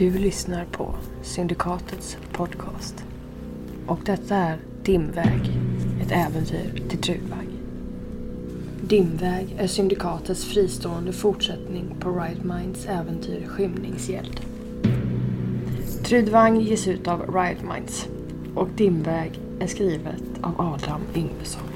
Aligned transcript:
Du 0.00 0.18
lyssnar 0.18 0.64
på 0.64 0.94
Syndikatets 1.22 2.16
podcast. 2.32 3.04
Och 3.86 3.98
detta 4.04 4.36
är 4.36 4.58
Dimväg, 4.82 5.58
ett 6.02 6.12
äventyr 6.12 6.82
till 6.88 6.98
Trudvang. 6.98 7.46
Dimväg 8.82 9.56
är 9.58 9.66
Syndikatets 9.66 10.44
fristående 10.44 11.12
fortsättning 11.12 11.96
på 12.00 12.10
Right 12.10 12.44
Minds 12.44 12.86
äventyr 12.86 13.46
Skymningsgäld. 13.46 14.40
Trudvang 16.04 16.60
ges 16.60 16.88
ut 16.88 17.08
av 17.08 17.34
Riot 17.34 17.62
Minds 17.74 18.08
och 18.54 18.68
Dimväg 18.76 19.40
är 19.60 19.66
skrivet 19.66 20.22
av 20.40 20.60
Adam 20.60 21.00
Yngvesson. 21.14 21.69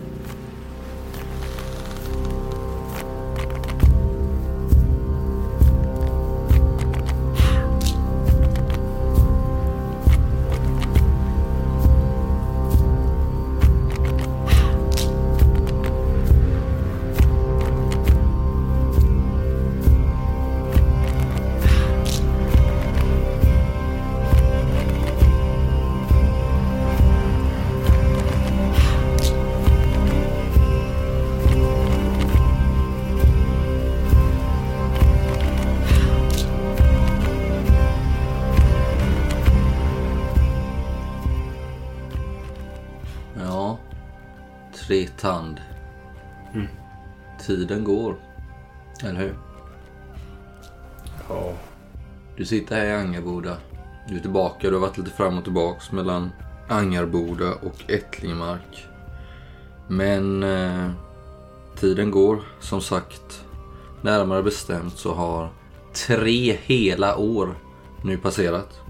Du 52.45 52.49
sitter 52.49 52.77
här 52.77 52.87
i 52.87 52.93
Angarboda. 52.93 53.57
Du 54.09 54.17
är 54.17 54.21
tillbaka. 54.21 54.69
Du 54.69 54.75
har 54.75 54.81
varit 54.81 54.99
lite 54.99 55.11
fram 55.11 55.39
och 55.39 55.45
tillbaks 55.45 55.93
mellan 55.93 56.31
Angarboda 56.69 57.55
och 57.55 57.91
Ättlingemark. 57.91 58.87
Men 59.89 60.43
eh, 60.43 60.91
tiden 61.77 62.11
går. 62.11 62.43
Som 62.61 62.81
sagt, 62.81 63.45
närmare 64.03 64.43
bestämt 64.43 64.99
så 64.99 65.15
har 65.15 65.53
tre 65.93 66.59
hela 66.63 67.17
år 67.17 67.55
nu 68.03 68.17
passerat. 68.17 68.81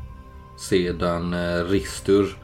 Sedan 0.58 1.34
eh, 1.34 1.64
Ristur 1.64 2.36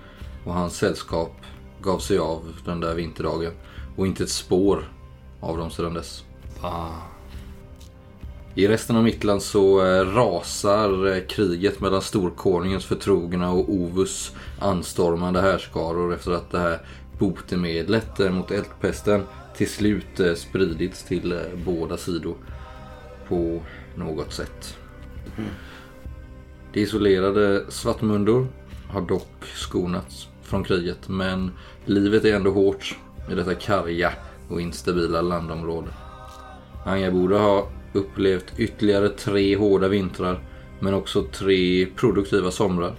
och 0.44 0.54
hans 0.54 0.76
sällskap 0.76 1.36
gav 1.82 1.98
sig 1.98 2.18
av 2.18 2.54
den 2.64 2.80
där 2.80 2.94
vinterdagen. 2.94 3.52
Och 3.96 4.06
inte 4.06 4.22
ett 4.22 4.30
spår 4.30 4.92
av 5.40 5.58
dem 5.58 5.70
sedan 5.70 5.94
dess. 5.94 6.24
Fan. 6.60 7.19
I 8.60 8.68
resten 8.68 8.96
av 8.96 9.04
Mittland 9.04 9.42
så 9.42 9.86
eh, 9.86 10.04
rasar 10.04 11.06
eh, 11.06 11.22
kriget 11.28 11.80
mellan 11.80 12.02
Storkonungens 12.02 12.84
förtrogna 12.84 13.50
och 13.50 13.68
Ovus 13.68 14.32
anstormande 14.58 15.40
härskaror 15.40 16.14
efter 16.14 16.32
att 16.32 16.50
det 16.50 16.58
här 16.58 16.78
botemedlet 17.18 18.20
eh, 18.20 18.30
mot 18.30 18.50
eldpesten 18.50 19.22
till 19.56 19.68
slut 19.68 20.20
spridits 20.36 21.04
till 21.04 21.40
båda 21.64 21.96
sidor 21.96 22.34
på 23.28 23.60
något 23.94 24.32
sätt. 24.32 24.78
De 26.72 26.80
isolerade 26.80 27.64
Svartmundor 27.68 28.46
har 28.88 29.00
dock 29.00 29.44
skonats 29.54 30.28
från 30.42 30.64
kriget 30.64 31.08
men 31.08 31.50
livet 31.84 32.24
är 32.24 32.36
ändå 32.36 32.50
hårt 32.50 32.98
i 33.30 33.34
detta 33.34 33.54
karga 33.54 34.12
och 34.48 34.60
instabila 34.60 35.22
landområde. 35.22 35.88
Angaboda 36.84 37.38
har 37.38 37.79
upplevt 37.92 38.52
ytterligare 38.56 39.08
tre 39.08 39.56
hårda 39.56 39.88
vintrar 39.88 40.40
men 40.80 40.94
också 40.94 41.22
tre 41.22 41.86
produktiva 41.86 42.50
somrar. 42.50 42.94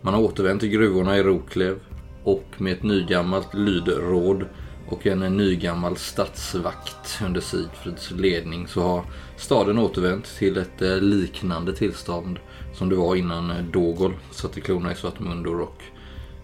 Man 0.00 0.14
har 0.14 0.20
återvänt 0.20 0.60
till 0.60 0.70
gruvorna 0.70 1.18
i 1.18 1.22
Roklev 1.22 1.78
och 2.22 2.46
med 2.58 2.72
ett 2.72 2.82
nygammalt 2.82 3.54
lydråd 3.54 4.44
och 4.88 5.06
en 5.06 5.36
nygammal 5.36 5.96
stadsvakt 5.96 7.20
under 7.24 7.40
Sigfrids 7.40 8.10
ledning 8.10 8.68
så 8.68 8.82
har 8.82 9.04
staden 9.36 9.78
återvänt 9.78 10.36
till 10.38 10.56
ett 10.56 10.82
eh, 10.82 10.96
liknande 10.96 11.74
tillstånd 11.74 12.38
som 12.74 12.88
det 12.88 12.96
var 12.96 13.16
innan 13.16 13.50
eh, 13.50 13.64
Dogol 13.64 14.14
satte 14.30 14.60
klorna 14.60 14.92
i 14.92 14.94
Svartmundor 14.94 15.60
och 15.60 15.82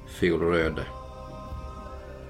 Fiolröde. 0.07 0.83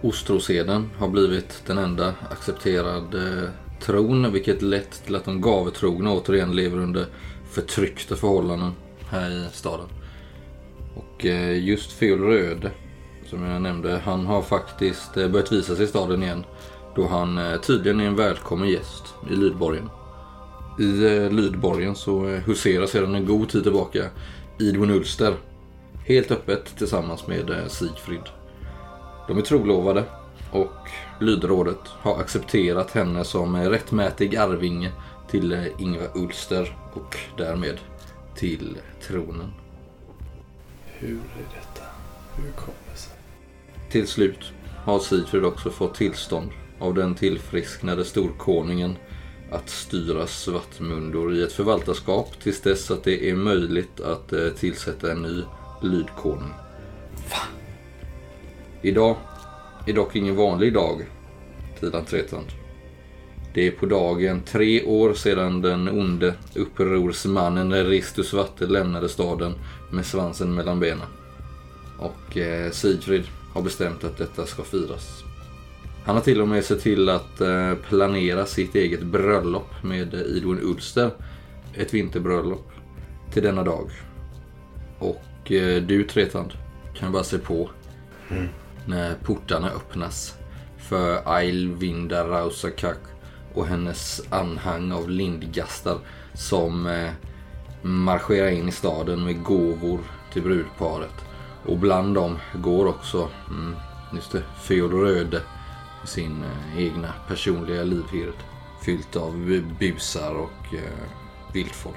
Ostroseden 0.00 0.90
har 0.98 1.08
blivit 1.08 1.62
den 1.66 1.78
enda 1.78 2.14
accepterade 2.30 3.42
eh, 3.42 3.48
tron 3.82 4.32
vilket 4.32 4.62
lett 4.62 5.04
till 5.04 5.16
att 5.16 5.24
de 5.24 5.40
gavetrogna 5.40 6.12
återigen 6.12 6.56
lever 6.56 6.78
under 6.78 7.06
förtryckta 7.50 8.16
förhållanden 8.16 8.72
här 9.08 9.30
i 9.30 9.46
staden. 9.52 9.86
Och 10.94 11.26
eh, 11.26 11.64
just 11.64 11.82
just 11.82 11.92
Fiolröde 11.92 12.70
som 13.26 13.42
jag 13.42 13.62
nämnde, 13.62 14.00
han 14.04 14.26
har 14.26 14.42
faktiskt 14.42 15.16
eh, 15.16 15.28
börjat 15.28 15.52
visa 15.52 15.76
sig 15.76 15.84
i 15.84 15.88
staden 15.88 16.22
igen 16.22 16.44
då 16.96 17.06
han 17.06 17.38
eh, 17.38 17.60
tydligen 17.60 18.00
är 18.00 18.06
en 18.06 18.16
välkommen 18.16 18.68
gäst 18.68 19.14
i 19.30 19.34
Lydborgen. 19.34 19.88
I 20.78 20.82
Lydborgen 21.30 21.94
så 21.94 22.24
huserar 22.24 22.86
sedan 22.86 23.14
en 23.14 23.26
god 23.26 23.48
tid 23.48 23.62
tillbaka 23.62 24.04
Idun 24.58 24.90
Ulster 24.90 25.34
helt 26.06 26.30
öppet 26.30 26.76
tillsammans 26.78 27.26
med 27.26 27.50
Sigfrid. 27.68 28.22
De 29.28 29.38
är 29.38 29.42
trolovade 29.42 30.04
och 30.50 30.90
Lydrådet 31.20 31.88
har 31.88 32.20
accepterat 32.20 32.90
henne 32.90 33.24
som 33.24 33.56
rättmätig 33.56 34.36
arvinge 34.36 34.92
till 35.30 35.70
Ingvar 35.78 36.08
Ulster 36.14 36.76
och 36.92 37.16
därmed 37.36 37.78
till 38.34 38.78
tronen. 39.06 39.52
Hur 40.86 41.16
är 41.16 41.54
detta? 41.54 41.84
Hur 42.36 42.52
kommer 42.52 42.78
det 42.92 42.98
sig? 42.98 43.12
Till 43.90 44.06
slut 44.06 44.52
har 44.84 44.98
Sigfrid 44.98 45.44
också 45.44 45.70
fått 45.70 45.94
tillstånd 45.94 46.50
av 46.78 46.94
den 46.94 47.14
tillfrisknade 47.14 48.04
storkonungen 48.04 48.96
att 49.50 49.68
styra 49.68 50.26
Svartmundor 50.26 51.34
i 51.34 51.42
ett 51.42 51.52
förvaltarskap 51.52 52.40
tills 52.42 52.60
dess 52.60 52.90
att 52.90 53.04
det 53.04 53.30
är 53.30 53.34
möjligt 53.34 54.00
att 54.00 54.32
eh, 54.32 54.48
tillsätta 54.48 55.12
en 55.12 55.22
ny 55.22 55.42
lydkonung. 55.82 56.52
Idag 58.82 59.16
är 59.86 59.92
dock 59.92 60.16
ingen 60.16 60.36
vanlig 60.36 60.74
dag, 60.74 61.06
Tidan 61.80 62.04
Tretand. 62.04 62.46
Det 63.54 63.66
är 63.66 63.70
på 63.70 63.86
dagen 63.86 64.42
tre 64.46 64.84
år 64.84 65.14
sedan 65.14 65.62
den 65.62 65.88
onde 65.88 66.34
upprorsmannen 66.54 67.84
Ristus 67.84 68.32
Vatte 68.32 68.66
lämnade 68.66 69.08
staden 69.08 69.54
med 69.90 70.06
svansen 70.06 70.54
mellan 70.54 70.80
benen. 70.80 71.06
Och 71.98 72.36
eh, 72.36 72.70
Sigfrid 72.70 73.24
har 73.54 73.62
bestämt 73.62 74.04
att 74.04 74.18
detta 74.18 74.46
ska 74.46 74.62
firas. 74.62 75.22
Han 76.04 76.14
har 76.14 76.22
till 76.22 76.40
och 76.40 76.48
med 76.48 76.64
sett 76.64 76.80
till 76.80 77.08
att 77.08 77.40
eh, 77.40 77.74
planera 77.74 78.46
sitt 78.46 78.74
eget 78.74 79.02
bröllop 79.02 79.82
med 79.82 80.14
eh, 80.14 80.20
Idun 80.20 80.60
Ulster. 80.62 81.10
Ett 81.74 81.94
vinterbröllop 81.94 82.72
till 83.32 83.42
denna 83.42 83.62
dag. 83.62 83.90
Och 84.98 85.52
eh, 85.52 85.82
du 85.82 86.04
Tretand 86.04 86.52
kan 86.94 87.12
bara 87.12 87.24
se 87.24 87.38
på 87.38 87.70
mm 88.30 88.48
när 88.86 89.14
portarna 89.14 89.70
öppnas 89.70 90.34
för 90.78 91.22
Ailvinda 91.24 92.28
Rausakak 92.28 92.98
och 93.54 93.66
hennes 93.66 94.22
anhang 94.30 94.92
av 94.92 95.10
lindgastar 95.10 95.98
som 96.34 96.86
eh, 96.86 97.10
marscherar 97.82 98.48
in 98.48 98.68
i 98.68 98.72
staden 98.72 99.24
med 99.24 99.42
gåvor 99.42 100.00
till 100.32 100.42
brudparet. 100.42 101.24
Och 101.66 101.78
bland 101.78 102.14
dem 102.14 102.38
går 102.54 102.86
också, 102.86 103.28
mm, 103.50 103.74
just 104.14 104.32
det, 104.32 104.42
Feodor 104.62 105.00
Röde 105.04 105.42
med 106.00 106.08
sin 106.08 106.44
eh, 106.44 106.78
egna 106.78 107.12
personliga 107.28 107.82
livhird. 107.82 108.34
Fyllt 108.84 109.16
av 109.16 109.36
bu- 109.36 109.78
busar 109.78 110.34
och 110.34 110.74
eh, 110.74 111.08
vildfolk. 111.52 111.96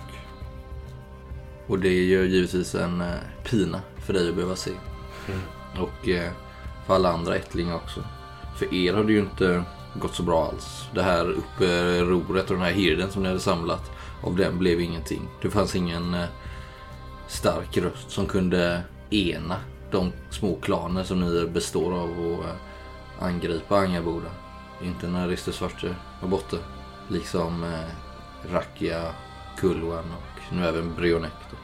Och 1.68 1.80
det 1.80 2.04
gör 2.04 2.24
givetvis 2.24 2.76
en 2.76 3.02
eh, 3.02 3.14
pina 3.44 3.81
för 3.98 4.14
dig 4.14 4.30
att 4.30 4.36
behöva 4.36 4.56
se. 4.56 4.72
Och 5.80 6.10
eh, 6.10 6.31
för 6.86 6.96
alla 6.96 7.12
andra 7.12 7.36
ättlingar 7.36 7.76
också. 7.76 8.04
För 8.56 8.74
er 8.74 8.94
har 8.94 9.04
det 9.04 9.14
ju 9.14 9.20
inte 9.20 9.64
gått 9.94 10.16
så 10.16 10.24
bra 10.24 10.48
alls. 10.48 10.90
Det 10.94 11.04
här 11.04 11.30
upproret 11.30 12.50
och 12.50 12.56
den 12.56 12.66
här 12.66 12.72
hirden 12.72 13.12
som 13.12 13.24
ni 13.24 13.28
hade 13.28 13.40
samlat. 13.40 13.92
Av 14.24 14.36
den 14.36 14.60
blev 14.60 14.82
ingenting. 14.82 15.22
Det 15.42 15.50
fanns 15.50 15.76
ingen 15.76 16.14
eh, 16.14 16.26
stark 17.28 17.78
röst 17.78 18.12
som 18.12 18.26
kunde 18.26 18.82
ena 19.10 19.56
de 19.92 20.12
små 20.30 20.56
klaner 20.56 21.04
som 21.04 21.20
ni 21.20 21.48
består 21.48 21.94
av 21.94 22.10
och 22.10 22.44
eh, 22.44 22.56
angripa 23.20 23.78
Angaboda. 23.78 24.30
Inte 24.84 25.08
när 25.08 25.28
Rister 25.28 25.52
Svarte 25.52 25.96
var 26.22 26.30
borta. 26.30 26.58
Liksom 27.08 27.64
eh, 27.64 28.52
Rakia, 28.54 29.02
Kulwan 29.58 30.06
och 30.12 30.56
nu 30.56 30.66
även 30.66 30.96
Brionek. 30.96 31.31
då. 31.52 31.58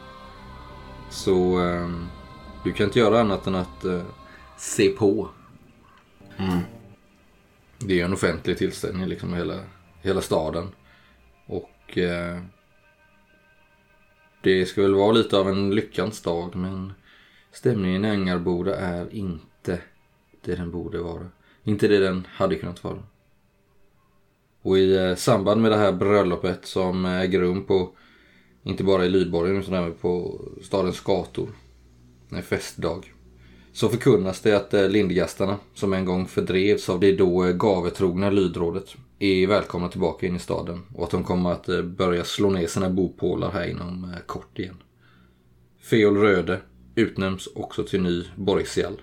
Så 1.09 1.65
eh, 1.65 1.89
du 2.63 2.73
kan 2.73 2.85
inte 2.85 2.99
göra 2.99 3.19
annat 3.19 3.47
än 3.47 3.55
att 3.55 3.85
eh, 3.85 4.01
se 4.61 4.89
på. 4.89 5.29
Det 7.79 7.93
är 7.93 7.97
ju 7.97 8.01
en 8.01 8.13
offentlig 8.13 8.57
tillställning 8.57 9.05
liksom 9.05 9.33
hela, 9.33 9.59
hela 10.01 10.21
staden. 10.21 10.67
Och 11.45 11.97
eh, 11.97 12.41
det 14.41 14.65
ska 14.65 14.81
väl 14.81 14.95
vara 14.95 15.11
lite 15.11 15.37
av 15.37 15.49
en 15.49 15.75
lyckans 15.75 16.21
dag 16.21 16.55
men 16.55 16.93
stämningen 17.51 18.05
i 18.05 18.09
Angarboda 18.09 18.75
är 18.75 19.13
inte 19.15 19.81
det 20.41 20.55
den 20.55 20.71
borde 20.71 21.01
vara. 21.01 21.29
Inte 21.63 21.87
det 21.87 21.99
den 21.99 22.27
hade 22.31 22.55
kunnat 22.55 22.83
vara. 22.83 23.03
Och 24.61 24.77
i 24.77 24.95
eh, 24.95 25.15
samband 25.15 25.61
med 25.61 25.71
det 25.71 25.77
här 25.77 25.91
bröllopet 25.91 26.65
som 26.65 27.05
äger 27.05 27.39
rum 27.39 27.65
på, 27.65 27.95
inte 28.63 28.83
bara 28.83 29.05
i 29.05 29.09
Lydborgen 29.09 29.57
utan 29.57 29.73
även 29.73 29.93
på 29.93 30.41
stadens 30.61 30.99
gator. 30.99 31.49
En 32.29 32.43
festdag. 32.43 33.13
Så 33.73 33.89
förkunnas 33.89 34.41
det 34.41 34.53
att 34.53 34.73
eh, 34.73 34.89
lindgastarna, 34.89 35.57
som 35.73 35.93
en 35.93 36.05
gång 36.05 36.27
fördrevs 36.27 36.89
av 36.89 36.99
det 36.99 37.11
då 37.11 37.45
eh, 37.45 37.53
gavetrogna 37.53 38.29
lydrådet, 38.29 38.95
är 39.19 39.47
välkomna 39.47 39.87
tillbaka 39.89 40.27
in 40.27 40.35
i 40.35 40.39
staden 40.39 40.81
och 40.95 41.03
att 41.03 41.11
de 41.11 41.23
kommer 41.23 41.51
att 41.51 41.69
eh, 41.69 41.81
börja 41.81 42.23
slå 42.23 42.49
ner 42.49 42.67
sina 42.67 42.89
bopålar 42.89 43.51
här 43.51 43.67
inom 43.67 44.15
kort 44.25 44.59
igen. 44.59 44.77
Feol 45.81 46.17
Röde 46.17 46.61
utnämns 46.95 47.47
också 47.55 47.83
till 47.83 48.01
ny 48.01 48.23
borgsial, 48.35 49.01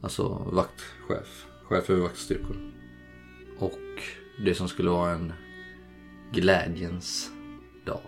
Alltså 0.00 0.28
vaktchef, 0.52 1.46
chef 1.62 1.90
över 1.90 2.02
vaktstyrkor. 2.02 2.56
Och 3.58 4.02
det 4.44 4.54
som 4.54 4.68
skulle 4.68 4.90
vara 4.90 5.12
en 5.12 5.32
glädjens 6.32 7.30
dag 7.86 8.00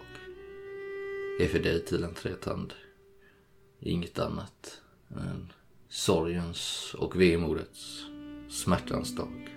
är 1.41 1.47
för 1.47 1.59
dig 1.59 1.85
Tilan 1.85 2.15
Tretand 2.15 2.73
inget 3.81 4.19
annat 4.19 4.81
än 5.11 5.19
en 5.19 5.53
sorgens 5.97 6.95
och 6.99 7.21
vemodets 7.21 8.05
smärtans 8.49 9.15
dag. 9.17 9.49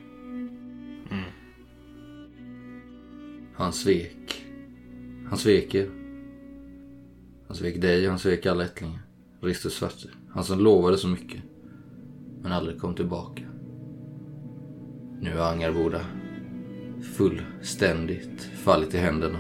Han 3.56 3.74
svek. 3.74 4.46
Han 5.30 5.38
svek 5.38 5.76
er. 5.76 5.90
Han 7.48 7.58
svek 7.58 7.82
dig, 7.82 8.08
han 8.08 8.20
svek 8.20 8.46
alla 8.46 8.64
ättlingar. 8.64 9.00
Ristus 9.42 9.74
Svarte. 9.74 10.08
Han 10.30 10.44
som 10.44 10.60
lovade 10.60 10.98
så 10.98 11.08
mycket. 11.08 11.42
Men 12.42 12.52
aldrig 12.52 12.80
kom 12.80 12.96
tillbaka. 12.96 13.44
Nu 15.22 15.30
är 15.30 15.52
Angarboda 15.52 16.06
fullständigt 17.16 18.42
fallit 18.42 18.94
i 18.94 18.98
händerna 18.98 19.40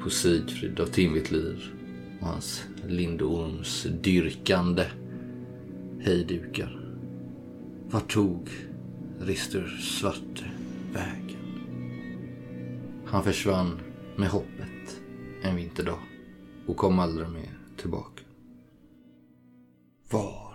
på 0.00 0.10
Sigfrid 0.10 0.80
av 0.80 0.86
Timvitlir 0.86 1.74
och 2.20 2.26
hans 2.26 2.64
Lindorms 2.86 3.86
dyrkande 4.02 4.84
hejdukar. 6.00 6.80
Vart 7.90 8.12
tog 8.12 8.48
Rister 9.20 9.66
Svarte 9.66 10.44
vägen? 10.92 11.36
Han 13.06 13.24
försvann 13.24 13.80
med 14.16 14.28
hoppet 14.28 15.00
en 15.42 15.56
vinterdag 15.56 15.98
och 16.66 16.76
kom 16.76 16.98
aldrig 16.98 17.28
mer 17.28 17.58
tillbaka. 17.76 18.22
Var 20.10 20.45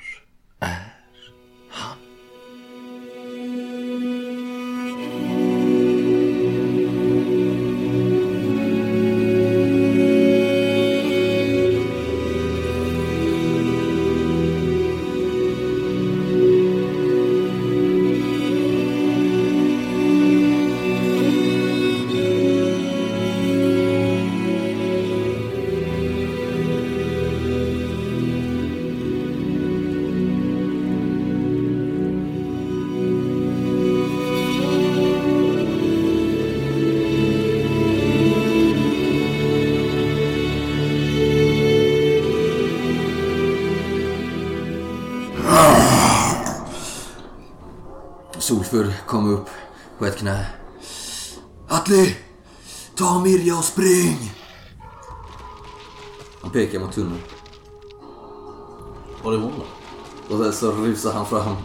så 60.61 60.71
rusar 60.71 61.13
han 61.13 61.25
fram 61.25 61.55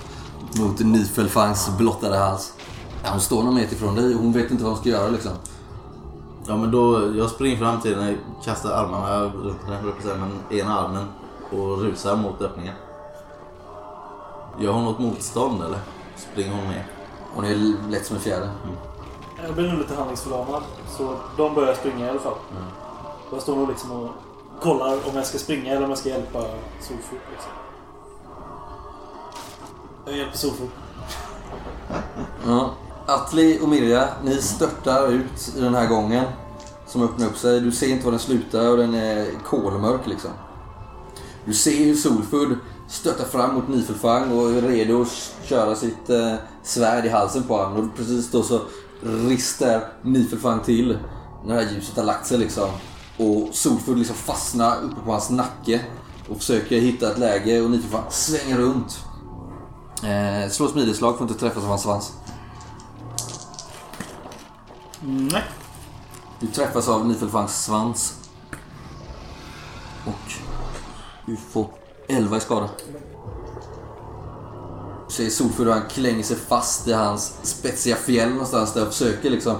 mot 0.58 0.78
Nifelfangs 0.80 1.70
blottade 1.78 2.16
hals. 2.18 2.52
Ja, 3.04 3.10
hon 3.10 3.20
står 3.20 3.42
någon 3.42 3.54
meter 3.54 3.74
ifrån 3.76 3.94
dig 3.94 4.14
och 4.14 4.20
hon 4.20 4.32
vet 4.32 4.50
inte 4.50 4.62
vad 4.64 4.72
hon 4.72 4.80
ska 4.80 4.88
göra 4.88 5.08
liksom. 5.08 5.32
Ja 6.46 6.56
men 6.56 6.70
då, 6.70 7.16
jag 7.16 7.30
springer 7.30 7.56
fram 7.56 7.80
till 7.80 7.94
henne, 7.94 8.16
kastar 8.44 8.70
armarna 8.70 9.24
runt 9.24 10.04
henne, 10.04 10.16
men 10.18 10.58
ena 10.58 10.80
armen 10.80 11.04
och 11.50 11.82
rusar 11.82 12.16
mot 12.16 12.42
öppningen. 12.42 12.74
Gör 14.60 14.72
hon 14.72 14.84
något 14.84 14.98
motstånd 14.98 15.62
eller? 15.62 15.78
Springer 16.16 16.52
hon 16.56 16.68
med? 16.68 16.84
Hon 17.34 17.44
är 17.44 17.90
lätt 17.90 18.06
som 18.06 18.16
en 18.16 18.22
fjäder. 18.22 18.50
Jag 19.46 19.54
blir 19.54 19.68
nog 19.68 19.78
lite 19.78 19.94
handlingsförlamad. 19.94 20.62
Så 20.98 21.16
de 21.36 21.54
börjar 21.54 21.74
springa 21.74 22.06
i 22.06 22.10
alla 22.10 22.20
fall. 22.20 22.38
Och 23.30 23.36
jag 23.36 23.42
står 23.42 23.56
nog 23.56 23.68
liksom 23.68 23.90
och 23.90 24.10
kollar 24.60 24.92
om 24.92 25.14
jag 25.14 25.26
ska 25.26 25.38
springa 25.38 25.72
eller 25.72 25.84
om 25.84 25.90
jag 25.90 25.98
ska 25.98 26.08
hjälpa 26.08 26.40
Solfot. 26.80 27.18
Liksom. 27.32 27.65
Jag 30.06 30.16
hjälper 30.16 30.38
Solfot. 30.38 30.70
Ja. 32.46 32.74
Atli 33.06 33.58
och 33.62 33.68
Mirja, 33.68 34.08
ni 34.24 34.42
störtar 34.42 35.08
ut 35.08 35.54
i 35.56 35.60
den 35.60 35.74
här 35.74 35.86
gången 35.86 36.24
som 36.86 37.02
öppnar 37.02 37.26
upp 37.26 37.36
sig. 37.36 37.60
Du 37.60 37.72
ser 37.72 37.88
inte 37.88 38.04
var 38.04 38.12
den 38.12 38.20
slutar 38.20 38.70
och 38.70 38.76
den 38.76 38.94
är 38.94 39.26
kolmörk 39.44 40.06
liksom. 40.06 40.30
Du 41.44 41.54
ser 41.54 41.84
hur 41.84 41.94
Solfud 41.94 42.58
stöttar 42.88 43.24
fram 43.24 43.54
mot 43.54 43.68
Nifelfang 43.68 44.32
och 44.32 44.50
är 44.50 44.62
redo 44.62 45.02
att 45.02 45.32
köra 45.44 45.74
sitt 45.74 46.10
eh, 46.10 46.34
svärd 46.62 47.06
i 47.06 47.08
halsen 47.08 47.42
på 47.42 47.56
honom. 47.56 47.90
Och 47.90 47.96
precis 47.96 48.30
då 48.30 48.42
så 48.42 48.60
rister 49.02 49.88
Nifelfang 50.02 50.60
till 50.60 50.98
när 51.44 51.56
det 51.56 51.62
här 51.62 51.72
ljuset 51.72 51.96
har 51.96 52.04
lagt 52.04 52.26
sig 52.26 52.38
liksom. 52.38 52.68
Och 53.16 53.48
Solfud 53.52 53.98
liksom 53.98 54.16
fastnar 54.16 54.76
uppe 54.82 55.00
på 55.04 55.10
hans 55.12 55.30
nacke 55.30 55.80
och 56.28 56.36
försöker 56.36 56.80
hitta 56.80 57.12
ett 57.12 57.18
läge 57.18 57.60
och 57.60 57.70
Nifelfang 57.70 58.10
svänger 58.10 58.58
runt. 58.58 59.05
Eh, 60.02 60.50
slå 60.50 60.68
smidigslag, 60.68 61.18
får 61.18 61.28
inte 61.28 61.40
träffas 61.40 61.62
av 61.62 61.68
hans 61.68 61.82
svans. 61.82 62.12
Nej. 65.00 65.42
Du 66.40 66.46
träffas 66.46 66.88
av 66.88 67.06
Nifelfangs 67.06 67.64
svans. 67.64 68.14
Och 70.06 70.32
du 71.26 71.36
får 71.36 71.68
11 72.08 72.36
i 72.36 72.40
skada. 72.40 72.68
Du 75.08 75.14
ser 75.14 75.30
Solfur 75.30 75.70
han 75.70 75.82
klänger 75.88 76.22
sig 76.22 76.36
fast 76.36 76.88
i 76.88 76.92
hans 76.92 77.34
spetsiga 77.42 77.96
fjäll 77.96 78.30
någonstans 78.30 78.72
där 78.72 78.82
och 78.82 78.92
försöker 78.92 79.30
liksom 79.30 79.56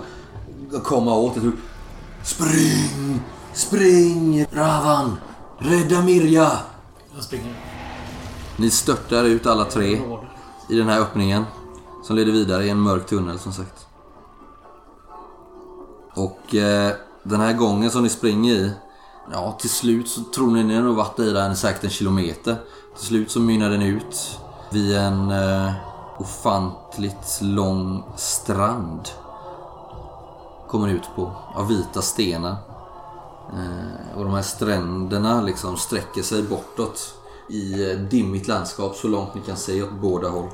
komma 0.85 1.14
åt 1.14 1.35
det. 1.35 1.52
Spring! 2.23 3.21
Spring! 3.52 4.47
Ravan! 4.52 5.16
Rädda 5.59 6.02
Mirja! 6.02 6.59
Jag 7.14 7.25
springer. 7.25 7.66
Ni 8.59 8.71
störtar 8.71 9.25
ut 9.25 9.47
alla 9.47 9.65
tre 9.65 10.03
i 10.69 10.77
den 10.77 10.89
här 10.89 11.01
öppningen 11.01 11.45
som 12.03 12.17
leder 12.17 12.33
vidare 12.33 12.65
i 12.65 12.71
en 12.71 12.81
mörk 12.81 13.07
tunnel 13.07 13.39
som 13.39 13.53
sagt. 13.53 13.87
Och 16.15 16.55
eh, 16.55 16.93
den 17.23 17.41
här 17.41 17.53
gången 17.53 17.91
som 17.91 18.03
ni 18.03 18.09
springer 18.09 18.53
i, 18.53 18.73
ja 19.33 19.57
till 19.61 19.71
slut 19.71 20.09
så 20.09 20.21
tror 20.35 20.51
ni 20.51 20.65
ni 20.65 20.75
har 20.75 20.83
nog 20.83 20.97
varit 20.97 21.19
i 21.19 21.33
den 21.33 21.57
säkert 21.57 21.85
en 21.85 21.91
kilometer. 21.91 22.57
Till 22.97 23.07
slut 23.07 23.31
så 23.31 23.41
mynnar 23.41 23.71
den 23.71 23.83
ut 23.83 24.41
vid 24.71 24.97
en 24.97 25.31
eh, 25.31 25.73
ofantligt 26.19 27.39
lång 27.41 28.05
strand. 28.17 29.09
Kommer 30.69 30.89
ut 30.89 31.09
på, 31.17 31.33
av 31.55 31.69
vita 31.69 32.03
stenar. 32.03 32.57
Eh, 33.53 34.19
och 34.19 34.25
de 34.25 34.35
här 34.35 34.43
stränderna 34.43 35.43
liksom 35.43 35.77
sträcker 35.77 36.23
sig 36.23 36.43
bortåt 36.43 37.15
i 37.49 37.91
eh, 37.91 37.99
dimmigt 37.99 38.49
landskap 38.49 38.97
så 38.97 39.09
långt 39.09 39.35
ni 39.35 39.41
kan 39.41 39.57
se 39.57 39.83
åt 39.83 39.93
båda 39.93 40.29
håll. 40.29 40.49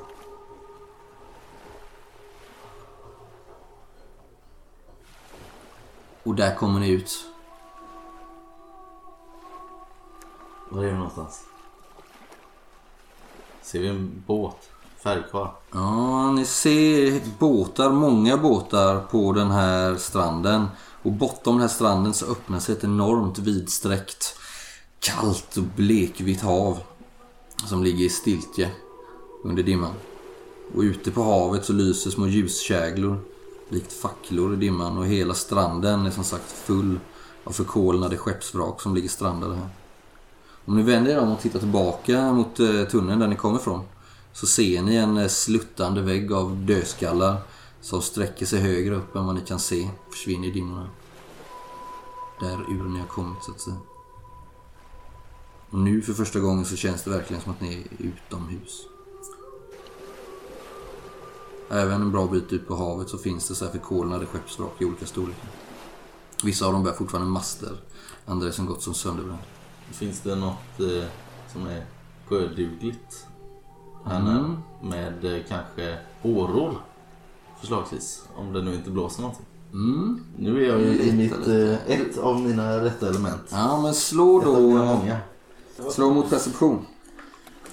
Och 6.22 6.34
där 6.34 6.54
kommer 6.54 6.80
ni 6.80 6.88
ut. 6.88 7.25
Var 10.68 10.84
är 10.84 10.87
vi 10.87 10.92
någonstans? 10.92 11.44
Ser 13.62 13.78
vi 13.80 13.88
en 13.88 14.22
båt? 14.26 14.68
Färgkvar? 15.02 15.54
Ja, 15.72 16.30
ni 16.30 16.44
ser 16.44 17.20
båtar, 17.38 17.90
många 17.90 18.37
båtar 18.37 19.00
på 19.00 19.32
den 19.32 19.50
här 19.50 19.96
stranden. 19.96 20.66
Och 21.02 21.12
bortom 21.12 21.54
den 21.54 21.61
här 21.61 21.75
stranden 21.75 22.14
så 22.14 22.26
öppnar 22.26 22.58
sig 22.58 22.75
ett 22.75 22.84
enormt 22.84 23.38
vidsträckt, 23.38 24.37
kallt 25.02 25.56
och 25.56 25.62
blekvitt 25.76 26.40
hav. 26.40 26.78
Som 27.68 27.85
ligger 27.85 28.04
i 28.04 28.09
stiltje 28.09 28.71
under 29.44 29.62
dimman. 29.62 29.94
Och 30.75 30.80
ute 30.80 31.11
på 31.11 31.23
havet 31.23 31.64
så 31.64 31.73
lyser 31.73 32.11
små 32.11 32.26
ljuskäglor 32.26 33.21
likt 33.68 33.92
facklor 33.92 34.52
i 34.54 34.56
dimman. 34.56 34.99
Och 34.99 35.06
hela 35.06 35.35
stranden 35.35 36.06
är 36.06 36.11
som 36.11 36.25
sagt 36.25 36.52
full 36.52 37.00
av 37.44 37.52
förkolnade 37.52 38.16
skeppsvrak 38.16 38.80
som 38.80 38.94
ligger 38.94 39.09
strandade 39.09 39.54
här. 39.54 39.68
Om 40.64 40.76
ni 40.76 40.82
vänder 40.82 41.12
er 41.12 41.18
om 41.18 41.32
och 41.32 41.40
tittar 41.40 41.59
tillbaka 41.59 42.32
mot 42.32 42.61
eh, 42.61 42.85
tunneln 42.85 43.21
där 43.21 43.28
ni 43.28 43.37
kommer 43.37 43.59
ifrån 43.59 43.85
så 44.32 44.47
ser 44.47 44.82
ni 44.82 44.97
en 44.97 45.18
eh, 45.18 45.28
sluttande 45.28 46.02
vägg 46.02 46.32
av 46.32 46.56
dödskallar 46.56 47.37
som 47.80 48.02
sträcker 48.02 48.47
sig 48.47 48.61
högre 48.61 48.94
upp 48.94 49.16
än 49.16 49.26
vad 49.26 49.35
ni 49.35 49.40
kan 49.40 49.59
se. 49.59 49.88
Försvinner 50.11 50.49
i 50.49 50.50
dimmorna. 50.50 50.88
Där 52.40 52.64
ur 52.68 52.88
ni 52.88 52.99
har 52.99 53.06
kommit 53.06 53.44
så 53.44 53.50
att 53.50 53.61
säga. 53.61 53.91
Och 55.72 55.78
nu 55.78 56.02
för 56.02 56.12
första 56.12 56.40
gången 56.40 56.64
så 56.64 56.76
känns 56.76 57.02
det 57.02 57.10
verkligen 57.10 57.42
som 57.42 57.52
att 57.52 57.60
ni 57.60 57.74
är 57.74 58.06
utomhus. 58.06 58.86
Även 61.70 62.02
en 62.02 62.12
bra 62.12 62.26
bit 62.26 62.52
ut 62.52 62.68
på 62.68 62.76
havet 62.76 63.08
så 63.08 63.18
finns 63.18 63.48
det 63.48 63.54
så 63.54 63.64
här 63.64 63.72
förkolnade 63.72 64.26
skeppsvrak 64.26 64.72
i 64.78 64.84
olika 64.84 65.06
storlekar. 65.06 65.48
Vissa 66.44 66.66
av 66.66 66.72
dem 66.72 66.84
bär 66.84 66.92
fortfarande 66.92 67.30
master. 67.30 67.70
Andra 68.26 68.46
är 68.48 68.50
som 68.50 68.66
gott 68.66 68.82
som 68.82 68.94
sönderbrända. 68.94 69.42
Finns 69.90 70.20
det 70.20 70.34
något 70.36 70.80
eh, 70.80 71.04
som 71.52 71.66
är 71.66 71.86
sjödugligt? 72.28 73.26
Här 74.04 74.20
Mm. 74.20 74.56
Med 74.82 75.24
eh, 75.24 75.42
kanske 75.48 75.98
åror? 76.22 76.74
Förslagsvis. 77.60 78.22
Om 78.36 78.52
det 78.52 78.62
nu 78.62 78.74
inte 78.74 78.90
blåser 78.90 79.22
någonting. 79.22 79.46
Mm. 79.72 80.20
Nu 80.38 80.64
är 80.64 80.68
jag 80.68 80.80
ju 80.80 81.02
i 81.02 81.12
mitt, 81.12 81.48
eh, 81.48 81.90
ett 81.90 82.18
av 82.18 82.40
mina 82.40 82.84
rätta 82.84 83.08
element. 83.08 83.42
Ja 83.50 83.82
men 83.82 83.94
slå 83.94 84.40
Ett 84.40 84.46
av 84.46 84.54
då. 84.54 84.60
mina 84.60 84.84
många. 84.84 85.16
Slå 85.90 86.10
mot 86.10 86.30
perception. 86.30 86.86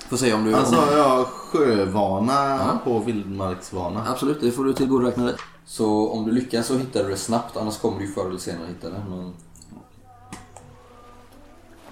Får 0.09 0.17
se 0.17 0.33
om 0.33 0.45
du... 0.45 0.53
Alltså 0.55 0.77
om... 0.77 0.97
jag 0.97 1.27
sjövana 1.27 2.33
Ja. 2.33 2.79
på 2.83 2.99
vildmarksvana. 2.99 4.05
Absolut, 4.07 4.41
det 4.41 4.51
får 4.51 4.63
du 4.63 4.73
tillgodoräkna 4.73 5.25
dig. 5.25 5.35
Så 5.65 6.09
om 6.09 6.25
du 6.25 6.31
lyckas 6.31 6.67
så 6.67 6.77
hittar 6.77 7.03
du 7.03 7.09
det 7.09 7.17
snabbt, 7.17 7.57
annars 7.57 7.77
kommer 7.77 7.99
du 7.99 8.05
ju 8.05 8.11
förr 8.11 8.25
eller 8.25 8.37
senare 8.37 8.67
hitta 8.67 8.89
det. 8.89 9.03
Men... 9.09 9.33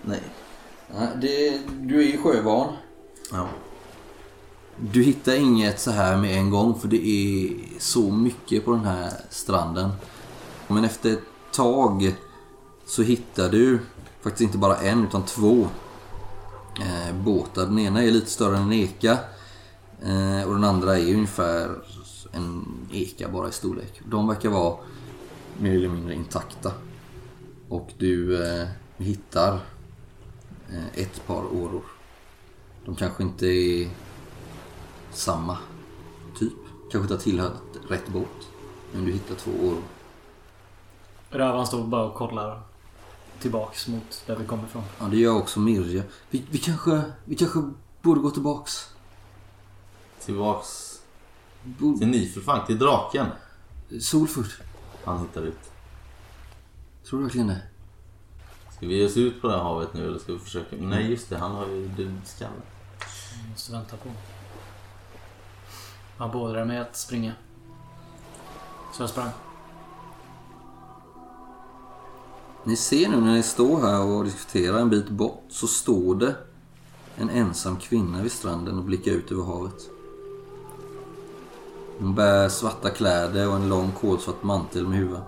Nej. 0.02 0.22
Nej, 0.96 1.08
det, 1.22 1.60
du 1.82 2.00
är 2.00 2.12
ju 2.12 2.18
sjövan. 2.18 2.74
Ja. 3.32 3.48
Du 4.80 5.04
hittar 5.04 5.36
inget 5.36 5.80
så 5.80 5.92
här 5.92 6.18
med 6.18 6.38
en 6.38 6.50
gång 6.50 6.80
för 6.80 6.88
det 6.88 7.08
är 7.08 7.50
så 7.80 8.12
mycket 8.12 8.66
på 8.66 8.72
den 8.72 8.86
här 8.86 9.12
stranden. 9.30 9.90
Men 10.68 10.84
efter 10.84 11.14
ett 11.14 11.24
tag 11.52 12.16
så 12.86 13.02
hittar 13.02 13.50
du 13.50 13.80
faktiskt 14.22 14.42
inte 14.42 14.58
bara 14.58 14.78
en 14.78 15.04
utan 15.04 15.26
två 15.26 15.68
eh, 16.80 17.16
båtar. 17.16 17.66
Den 17.66 17.80
ena 17.80 18.04
är 18.04 18.12
lite 18.12 18.30
större 18.30 18.58
än 18.58 18.64
en 18.64 18.74
eka 18.74 19.18
eh, 20.02 20.48
och 20.48 20.54
den 20.54 20.64
andra 20.64 20.98
är 20.98 21.14
ungefär 21.14 21.70
en 22.32 22.66
eka 22.92 23.30
bara 23.30 23.50
i 23.50 23.52
storlek. 23.52 24.02
De 24.06 24.28
verkar 24.28 24.50
vara 24.50 24.78
mer 25.60 25.76
eller 25.76 25.90
mindre 25.90 26.14
intakta. 26.14 26.72
Och 27.70 27.90
du 27.98 28.46
eh, 28.46 28.68
hittar 28.98 29.54
eh, 30.70 30.88
ett 31.02 31.28
par 31.28 31.44
åror. 31.46 31.84
De 32.86 32.96
kanske 32.96 33.24
inte 33.24 33.48
är 33.48 33.90
samma 35.12 35.58
typ. 36.40 36.54
Kanske 36.92 37.00
inte 37.00 37.14
har 37.14 37.22
tillhört 37.22 37.62
rätt 37.90 38.08
båt. 38.08 38.48
Men 38.94 39.06
du 39.06 39.12
hittar 39.12 39.36
två 39.36 39.52
åror. 39.52 39.84
Rövan 41.30 41.68
står 41.68 41.84
bara 41.84 42.06
och 42.06 42.16
kollar 42.16 42.62
tillbaks 43.40 43.88
mot 43.88 44.24
där 44.26 44.36
vi 44.36 44.46
kommer 44.46 44.64
ifrån. 44.64 44.84
Ja, 45.00 45.06
det 45.06 45.18
gör 45.18 45.36
också 45.36 45.60
Mirja. 45.60 46.04
Vi, 46.30 46.46
vi, 46.52 46.58
kanske, 46.58 47.02
vi 47.26 47.36
kanske 47.36 47.60
borde 48.02 48.22
gå 48.22 48.32
tillbaks. 48.32 48.88
Tillbaks 50.20 51.00
Bo, 51.64 51.98
till 51.98 52.08
ni 52.08 52.30
för 52.30 52.42
fan, 52.42 52.66
till 52.66 52.80
draken. 52.80 53.28
Solfurt. 54.02 54.62
Han 55.04 55.20
hittar 55.20 55.42
ut. 55.42 55.72
Tror 57.06 57.20
du 57.20 57.26
verkligen 57.26 57.48
det? 57.48 57.62
Ska 58.78 58.88
vi 58.88 58.98
ge 58.98 59.06
oss 59.06 59.18
ut 59.18 59.42
på 59.42 59.48
det 59.48 59.54
här 59.54 59.64
havet 59.64 59.94
nu 59.94 60.08
eller 60.08 60.20
ska 60.20 60.34
vi 60.34 60.40
försöka? 60.40 60.76
Nej 60.80 61.10
just 61.10 61.30
det, 61.30 61.38
han 61.38 61.52
har 61.52 61.68
ju 61.68 61.88
dödskalle. 61.88 62.52
Vi 63.44 63.50
måste 63.50 63.72
vänta 63.72 63.98
på. 63.98 64.10
Han 66.18 66.32
beordrade 66.32 66.66
mig 66.66 66.78
att 66.78 66.96
springa. 66.96 67.34
Så 68.94 69.04
jag 69.04 69.10
sprang. 69.10 69.30
Ni 72.68 72.76
ser 72.76 73.10
nu 73.10 73.22
när 73.22 73.34
ni 73.34 73.44
står 73.44 73.82
här 73.82 74.02
och 74.02 74.24
diskuterar 74.24 74.80
en 74.80 74.90
bit 74.90 75.10
bort 75.10 75.44
så 75.50 75.68
står 75.68 76.16
det 76.16 76.36
en 77.16 77.30
ensam 77.30 77.78
kvinna 77.78 78.22
vid 78.22 78.32
stranden 78.32 78.78
och 78.78 78.84
blickar 78.84 79.12
ut 79.12 79.32
över 79.32 79.44
havet. 79.44 79.90
Hon 82.00 82.16
bär 82.16 82.50
svarta 82.50 82.90
kläder 82.90 83.50
och 83.50 83.56
en 83.56 83.70
lång 83.70 83.92
kolsvart 83.92 84.44
mantel 84.44 84.88
med 84.88 85.00
huva. 85.00 85.22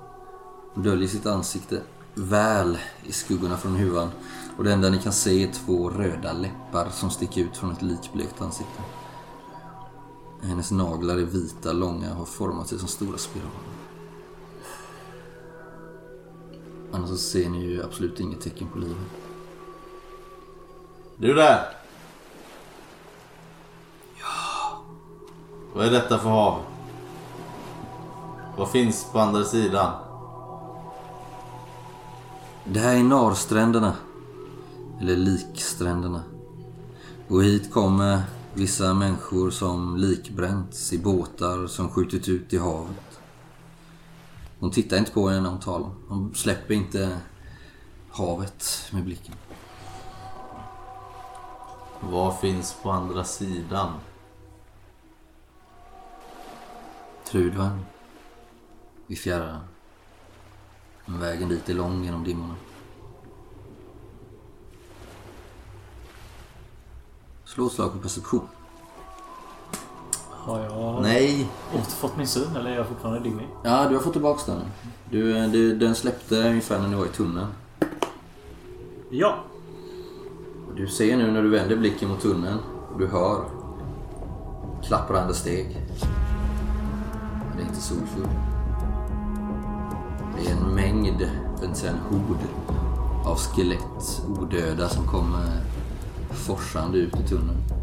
Hon 0.74 0.84
döljer 0.84 1.08
sitt 1.08 1.26
ansikte 1.26 1.82
väl 2.16 2.78
i 3.04 3.12
skuggorna 3.12 3.58
från 3.58 3.76
huvan 3.76 4.10
och 4.58 4.64
det 4.64 4.74
enda 4.74 4.90
ni 4.90 4.98
kan 4.98 5.14
se 5.14 5.44
är 5.44 5.52
två 5.52 5.90
röda 5.90 6.34
läppar 6.34 6.90
som 6.90 7.10
sticker 7.10 7.42
ut 7.42 7.58
från 7.58 7.72
ett 7.72 7.82
likblekt 7.82 8.42
ansikte. 8.42 8.82
Hennes 10.42 10.72
naglar 10.72 11.18
är 11.18 11.26
vita, 11.26 11.72
långa 11.72 12.12
och 12.12 12.18
har 12.18 12.26
format 12.26 12.68
sig 12.68 12.80
som 12.80 12.88
stora 12.88 13.18
spiraler. 13.18 13.79
Annars 16.92 17.10
så 17.10 17.18
ser 17.18 17.50
ni 17.50 17.66
ju 17.66 17.84
absolut 17.84 18.20
inget 18.20 18.42
tecken 18.42 18.68
på 18.68 18.80
liv. 18.80 18.96
Du 21.18 21.34
där! 21.34 21.66
Ja. 24.20 24.82
Vad 25.74 25.86
är 25.86 25.92
detta 25.92 26.18
för 26.18 26.30
hav? 26.30 26.62
Vad 28.58 28.72
finns 28.72 29.06
på 29.12 29.20
andra 29.20 29.44
sidan? 29.44 29.94
Det 32.66 32.80
här 32.80 32.96
är 32.96 33.04
Narstränderna. 33.04 33.94
Eller 35.02 35.16
Likstränderna. 35.16 36.24
Och 37.28 37.44
hit 37.44 37.74
kommer 37.74 38.22
vissa 38.54 38.94
människor 38.94 39.50
som 39.50 39.98
likbränts 39.98 40.94
i 40.94 40.98
båtar 40.98 41.68
som 41.68 41.90
skjutit 41.90 42.28
ut 42.28 42.54
i 42.54 42.58
havet. 42.58 43.09
De 44.60 44.72
tittar 44.72 44.98
inte 44.98 45.12
på 45.12 45.32
er 45.32 45.42
när 45.42 45.50
de 45.50 45.60
talar. 45.60 45.92
De 46.10 46.34
släpper 46.36 46.74
inte 46.74 47.20
havet 48.10 48.90
med 48.92 49.04
blicken. 49.04 49.36
Vad 52.00 52.40
finns 52.40 52.78
på 52.84 52.92
andra 52.92 53.24
sidan? 53.24 53.94
Trudvagn. 57.26 57.86
Vid 59.08 59.20
fjärran. 59.20 59.62
Men 61.06 61.20
vägen 61.20 61.50
dit 61.50 61.70
är 61.70 61.74
lång 61.74 62.04
genom 62.04 62.24
dimmorna. 62.24 62.56
Slå 67.46 67.70
slag 67.70 67.94
på 67.94 68.00
perception. 68.00 68.48
Har 70.50 70.60
jag 70.60 71.02
Nej! 71.02 71.48
återfått 71.74 72.18
min 72.18 72.28
syn 72.28 72.56
eller 72.56 72.70
är 72.70 72.76
jag 72.76 72.88
fortfarande 72.88 73.20
dimmig? 73.20 73.48
Ja, 73.64 73.86
du 73.90 73.96
har 73.96 74.04
fått 74.04 74.14
tillbaks 74.14 74.46
den. 74.46 74.62
Du, 75.12 75.48
du, 75.48 75.76
den 75.76 75.96
släppte 75.96 76.36
ungefär 76.36 76.80
när 76.80 76.88
ni 76.88 76.96
var 76.96 77.06
i 77.06 77.10
tunneln. 77.10 77.48
Ja. 79.10 79.36
Du 80.76 80.88
ser 80.88 81.18
nu 81.18 81.32
när 81.32 81.42
du 81.42 81.50
vänder 81.50 81.76
blicken 81.76 82.10
mot 82.10 82.22
tunneln 82.22 82.60
och 82.94 83.00
du 83.00 83.08
hör 83.08 83.44
klapprande 84.84 85.34
steg. 85.34 85.78
Men 87.48 87.58
det 87.58 87.64
är 87.64 87.68
inte 87.68 87.82
solfull. 87.82 88.28
Det 90.38 90.52
är 90.52 90.56
en 90.56 90.76
mängd, 90.76 91.30
för 91.60 91.68
att 91.68 91.78
säga 91.78 91.92
en 91.92 92.00
hord, 92.10 92.38
av 93.26 93.38
skelett, 93.38 94.22
odöda 94.40 94.90
som 94.90 95.08
kommer 95.08 95.62
forsande 96.32 96.98
ut 96.98 97.16
i 97.20 97.28
tunneln. 97.28 97.79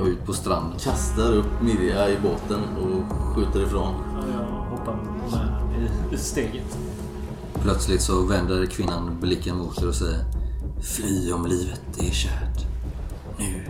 Och 0.00 0.06
ut 0.06 0.26
på 0.26 0.32
stranden. 0.32 0.78
Kastar 0.78 1.32
upp 1.32 1.62
Mirja 1.62 2.08
i 2.10 2.18
båten 2.18 2.60
och 2.76 3.16
skjuter 3.34 3.62
ifrån. 3.62 3.94
Ja, 4.14 4.22
Jag 4.32 4.78
hoppar 4.78 4.94
med 4.94 5.90
i, 6.10 6.14
i 6.14 6.18
steget. 6.18 6.78
Plötsligt 7.62 8.02
så 8.02 8.26
vänder 8.26 8.66
kvinnan 8.66 9.18
blicken 9.20 9.56
mot 9.58 9.82
er 9.82 9.88
och 9.88 9.94
säger 9.94 10.24
Fly 10.82 11.32
om 11.32 11.46
livet 11.46 11.82
är 11.98 12.10
kärt. 12.10 12.66
Nu 13.38 13.64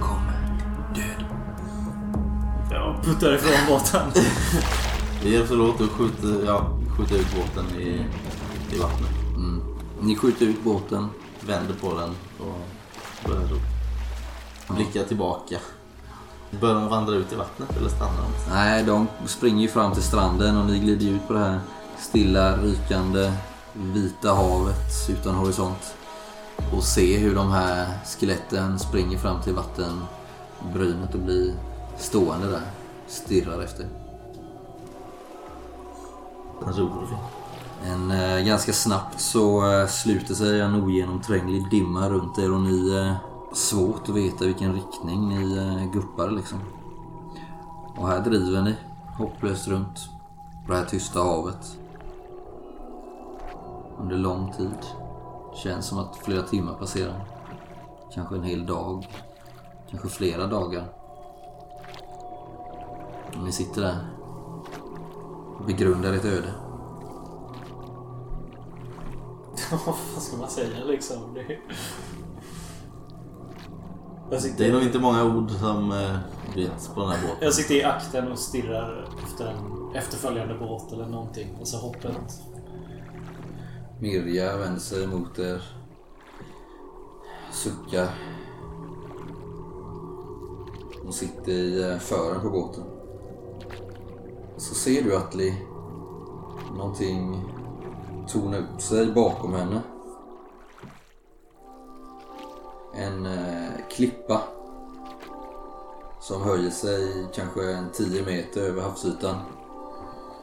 kommer 0.00 0.58
död. 0.94 1.24
Jag 2.70 3.02
puttar 3.04 3.34
ifrån 3.34 3.66
båten. 3.68 4.22
Vi 5.24 5.32
hjälps 5.32 5.50
åt 5.50 5.80
och 5.80 5.90
skjuter, 5.90 6.46
ja, 6.46 6.78
skjuter 6.96 7.14
ut 7.14 7.36
båten 7.36 7.80
i, 7.80 8.06
i 8.74 8.78
vattnet. 8.78 9.10
Mm. 9.36 9.62
Ni 10.00 10.16
skjuter 10.16 10.46
ut 10.46 10.64
båten. 10.64 11.08
Vänder 11.46 11.74
på 11.74 11.98
den 11.98 12.10
och 12.38 12.58
Börjar 13.26 13.48
ro. 13.48 13.56
Blickar 14.74 15.04
tillbaka. 15.04 15.58
Börjar 16.60 16.74
de 16.74 16.88
vandra 16.88 17.14
ut 17.14 17.32
i 17.32 17.36
vattnet 17.36 17.76
eller 17.76 17.88
stannar 17.88 18.22
de? 18.22 18.54
Nej, 18.54 18.84
de 18.84 19.08
springer 19.26 19.62
ju 19.62 19.68
fram 19.68 19.92
till 19.92 20.02
stranden 20.02 20.56
och 20.56 20.66
ni 20.66 20.78
glider 20.78 21.06
ut 21.06 21.26
på 21.26 21.32
det 21.32 21.38
här 21.38 21.60
stilla, 21.98 22.56
rykande, 22.56 23.32
vita 23.72 24.34
havet 24.34 25.08
utan 25.08 25.34
horisont. 25.34 25.94
Och 26.76 26.84
ser 26.84 27.18
hur 27.18 27.34
de 27.34 27.50
här 27.50 27.86
skeletten 28.04 28.78
springer 28.78 29.18
fram 29.18 29.42
till 29.42 29.54
vattenbrynet 29.54 31.14
och 31.14 31.20
blir 31.20 31.54
stående 31.98 32.50
där. 32.50 32.62
Stirrar 33.06 33.62
efter. 33.62 33.86
En, 37.84 38.10
eh, 38.10 38.44
ganska 38.46 38.72
snabbt 38.72 39.20
så 39.20 39.72
eh, 39.72 39.86
sluter 39.86 40.34
sig 40.34 40.60
en 40.60 40.74
ogenomtränglig 40.74 41.70
dimma 41.70 42.08
runt 42.08 42.38
er 42.38 42.52
och 42.52 42.60
ni 42.60 42.96
eh, 42.96 43.31
svårt 43.52 44.08
att 44.08 44.14
veta 44.14 44.44
vilken 44.44 44.74
riktning 44.74 45.28
ni 45.28 45.56
eh, 45.56 45.92
guppar 45.92 46.30
liksom. 46.30 46.58
Och 47.96 48.08
här 48.08 48.20
driver 48.20 48.62
ni 48.62 48.74
hopplöst 49.18 49.68
runt 49.68 50.08
på 50.66 50.72
det 50.72 50.78
här 50.78 50.84
tysta 50.84 51.20
havet. 51.20 51.78
Under 53.98 54.16
lång 54.16 54.52
tid. 54.52 54.78
Känns 55.54 55.86
som 55.86 55.98
att 55.98 56.16
flera 56.16 56.42
timmar 56.42 56.74
passerar. 56.74 57.24
Kanske 58.14 58.34
en 58.34 58.42
hel 58.42 58.66
dag. 58.66 59.08
Kanske 59.90 60.08
flera 60.08 60.46
dagar. 60.46 60.92
Och 63.36 63.44
ni 63.44 63.52
sitter 63.52 63.80
där 63.80 63.98
och 65.58 65.64
begrundar 65.64 66.12
ert 66.12 66.24
öde. 66.24 66.54
Vad 70.14 70.22
ska 70.22 70.36
man 70.36 70.50
säga 70.50 70.84
liksom? 70.84 71.38
Det... 74.32 74.36
Jag 74.36 74.42
Det 74.42 74.48
är 74.48 74.52
sitter, 74.52 74.72
nog 74.72 74.82
inte 74.82 74.98
många 74.98 75.24
ord 75.24 75.50
som 75.50 75.92
eh, 75.92 76.16
vet 76.56 76.94
på 76.94 77.00
den 77.00 77.10
här 77.10 77.22
båten. 77.22 77.36
jag 77.40 77.54
sitter 77.54 77.74
i 77.74 77.84
akten 77.84 78.32
och 78.32 78.38
stirrar 78.38 79.08
efter 79.24 79.46
en 79.46 79.94
efterföljande 79.96 80.54
båt 80.54 80.92
eller 80.92 81.06
någonting. 81.06 81.56
Alltså 81.58 81.76
hoppet. 81.76 82.40
Mirja 84.00 84.56
vänder 84.56 84.80
sig 84.80 85.06
mot 85.06 85.38
er. 85.38 85.62
Suckar. 87.52 88.08
Hon 91.02 91.12
sitter 91.12 91.52
i 91.52 91.90
eh, 91.90 91.98
fören 91.98 92.40
på 92.40 92.50
båten. 92.50 92.84
Så 94.56 94.74
ser 94.74 95.02
du 95.02 95.16
Atli 95.16 95.54
någonting 96.76 97.44
torna 98.28 98.58
upp 98.58 98.80
sig 98.80 99.12
bakom 99.12 99.54
henne. 99.54 99.80
En 102.94 103.26
eh, 103.26 103.51
klippa 103.96 104.40
som 106.20 106.42
höjer 106.42 106.70
sig 106.70 107.26
kanske 107.34 107.72
en 107.72 107.90
10 107.92 108.22
meter 108.26 108.60
över 108.60 108.82
havsytan. 108.82 109.36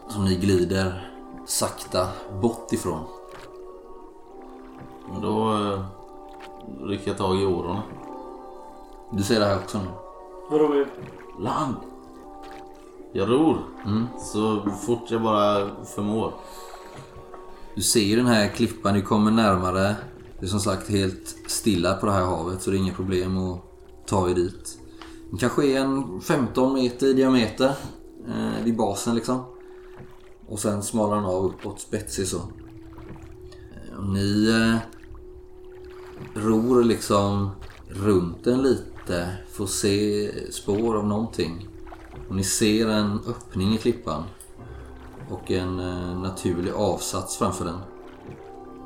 Som 0.09 0.25
ni 0.25 0.35
glider 0.35 1.11
sakta 1.45 2.07
bort 2.41 2.73
ifrån. 2.73 3.03
Men 5.11 5.21
då 5.21 5.53
eh, 5.53 5.83
rycker 6.87 7.07
jag 7.07 7.17
tag 7.17 7.41
i 7.41 7.45
årorna. 7.45 7.83
Du 9.11 9.23
ser 9.23 9.39
det 9.39 9.45
här 9.45 9.57
också 9.57 9.77
nu? 9.77 9.89
Vadå? 10.49 10.73
är- 10.73 10.87
Land! 11.39 11.75
Jag 13.13 13.29
ror. 13.29 13.57
Mm. 13.85 14.07
Så 14.19 14.61
fort 14.85 15.11
jag 15.11 15.21
bara 15.21 15.69
förmår. 15.85 16.33
Du 17.75 17.81
ser 17.81 18.17
den 18.17 18.25
här 18.25 18.47
klippan, 18.47 18.93
du 18.93 19.01
kommer 19.01 19.31
närmare. 19.31 19.95
Det 20.39 20.45
är 20.45 20.49
som 20.49 20.59
sagt 20.59 20.89
helt 20.89 21.35
stilla 21.47 21.93
på 21.93 22.05
det 22.05 22.11
här 22.11 22.25
havet 22.25 22.61
så 22.61 22.71
det 22.71 22.77
är 22.77 22.79
inga 22.79 22.93
problem 22.93 23.37
att 23.37 23.61
ta 24.05 24.29
er 24.29 24.35
dit. 24.35 24.79
Den 25.29 25.39
kanske 25.39 25.65
är 25.65 25.79
en 25.79 26.21
15 26.21 26.73
meter 26.73 27.07
i 27.07 27.13
diameter 27.13 27.75
eh, 28.27 28.63
vid 28.63 28.77
basen 28.77 29.15
liksom. 29.15 29.43
Och 30.47 30.59
sen 30.59 30.83
smalar 30.83 31.15
den 31.15 31.25
av 31.25 31.45
uppåt 31.45 31.79
spetsig 31.79 32.27
så. 32.27 32.37
Eh, 32.37 34.03
ni 34.03 34.49
eh, 34.49 34.77
ror 36.33 36.83
liksom 36.83 37.49
runt 37.89 38.43
den 38.43 38.61
lite, 38.61 39.37
får 39.51 39.67
se 39.67 40.31
spår 40.51 40.95
av 40.97 41.07
någonting. 41.07 41.67
Och 42.29 42.35
ni 42.35 42.43
ser 42.43 42.87
en 42.87 43.19
öppning 43.27 43.73
i 43.73 43.77
klippan 43.77 44.23
och 45.29 45.51
en 45.51 45.79
eh, 45.79 46.21
naturlig 46.21 46.71
avsats 46.71 47.37
framför 47.37 47.65
den. 47.65 47.79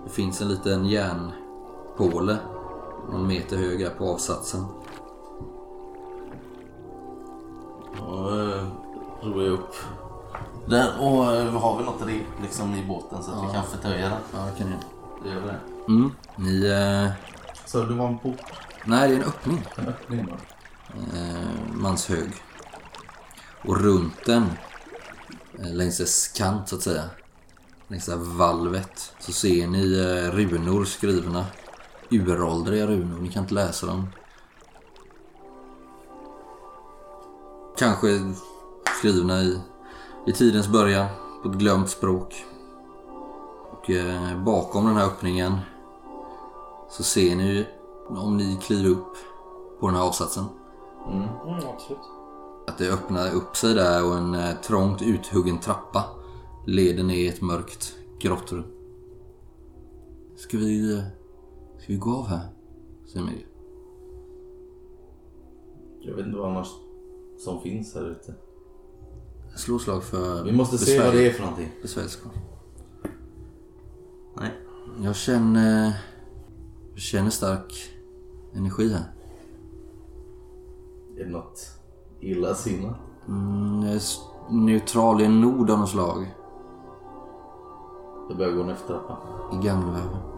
Det 0.03 0.09
finns 0.09 0.41
en 0.41 0.47
liten 0.47 0.85
järn 0.85 1.31
järnpåle 1.99 2.37
någon 3.11 3.27
meter 3.27 3.57
hög 3.57 3.81
här 3.81 3.89
på 3.89 4.09
avsatsen. 4.13 4.65
Då 7.97 8.29
eh, 8.29 8.67
ror 9.21 9.43
jag 9.43 9.53
upp. 9.53 9.75
Där, 10.67 10.99
och 10.99 11.35
eh, 11.35 11.51
har 11.53 11.77
vi 11.77 11.83
något 11.83 12.01
rep 12.07 12.41
liksom 12.41 12.75
i 12.75 12.85
båten 12.85 13.23
så 13.23 13.31
att 13.31 13.49
vi 13.49 13.53
kan 13.53 13.63
förtöja 13.65 14.09
den? 14.09 14.19
Ja, 14.33 14.39
det 14.45 14.57
kan 14.57 14.69
ni 14.69 14.75
Det 15.23 15.29
gör 15.29 15.41
vi 15.41 15.47
det. 15.47 15.59
Mm. 15.87 16.11
Ni... 16.35 16.65
Eh, 16.65 17.11
Så 17.65 17.83
det 17.83 17.93
var 17.93 18.07
en 18.07 18.19
port? 18.19 18.41
nej, 18.85 19.09
det 19.09 19.15
är 19.15 19.19
en 19.19 19.25
öppning. 19.25 19.65
En 19.75 19.87
öppning 19.87 20.25
bara. 20.25 20.39
Eh, 21.19 21.73
manshög. 21.73 22.31
Och 23.65 23.77
runt 23.81 24.25
den, 24.25 24.45
eh, 25.59 25.73
längs 25.73 25.97
dess 25.97 26.27
kant 26.27 26.69
så 26.69 26.75
att 26.75 26.81
säga, 26.81 27.03
längs 27.87 28.05
det 28.05 28.11
här 28.11 28.19
valvet, 28.19 29.13
så 29.19 29.31
ser 29.31 29.67
ni 29.67 29.93
eh, 29.99 30.31
runor 30.35 30.85
skrivna. 30.85 31.45
Uråldriga 32.19 32.87
runor, 32.87 33.19
ni 33.21 33.29
kan 33.29 33.43
inte 33.43 33.53
läsa 33.53 33.87
dem. 33.87 34.07
Kanske 37.77 38.07
skrivna 38.99 39.41
i, 39.41 39.59
i 40.27 40.31
tidens 40.31 40.67
början, 40.67 41.07
på 41.43 41.49
ett 41.49 41.55
glömt 41.55 41.89
språk. 41.89 42.45
Och 43.71 43.89
eh, 43.89 44.43
bakom 44.43 44.85
den 44.85 44.95
här 44.95 45.05
öppningen 45.05 45.57
så 46.89 47.03
ser 47.03 47.35
ni 47.35 47.53
ju, 47.53 47.65
om 48.07 48.37
ni 48.37 48.57
kliver 48.61 48.89
upp 48.89 49.17
på 49.79 49.87
den 49.87 49.95
här 49.95 50.03
avsatsen, 50.03 50.45
Mm, 51.07 51.27
absolut. 51.73 51.99
att 52.67 52.77
det 52.77 52.89
öppnar 52.89 53.33
upp 53.33 53.57
sig 53.57 53.73
där 53.73 54.05
och 54.05 54.17
en 54.17 54.33
eh, 54.35 54.55
trångt 54.55 55.01
uthuggen 55.01 55.59
trappa 55.59 56.03
leder 56.65 57.03
ner 57.03 57.15
i 57.15 57.27
ett 57.27 57.41
mörkt 57.41 57.95
grått 58.19 58.51
rum. 58.51 58.65
Ska 60.37 60.57
vi... 60.57 61.03
Ska 61.83 61.93
vi 61.93 61.99
gå 61.99 62.11
av 62.11 62.27
här? 62.27 62.47
Säger 63.05 63.25
Mirja. 63.25 63.45
Jag 66.01 66.15
vet 66.15 66.25
inte 66.25 66.37
vad 66.37 66.51
annars 66.51 66.67
som 67.39 67.61
finns 67.61 67.95
här 67.95 68.11
ute. 68.11 68.33
Slå 69.55 69.79
slag 69.79 70.03
för... 70.03 70.43
Vi 70.43 70.51
måste 70.51 70.77
se 70.77 70.99
vad 70.99 71.13
det 71.13 71.27
är 71.27 71.31
för 71.31 71.41
någonting. 71.41 71.69
Besvärjelseslag. 71.81 72.33
Nej. 74.35 74.51
Jag 75.03 75.15
känner... 75.15 75.93
Jag 76.91 76.99
känner 76.99 77.29
stark 77.29 77.73
energi 78.53 78.89
här. 78.89 79.13
Är 81.17 81.23
det 81.23 81.31
något 81.31 81.79
illasinnat? 82.19 82.97
Mm, 83.27 83.99
neutral 84.49 85.21
i 85.21 85.25
en 85.25 85.41
nod 85.41 85.71
av 85.71 85.79
något 85.79 85.89
slag. 85.89 86.35
Jag 88.29 88.37
börjar 88.37 88.51
gå 88.53 88.63
ner 88.63 88.75
för 88.75 88.87
trappan. 88.87 89.17
I 89.53 89.65
gammelväven. 89.65 90.32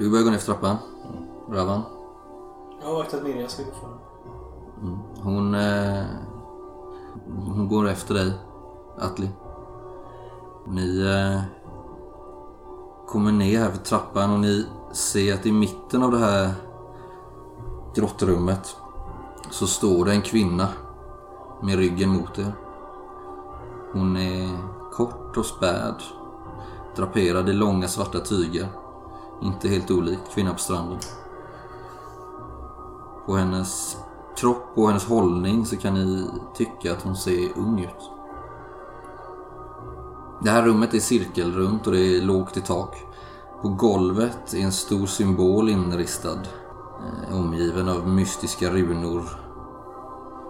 Du 0.00 0.10
börjar 0.10 0.24
gå 0.24 0.30
ner 0.30 0.38
för 0.38 0.46
trappan. 0.46 0.76
Ravan. 1.48 1.82
Jag 2.80 2.88
har 2.88 2.94
vaktat 2.94 3.22
Mirja, 3.22 3.48
ska 3.48 3.62
gå 3.62 3.70
före. 3.70 3.98
Hon... 5.22 5.54
Eh, 5.54 6.04
hon 7.46 7.68
går 7.68 7.88
efter 7.88 8.14
dig, 8.14 8.32
Atli. 8.98 9.30
Ni 10.66 11.00
eh, 11.00 11.42
kommer 13.06 13.32
ner 13.32 13.58
här 13.58 13.70
för 13.70 13.78
trappan 13.78 14.32
och 14.32 14.40
ni 14.40 14.66
ser 14.92 15.34
att 15.34 15.46
i 15.46 15.52
mitten 15.52 16.02
av 16.02 16.10
det 16.10 16.18
här 16.18 16.50
grottrummet 17.94 18.76
så 19.50 19.66
står 19.66 20.04
det 20.04 20.12
en 20.12 20.22
kvinna 20.22 20.68
med 21.62 21.78
ryggen 21.78 22.08
mot 22.08 22.38
er. 22.38 22.52
Hon 23.92 24.16
är 24.16 24.58
kort 24.92 25.36
och 25.36 25.46
späd, 25.46 25.94
draperad 26.96 27.48
i 27.48 27.52
långa 27.52 27.88
svarta 27.88 28.20
tyger. 28.20 28.68
Inte 29.42 29.68
helt 29.68 29.90
olik 29.90 30.18
kvinnan 30.34 30.54
på 30.54 30.60
stranden. 30.60 30.98
På 33.26 33.36
hennes 33.36 33.96
kropp 34.36 34.72
och 34.74 34.88
hennes 34.88 35.04
hållning 35.04 35.66
så 35.66 35.76
kan 35.76 35.94
ni 35.94 36.26
tycka 36.54 36.92
att 36.92 37.02
hon 37.02 37.16
ser 37.16 37.58
ung 37.58 37.80
ut. 37.80 38.10
Det 40.42 40.50
här 40.50 40.62
rummet 40.62 40.94
är 40.94 41.00
cirkelrunt 41.00 41.86
och 41.86 41.92
det 41.92 42.16
är 42.16 42.22
lågt 42.22 42.56
i 42.56 42.60
tak. 42.60 42.96
På 43.62 43.68
golvet 43.68 44.54
är 44.54 44.60
en 44.60 44.72
stor 44.72 45.06
symbol 45.06 45.68
inristad. 45.68 46.38
Eh, 47.00 47.36
omgiven 47.36 47.88
av 47.88 48.08
mystiska 48.08 48.70
runor. 48.70 49.22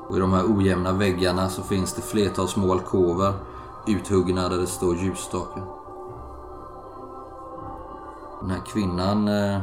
Och 0.09 0.17
i 0.17 0.21
de 0.21 0.33
här 0.33 0.45
ojämna 0.57 0.93
väggarna 0.93 1.49
så 1.49 1.63
finns 1.63 1.95
det 1.95 2.03
flertal 2.03 2.49
små 2.49 2.73
alkover 2.73 3.33
uthuggna 3.87 4.49
där 4.49 4.59
det 4.59 4.67
står 4.67 4.97
ljusstakar. 4.97 5.80
Den 8.41 8.51
här 8.51 8.67
kvinnan 8.67 9.29
eh, 9.29 9.63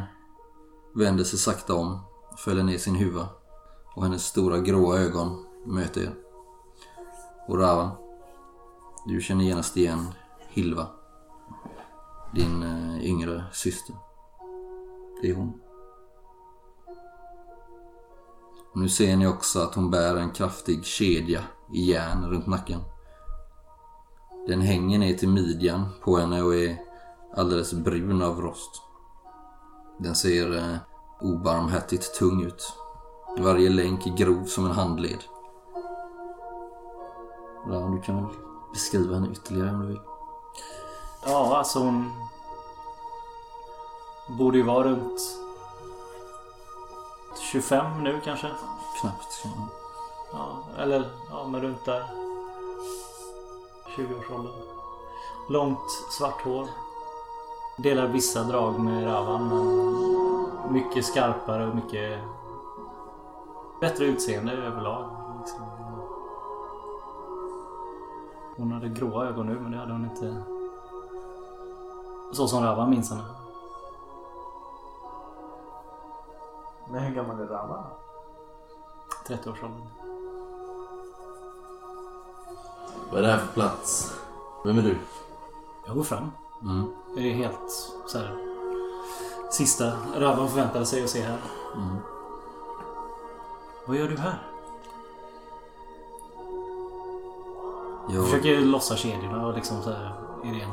vänder 0.96 1.24
sig 1.24 1.40
sakta 1.40 1.74
om 1.74 2.00
fäller 2.46 2.64
ner 2.64 2.78
sin 2.78 2.96
huva 2.96 3.28
och 3.96 4.04
hennes 4.04 4.26
stora 4.26 4.60
gråa 4.60 5.00
ögon 5.00 5.46
möter 5.66 6.02
er. 6.02 6.16
Och 7.48 7.60
Ravan, 7.60 7.90
du 9.06 9.22
känner 9.22 9.44
genast 9.44 9.78
igen 9.78 10.08
Hilva. 10.50 10.88
Din 12.36 12.64
eh, 12.64 13.06
yngre 13.06 13.44
syster. 13.52 13.96
Det 15.22 15.30
är 15.30 15.36
hon. 15.36 15.60
Och 18.74 18.80
nu 18.82 18.90
ser 18.90 19.18
ni 19.18 19.28
också 19.28 19.60
att 19.60 19.76
hon 19.76 19.92
bär 19.92 20.16
en 20.16 20.32
kraftig 20.32 20.86
kedja 20.86 21.44
i 21.74 21.92
järn 21.92 22.30
runt 22.30 22.48
nacken. 22.48 22.82
Den 24.48 24.62
hänger 24.62 25.00
ner 25.00 25.14
till 25.14 25.30
midjan 25.30 25.90
på 26.04 26.18
henne 26.18 26.42
och 26.42 26.56
är 26.56 26.87
alldeles 27.38 27.74
brun 27.74 28.22
av 28.22 28.42
rost. 28.42 28.82
Den 30.00 30.16
ser 30.16 30.58
eh, 30.58 30.76
obarmhärtigt 31.22 32.16
tung 32.20 32.44
ut. 32.44 32.74
Varje 33.38 33.70
länk 33.70 34.08
är 34.08 34.12
grov 34.18 34.46
som 34.46 34.66
en 34.66 34.72
handled. 34.72 35.24
Ja, 37.70 37.80
du 37.80 38.02
kan 38.02 38.16
väl 38.16 38.36
beskriva 38.74 39.14
henne 39.14 39.28
ytterligare 39.32 39.70
om 39.70 39.82
du 39.82 39.88
vill. 39.88 40.02
Ja, 41.26 41.58
alltså 41.58 41.80
hon... 41.80 42.12
Borde 44.38 44.58
ju 44.58 44.64
vara 44.64 44.84
runt 44.84 45.22
25 47.52 48.04
nu 48.04 48.22
kanske. 48.26 48.48
Knappt. 49.02 49.46
man- 49.46 49.68
Ja, 50.34 50.64
eller 50.78 51.10
ja, 51.30 51.48
men 51.48 51.62
runt 51.62 51.86
där. 51.86 52.04
20-årsåldern. 53.96 54.54
Långt 55.50 55.90
svart 56.12 56.42
hår. 56.42 56.68
Delar 57.80 58.08
vissa 58.08 58.44
drag 58.44 58.80
med 58.80 59.06
Ravan 59.06 59.48
men 59.48 60.74
mycket 60.74 61.06
skarpare 61.06 61.68
och 61.68 61.76
mycket 61.76 62.20
bättre 63.82 64.06
utseende 64.06 64.52
överlag. 64.52 65.10
Liksom. 65.40 65.66
Hon 68.58 68.72
hade 68.72 68.90
gråa 68.90 69.26
ögon 69.26 69.48
nu 69.48 69.60
men 69.60 69.72
det 69.72 69.78
hade 69.78 69.92
hon 69.92 70.04
inte 70.04 70.44
så 72.32 72.48
som 72.48 72.64
Ravan 72.64 72.90
minns 72.90 73.10
henne. 73.10 73.24
Men 76.90 77.04
hur 77.04 77.16
gammal 77.16 77.40
är 77.40 77.46
Rava? 77.46 77.84
30-årsåldern. 79.28 79.88
Vad 83.12 83.20
är 83.20 83.22
det 83.22 83.32
här 83.32 83.40
för 83.40 83.54
plats? 83.54 84.14
Vem 84.66 84.78
är 84.78 84.82
du? 84.82 84.98
Jag 85.86 85.96
går 85.96 86.04
fram. 86.04 86.32
Mm. 86.62 86.88
Det 87.18 87.32
är 87.32 87.34
helt 87.34 87.94
så 88.08 88.18
här. 88.18 88.38
Sista 89.52 89.94
Ravan 90.16 90.50
förväntade 90.50 90.86
sig 90.86 91.04
att 91.04 91.10
se 91.10 91.22
här. 91.22 91.38
Mm. 91.76 91.98
Vad 93.86 93.98
gör 93.98 94.08
du 94.08 94.18
här? 94.18 94.48
Jag 98.10 98.26
försöker 98.26 98.60
lossa 98.60 98.96
kedjorna 98.96 99.48
och 99.48 99.54
liksom 99.54 99.84
så 99.84 99.92
här 99.92 100.14
idén. 100.44 100.70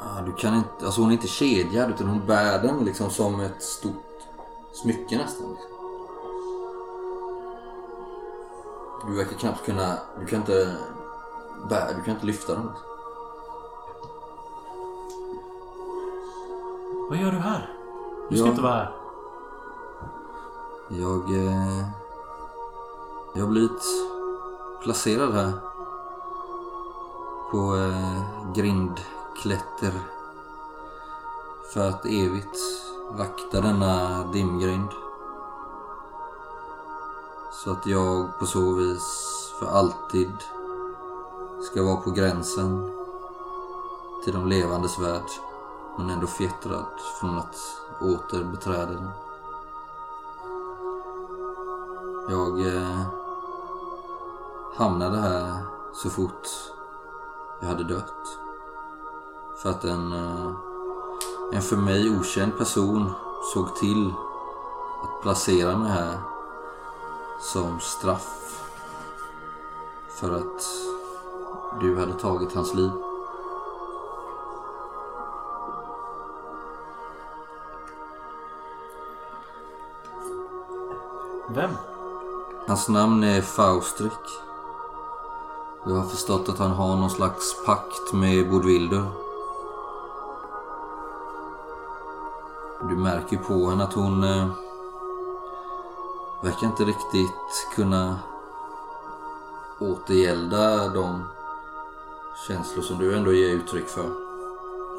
ja, 0.00 0.22
du 0.26 0.32
kan 0.32 0.54
inte, 0.54 0.84
alltså 0.84 1.00
hon 1.00 1.10
är 1.10 1.14
inte 1.14 1.28
kedjad 1.28 1.90
utan 1.90 2.08
hon 2.08 2.26
bär 2.26 2.62
den 2.62 2.84
liksom 2.84 3.10
som 3.10 3.40
ett 3.40 3.62
stort 3.62 4.18
smycke 4.72 5.18
nästan. 5.18 5.50
Liksom. 5.50 5.70
Du 9.06 9.16
verkar 9.16 9.36
knappt 9.36 9.64
kunna, 9.64 9.98
du 10.20 10.26
kan 10.26 10.38
inte 10.38 10.76
bära, 11.68 11.92
du 11.92 12.02
kan 12.02 12.14
inte 12.14 12.26
lyfta 12.26 12.54
den. 12.54 12.66
Liksom. 12.66 12.87
Vad 17.08 17.18
gör 17.18 17.32
du 17.32 17.38
här? 17.38 17.70
Du 18.30 18.36
ska 18.36 18.44
Ja. 18.46 18.50
inte 18.50 18.62
vara 18.62 18.72
här. 18.74 18.94
Jag... 20.88 21.30
Eh, 21.30 21.84
jag 23.34 23.42
har 23.44 23.50
blivit 23.50 23.82
placerad 24.82 25.32
här. 25.34 25.52
På 27.50 27.76
eh, 27.76 28.52
grindklätter. 28.54 29.92
För 31.74 31.88
att 31.88 32.04
evigt 32.06 32.58
vakta 33.18 33.60
denna 33.60 34.24
dimgrind. 34.32 34.88
Så 37.52 37.70
att 37.72 37.86
jag 37.86 38.38
på 38.38 38.46
så 38.46 38.72
vis 38.74 39.28
för 39.58 39.66
alltid 39.66 40.32
ska 41.62 41.82
vara 41.82 41.96
på 41.96 42.10
gränsen 42.10 42.90
till 44.24 44.32
de 44.34 44.46
levandes 44.46 44.98
värld. 44.98 45.30
Men 45.98 46.10
ändå 46.10 46.26
fjättrad 46.26 46.86
från 47.20 47.38
att 47.38 47.56
åter 48.00 48.44
beträda 48.44 48.86
den. 48.86 49.10
Jag 52.28 52.74
eh, 52.74 53.02
hamnade 54.76 55.16
här 55.16 55.62
så 55.94 56.10
fort 56.10 56.48
jag 57.60 57.68
hade 57.68 57.84
dött. 57.84 58.38
För 59.62 59.70
att 59.70 59.84
en, 59.84 60.12
eh, 60.12 60.52
en 61.52 61.62
för 61.62 61.76
mig 61.76 62.18
okänd 62.18 62.58
person 62.58 63.12
såg 63.54 63.76
till 63.76 64.14
att 65.02 65.22
placera 65.22 65.76
mig 65.76 65.90
här 65.90 66.18
som 67.40 67.80
straff 67.80 68.62
för 70.20 70.36
att 70.36 70.62
du 71.80 71.98
hade 71.98 72.12
tagit 72.12 72.54
hans 72.54 72.74
liv. 72.74 72.90
Vem? 81.50 81.70
Hans 82.66 82.88
namn 82.88 83.24
är 83.24 83.40
Faustrik. 83.40 84.12
Jag 85.86 85.94
har 85.94 86.04
förstått 86.04 86.48
att 86.48 86.58
han 86.58 86.70
har 86.70 86.96
någon 86.96 87.10
slags 87.10 87.64
pakt 87.66 88.12
med 88.12 88.50
Bodvilder. 88.50 89.04
Du 92.88 92.96
märker 92.96 93.36
ju 93.36 93.42
på 93.42 93.70
henne 93.70 93.84
att 93.84 93.92
hon 93.92 94.24
eh, 94.24 94.48
verkar 96.42 96.66
inte 96.66 96.84
riktigt 96.84 97.68
kunna 97.74 98.18
återgälda 99.80 100.88
de 100.88 101.24
känslor 102.48 102.82
som 102.82 102.98
du 102.98 103.16
ändå 103.16 103.32
ger 103.32 103.48
uttryck 103.48 103.88
för. 103.88 104.10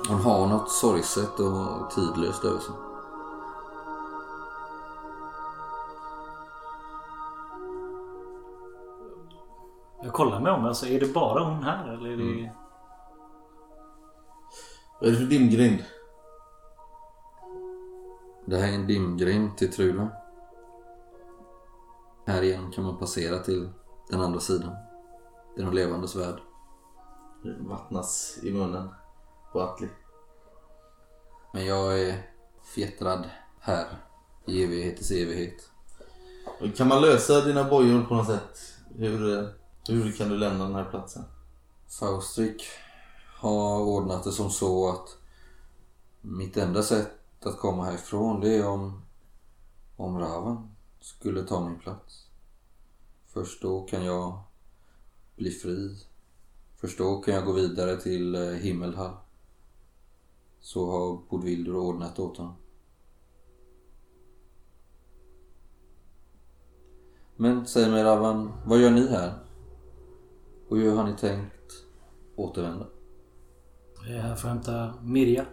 Hon 0.07 0.21
har 0.21 0.47
något 0.47 0.71
sorgset 0.71 1.39
och 1.39 1.91
tidlöst 1.91 2.45
över 2.45 2.59
sig. 2.59 2.88
Jag 10.09 10.13
kollar 10.15 10.39
mig 10.39 10.51
om. 10.51 10.65
Alltså, 10.65 10.87
är 10.87 10.99
det 10.99 11.13
bara 11.13 11.43
hon 11.43 11.63
här 11.63 11.93
eller 11.93 12.09
är 12.09 12.17
det... 12.17 12.51
Vad 14.99 15.09
är 15.09 15.13
det 15.13 15.19
för 15.19 15.25
dimgrind? 15.25 15.83
Det 18.45 18.57
här 18.57 18.67
är 18.67 18.75
en 18.75 18.87
dimgrind 18.87 19.57
till 19.57 19.73
Trula. 19.73 20.09
Här 22.25 22.41
igen 22.41 22.71
kan 22.71 22.83
man 22.83 22.97
passera 22.97 23.39
till 23.39 23.69
den 24.09 24.21
andra 24.21 24.39
sidan. 24.39 24.75
Det 25.55 25.61
är 25.61 25.65
de 25.65 25.73
levandes 25.73 26.15
värld. 26.15 26.39
Det 27.43 27.55
vattnas 27.59 28.39
i 28.43 28.51
munnen 28.53 28.89
på 29.51 29.61
Atli. 29.61 29.87
Men 31.53 31.65
jag 31.65 32.01
är 32.01 32.21
fjättrad 32.63 33.29
här 33.59 33.87
i 34.45 34.63
evighet. 34.63 35.71
Och 36.61 36.75
Kan 36.75 36.87
man 36.87 37.01
lösa 37.01 37.41
dina 37.41 37.63
bojor 37.63 38.03
på 38.03 38.15
något 38.15 38.27
sätt? 38.27 38.59
Hur, 38.95 39.58
hur 39.93 40.11
kan 40.11 40.29
du 40.29 40.37
lämna 40.37 40.63
den 40.63 40.75
här 40.75 40.89
platsen? 40.89 41.23
Faustrik 41.87 42.63
har 43.35 43.79
ordnat 43.79 44.23
det 44.23 44.31
som 44.31 44.49
så 44.49 44.89
att 44.89 45.17
mitt 46.21 46.57
enda 46.57 46.83
sätt 46.83 47.11
att 47.45 47.57
komma 47.57 47.85
härifrån 47.85 48.41
det 48.41 48.55
är 48.55 48.67
om, 48.67 49.01
om 49.95 50.19
Ravan 50.19 50.69
skulle 50.99 51.43
ta 51.43 51.69
min 51.69 51.79
plats. 51.79 52.25
Först 53.27 53.61
då 53.61 53.81
kan 53.81 54.05
jag 54.05 54.39
bli 55.35 55.51
fri. 55.51 55.97
Först 56.77 56.97
då 56.97 57.21
kan 57.21 57.33
jag 57.33 57.45
gå 57.45 57.51
vidare 57.51 58.01
till 58.01 58.35
eh, 58.35 58.41
Himmelhall. 58.41 59.13
Så 60.59 60.91
har 60.91 61.19
Bodvildur 61.29 61.75
ordnat 61.75 62.19
åt 62.19 62.37
honom. 62.37 62.55
Men 67.35 67.67
säg 67.67 67.89
mig 67.89 68.03
Ravan, 68.03 68.53
vad 68.65 68.79
gör 68.79 68.91
ni 68.91 69.07
här? 69.07 69.48
Och 70.69 70.77
hur 70.77 70.95
har 70.95 71.03
ni 71.03 71.13
tänkt 71.13 71.73
återvända? 72.35 72.85
Jag 74.07 74.17
är 74.17 74.21
här 74.21 74.35
för 74.35 74.47
att 74.47 74.53
hämta 74.53 74.93
Mirja. 75.01 75.45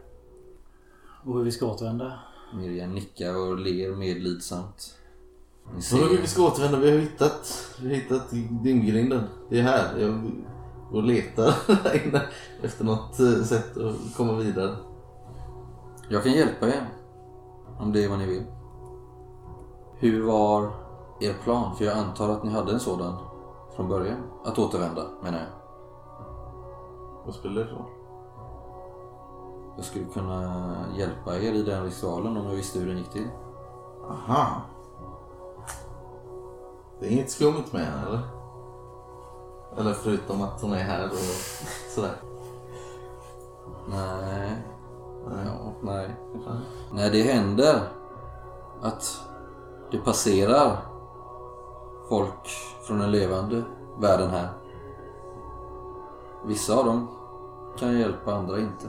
Och 1.24 1.38
hur 1.38 1.44
vi 1.44 1.52
ska 1.52 1.66
återvända. 1.66 2.18
Miriam 2.55 2.94
nickar 2.94 3.37
och 3.37 3.59
ler 3.59 3.96
medlidsamt. 3.96 4.98
Ni 5.74 5.83
Så 5.83 5.96
då 5.96 6.09
vi 6.09 6.16
ser, 6.16 6.26
ska 6.26 6.46
återvända. 6.46 6.79
Vi 6.79 6.90
har 6.90 6.98
hittat, 6.98 7.74
vi 7.81 7.88
har 7.88 7.94
hittat 7.94 8.31
dimgrinden. 8.64 9.22
Det 9.50 9.59
är 9.59 9.62
här. 9.62 9.98
Jag 9.98 10.22
går 10.90 10.98
och 10.98 11.02
letar 11.02 11.55
efter 12.62 12.85
något 12.85 13.20
eh, 13.20 13.42
sätt 13.42 13.76
att 13.76 14.16
komma 14.16 14.33
vidare. 14.33 14.76
jag 16.09 16.22
kan 16.22 16.33
hjälpa 16.33 16.68
er. 16.68 16.88
Om 17.79 17.92
det 17.92 18.05
är 18.05 18.09
vad 18.09 18.18
ni 18.18 18.26
vill. 18.26 18.44
Hur 19.98 20.22
var 20.22 20.70
er 21.20 21.35
plan? 21.44 21.76
För 21.76 21.85
jag 21.85 21.98
antar 21.98 22.29
att 22.29 22.44
ni 22.44 22.50
hade 22.50 22.72
en 22.72 22.81
sådan 22.81 23.25
från 23.76 23.88
början. 23.88 24.22
Att 24.44 24.58
återvända, 24.58 25.02
menar 25.22 25.38
jag. 25.38 25.48
Vad 27.24 27.34
spelar 27.34 27.62
det 27.62 27.66
för 27.68 27.74
roll? 27.74 27.84
Jag 29.76 29.84
skulle 29.84 30.04
kunna 30.04 30.74
hjälpa 30.96 31.36
er 31.36 31.52
i 31.52 31.62
den 31.62 31.84
ritualen 31.84 32.36
om 32.36 32.46
jag 32.46 32.54
visste 32.54 32.78
hur 32.78 32.86
den 32.86 32.98
gick 32.98 33.10
till. 33.10 33.28
Aha. 34.10 34.62
Det 37.00 37.06
är 37.06 37.10
inget 37.10 37.30
skumt 37.30 37.64
med 37.70 37.86
henne 37.86 38.06
eller? 38.06 38.20
Eller 39.76 39.92
förutom 39.92 40.42
att 40.42 40.62
hon 40.62 40.72
är 40.72 40.82
här 40.82 41.06
och 41.06 41.16
sådär. 41.94 42.16
Nej. 43.88 44.62
Nej. 45.28 45.46
Ja, 45.46 45.72
nej. 45.80 46.16
Nej, 46.92 47.10
det 47.10 47.22
händer 47.22 47.80
att 48.82 49.20
det 49.90 49.98
passerar 49.98 50.76
folk 52.08 52.50
från 52.87 52.99
den 52.99 53.11
levande 53.11 53.62
världen 53.99 54.31
här. 54.31 54.49
Vissa 56.44 56.75
av 56.75 56.85
dem 56.85 57.09
kan 57.79 57.99
hjälpa, 57.99 58.35
andra 58.35 58.59
inte. 58.59 58.87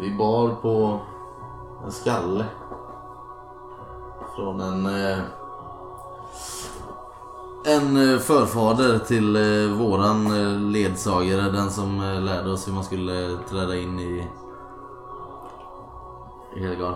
Vi 0.00 0.14
bar 0.14 0.48
på 0.48 1.00
en 1.84 1.92
skalle. 1.92 2.44
Från 4.36 4.60
en... 4.60 4.86
Eh, 4.86 5.18
en 7.64 8.12
eh, 8.12 8.18
förfader 8.18 8.98
till 8.98 9.36
eh, 9.36 9.78
våran 9.78 10.72
ledsagare. 10.72 11.50
Den 11.50 11.70
som 11.70 12.00
lärde 12.00 12.50
oss 12.50 12.68
hur 12.68 12.72
man 12.72 12.84
skulle 12.84 13.38
träda 13.48 13.76
in 13.76 14.00
i... 14.00 14.28
i 16.56 16.60
Helgard. 16.60 16.94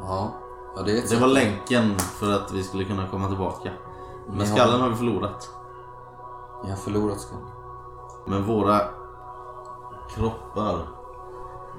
Ja, 0.00 0.32
ja 0.76 0.82
det 0.82 1.10
Det 1.10 1.16
var 1.16 1.28
länken 1.28 1.98
för 1.98 2.32
att 2.32 2.52
vi 2.52 2.62
skulle 2.62 2.84
kunna 2.84 3.08
komma 3.08 3.28
tillbaka. 3.28 3.70
Men 4.26 4.46
skallen 4.46 4.80
har 4.80 4.88
vi 4.88 4.96
förlorat. 4.96 5.50
Ni 6.64 6.70
har 6.70 6.76
förlorat 6.76 7.20
skallen. 7.20 7.48
Men 8.26 8.46
våra 8.46 8.80
kroppar 10.10 10.88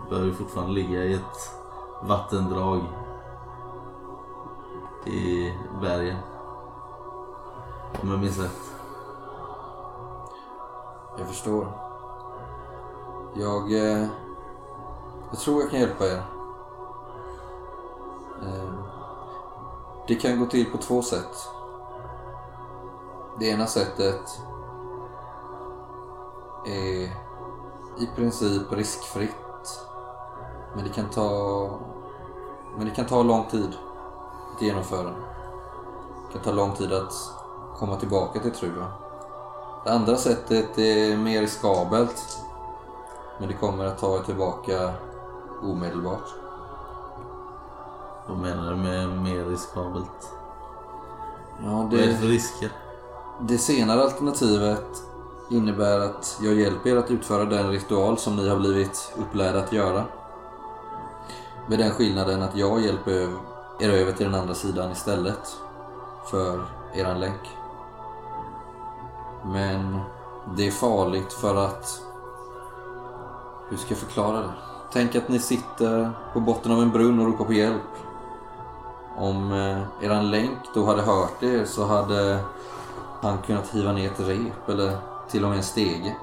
bör 0.10 0.24
ju 0.24 0.34
fortfarande 0.34 0.74
ligga 0.74 1.04
i 1.04 1.14
ett 1.14 1.52
vattendrag 2.04 2.82
i 5.06 5.54
bergen. 5.82 6.18
Om 8.02 8.10
jag 8.10 8.20
minns 8.20 8.40
rätt. 8.40 8.74
Jag 11.18 11.28
förstår. 11.28 11.68
Jag... 13.34 13.72
Eh, 13.72 14.08
jag 15.30 15.40
tror 15.40 15.62
jag 15.62 15.72
kan 15.72 15.80
hjälpa 15.80 16.06
er. 16.06 16.24
Eh, 18.42 18.83
det 20.08 20.16
kan 20.16 20.40
gå 20.40 20.46
till 20.46 20.72
på 20.72 20.78
två 20.78 21.02
sätt. 21.02 21.48
Det 23.40 23.46
ena 23.46 23.68
sättet 23.68 24.40
är 26.66 27.04
i 27.98 28.08
princip 28.16 28.72
riskfritt. 28.72 29.86
Men 30.76 30.84
det 30.84 30.90
kan 30.90 31.10
ta... 31.10 31.70
Men 32.78 32.86
det 32.86 32.92
kan 32.92 33.06
ta 33.06 33.24
lång 33.24 33.46
tid 33.52 33.78
att 34.56 34.62
genomföra. 34.62 35.10
Det 36.28 36.34
kan 36.34 36.42
ta 36.42 36.52
lång 36.52 36.72
tid 36.72 36.94
att 36.94 37.14
komma 37.76 37.96
tillbaka 37.96 38.40
till 38.40 38.52
Truva. 38.52 38.92
Det 39.84 39.92
andra 39.92 40.16
sättet 40.16 40.78
är 40.78 41.18
mer 41.18 41.42
riskabelt. 41.42 42.38
Men 43.40 43.48
det 43.48 43.54
kommer 43.54 43.86
att 43.86 44.00
ta 44.00 44.18
er 44.18 44.24
tillbaka 44.24 44.94
omedelbart. 45.62 46.43
Vad 48.28 48.38
menar 48.38 48.72
du 48.72 48.76
med 48.78 49.10
mer 49.10 49.46
riskabelt? 49.46 50.32
Ja, 51.64 51.88
Vad 51.92 51.94
är 51.94 52.08
det 52.08 52.18
för 52.18 52.28
risker? 52.28 52.72
Det 53.42 53.58
senare 53.58 54.04
alternativet 54.04 54.86
innebär 55.50 56.00
att 56.00 56.40
jag 56.42 56.54
hjälper 56.54 56.90
er 56.90 56.96
att 56.96 57.12
utföra 57.12 57.46
den 57.46 57.70
ritual 57.70 58.18
som 58.18 58.36
ni 58.36 58.50
har 58.50 58.58
blivit 58.60 59.14
upplärda 59.18 59.60
att 59.60 59.74
göra. 59.74 60.04
Med 61.68 61.80
den 61.80 61.92
skillnaden 61.92 62.42
att 62.42 62.58
jag 62.58 62.82
hjälper 62.82 63.30
er 63.80 63.90
över 63.90 64.12
till 64.12 64.26
den 64.26 64.36
andra 64.42 64.54
sidan 64.54 64.92
istället 64.92 65.58
för 66.32 66.66
eran 66.94 67.20
länk. 67.20 67.42
Men 69.46 70.00
det 70.58 70.68
är 70.68 70.72
farligt 70.72 71.34
för 71.34 71.56
att... 71.56 72.02
Hur 73.70 73.78
ska 73.78 73.90
jag 73.90 73.98
förklara 73.98 74.40
det? 74.40 74.54
Tänk 74.94 75.16
att 75.16 75.30
ni 75.30 75.40
sitter 75.40 76.12
på 76.34 76.40
botten 76.40 76.72
av 76.72 76.82
en 76.82 76.92
brunn 76.92 77.20
och 77.20 77.26
ropar 77.26 77.46
på 77.46 77.54
hjälp. 77.54 77.82
Om 79.18 79.52
eh, 79.52 80.06
eran 80.06 80.32
länk 80.32 80.60
då 80.74 80.86
hade 80.86 81.02
hört 81.02 81.44
er 81.44 81.66
så 81.66 81.86
hade 81.86 82.40
han 83.22 83.38
kunnat 83.38 83.70
hiva 83.70 83.92
ner 83.92 84.12
ett 84.12 84.20
rep 84.20 84.70
eller 84.70 84.98
till 85.30 85.44
och 85.44 85.50
med 85.50 85.58
en 85.58 85.64
stege 85.64 86.16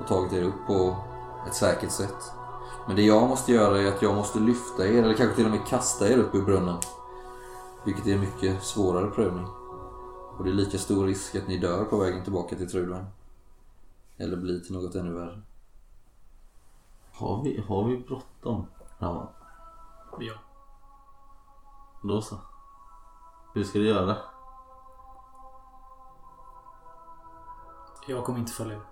och 0.00 0.06
tagit 0.06 0.32
er 0.32 0.42
upp 0.42 0.66
på 0.66 0.96
ett 1.46 1.54
säkert 1.54 1.90
sätt. 1.90 2.32
Men 2.86 2.96
det 2.96 3.02
jag 3.02 3.28
måste 3.28 3.52
göra 3.52 3.82
är 3.82 3.88
att 3.88 4.02
jag 4.02 4.14
måste 4.14 4.38
lyfta 4.38 4.86
er 4.86 5.02
eller 5.02 5.14
kanske 5.14 5.36
till 5.36 5.44
och 5.44 5.50
med 5.50 5.66
kasta 5.66 6.08
er 6.08 6.18
upp 6.18 6.34
ur 6.34 6.42
brunnen. 6.42 6.78
Vilket 7.84 8.06
är 8.06 8.14
en 8.14 8.20
mycket 8.20 8.62
svårare 8.62 9.10
prövning. 9.10 9.46
Och 10.38 10.44
det 10.44 10.50
är 10.50 10.54
lika 10.54 10.78
stor 10.78 11.06
risk 11.06 11.34
att 11.34 11.48
ni 11.48 11.58
dör 11.58 11.84
på 11.84 11.96
vägen 11.96 12.24
tillbaka 12.24 12.56
till 12.56 12.70
Trudvang. 12.70 13.06
Eller 14.16 14.36
blir 14.36 14.60
till 14.60 14.72
något 14.72 14.94
ännu 14.94 15.12
värre. 15.12 15.40
Har 17.12 17.42
vi, 17.42 17.64
har 17.68 17.84
vi 17.84 17.96
bråttom? 17.96 18.66
Ja. 18.98 19.30
Ja. 20.18 20.34
Då 22.02 22.20
så. 22.20 22.36
Hur 23.54 23.64
ska 23.64 23.78
du 23.78 23.88
göra? 23.88 24.16
Jag 28.06 28.24
kommer 28.24 28.38
inte 28.38 28.52
följa 28.52 28.76
er. 28.76 28.82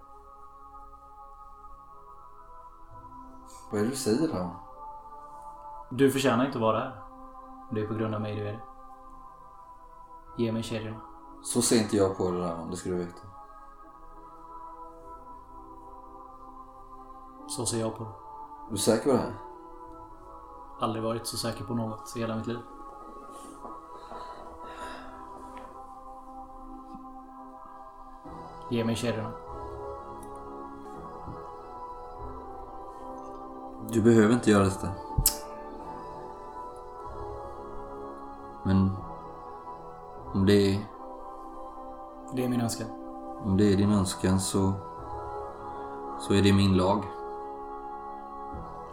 Vad 3.71 3.81
är 3.81 3.85
det 3.85 3.91
du 3.91 3.97
säger 3.97 4.29
då? 4.29 4.51
Du 5.91 6.11
förtjänar 6.11 6.47
inte 6.47 6.59
att 6.59 6.63
vara 6.63 6.79
här. 6.79 7.03
Det 7.71 7.81
är 7.81 7.87
på 7.87 7.95
grund 7.95 8.15
av 8.15 8.21
mig 8.21 8.37
du 8.37 8.49
är 8.49 8.53
det. 8.53 8.63
Ge 10.43 10.53
mig 10.53 10.63
kedjorna. 10.63 11.01
Så 11.43 11.63
ser 11.63 11.77
inte 11.77 11.97
jag 11.97 12.17
på 12.17 12.31
det 12.31 12.39
där, 12.39 12.67
det 12.71 12.77
ska 12.77 12.91
du 12.91 12.97
veta. 12.97 13.27
Så 17.49 17.67
ser 17.67 17.81
jag 17.81 17.97
på 17.97 18.05
det. 18.05 18.11
Är 18.69 18.71
du 18.71 18.77
säker 18.77 19.05
på 19.05 19.17
det 19.17 19.23
här? 19.23 19.35
Aldrig 20.81 21.05
varit 21.05 21.27
så 21.27 21.37
säker 21.37 21.65
på 21.65 21.75
något 21.75 22.17
i 22.17 22.21
hela 22.21 22.37
mitt 22.37 22.47
liv. 22.47 22.59
Ge 28.71 28.85
mig 28.85 28.97
kedjorna. 28.97 29.31
Du 33.91 34.03
behöver 34.03 34.35
inte 34.35 34.51
göra 34.51 34.65
detta. 34.65 34.89
Men 38.63 38.91
om 40.35 40.47
det 40.47 40.53
är, 40.75 40.79
Det 42.33 42.45
är 42.45 42.49
min 42.49 42.61
önskan. 42.61 42.87
om 43.45 43.57
det 43.57 43.73
är 43.73 43.77
din 43.77 43.93
önskan 43.93 44.41
så, 44.41 44.73
så 46.21 46.35
är 46.35 46.43
det 46.43 46.53
min 46.53 46.77
lag. 46.77 47.05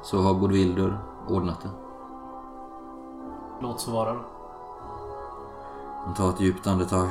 Så 0.02 0.18
har 0.18 0.34
Bodvildur 0.34 0.98
ordnat 1.30 1.62
det. 1.62 1.70
Låt 3.62 3.80
så 3.80 3.92
vara 3.92 4.14
då. 4.14 4.20
Han 6.06 6.14
tar 6.14 6.30
ett 6.30 6.42
djupt 6.42 6.68
andetag 6.68 7.10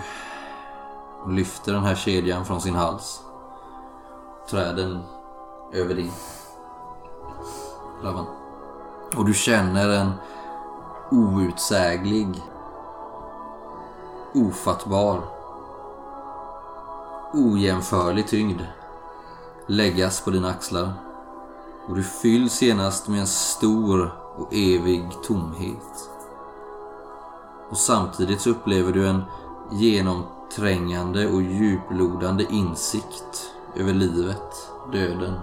och 1.25 1.33
lyfter 1.33 1.73
den 1.73 1.83
här 1.85 1.95
kedjan 1.95 2.45
från 2.45 2.61
sin 2.61 2.75
hals. 2.75 3.21
Träden 4.51 5.03
över 5.73 5.95
din. 5.95 6.13
Lavan. 8.03 8.27
Och 9.17 9.25
du 9.25 9.35
känner 9.35 9.89
en 9.89 10.13
outsäglig, 11.11 12.43
ofattbar, 14.35 15.21
ojämförlig 17.33 18.29
tyngd 18.29 18.63
läggas 19.67 20.21
på 20.21 20.31
dina 20.31 20.49
axlar. 20.49 20.93
Och 21.89 21.97
du 21.97 22.03
fylls 22.03 22.63
genast 22.63 23.09
med 23.09 23.21
en 23.21 23.27
stor 23.27 24.13
och 24.37 24.55
evig 24.55 25.09
tomhet. 25.27 26.11
Och 27.71 27.77
samtidigt 27.77 28.41
så 28.41 28.51
upplever 28.51 28.93
du 28.93 29.09
en 29.09 29.23
genomträngande 29.73 31.29
och 31.29 31.43
djuplodande 31.43 32.47
insikt 32.51 33.53
över 33.77 33.93
livet, 33.93 34.71
döden 34.93 35.35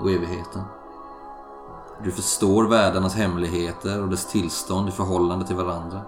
och 0.00 0.10
evigheten. 0.10 0.62
Du 2.04 2.10
förstår 2.10 2.64
världarnas 2.64 3.14
hemligheter 3.14 4.02
och 4.02 4.08
dess 4.08 4.26
tillstånd 4.26 4.88
i 4.88 4.92
förhållande 4.92 5.46
till 5.46 5.56
varandra. 5.56 6.00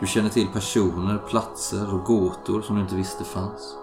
Du 0.00 0.06
känner 0.06 0.28
till 0.28 0.48
personer, 0.48 1.18
platser 1.28 1.94
och 1.94 2.04
gåtor 2.04 2.62
som 2.62 2.76
du 2.76 2.82
inte 2.82 2.94
visste 2.94 3.24
fanns. 3.24 3.76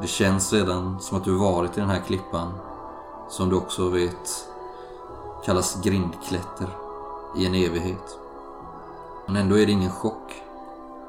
Det 0.00 0.06
känns 0.06 0.52
redan 0.52 1.00
som 1.00 1.18
att 1.18 1.24
du 1.24 1.34
varit 1.34 1.76
i 1.76 1.80
den 1.80 1.90
här 1.90 2.00
klippan 2.00 2.52
som 3.28 3.48
du 3.48 3.56
också 3.56 3.88
vet 3.88 4.48
kallas 5.44 5.82
grindklätter 5.82 6.68
i 7.36 7.46
en 7.46 7.54
evighet. 7.54 8.18
Men 9.26 9.36
ändå 9.36 9.58
är 9.58 9.66
det 9.66 9.72
ingen 9.72 9.90
chock. 9.90 10.42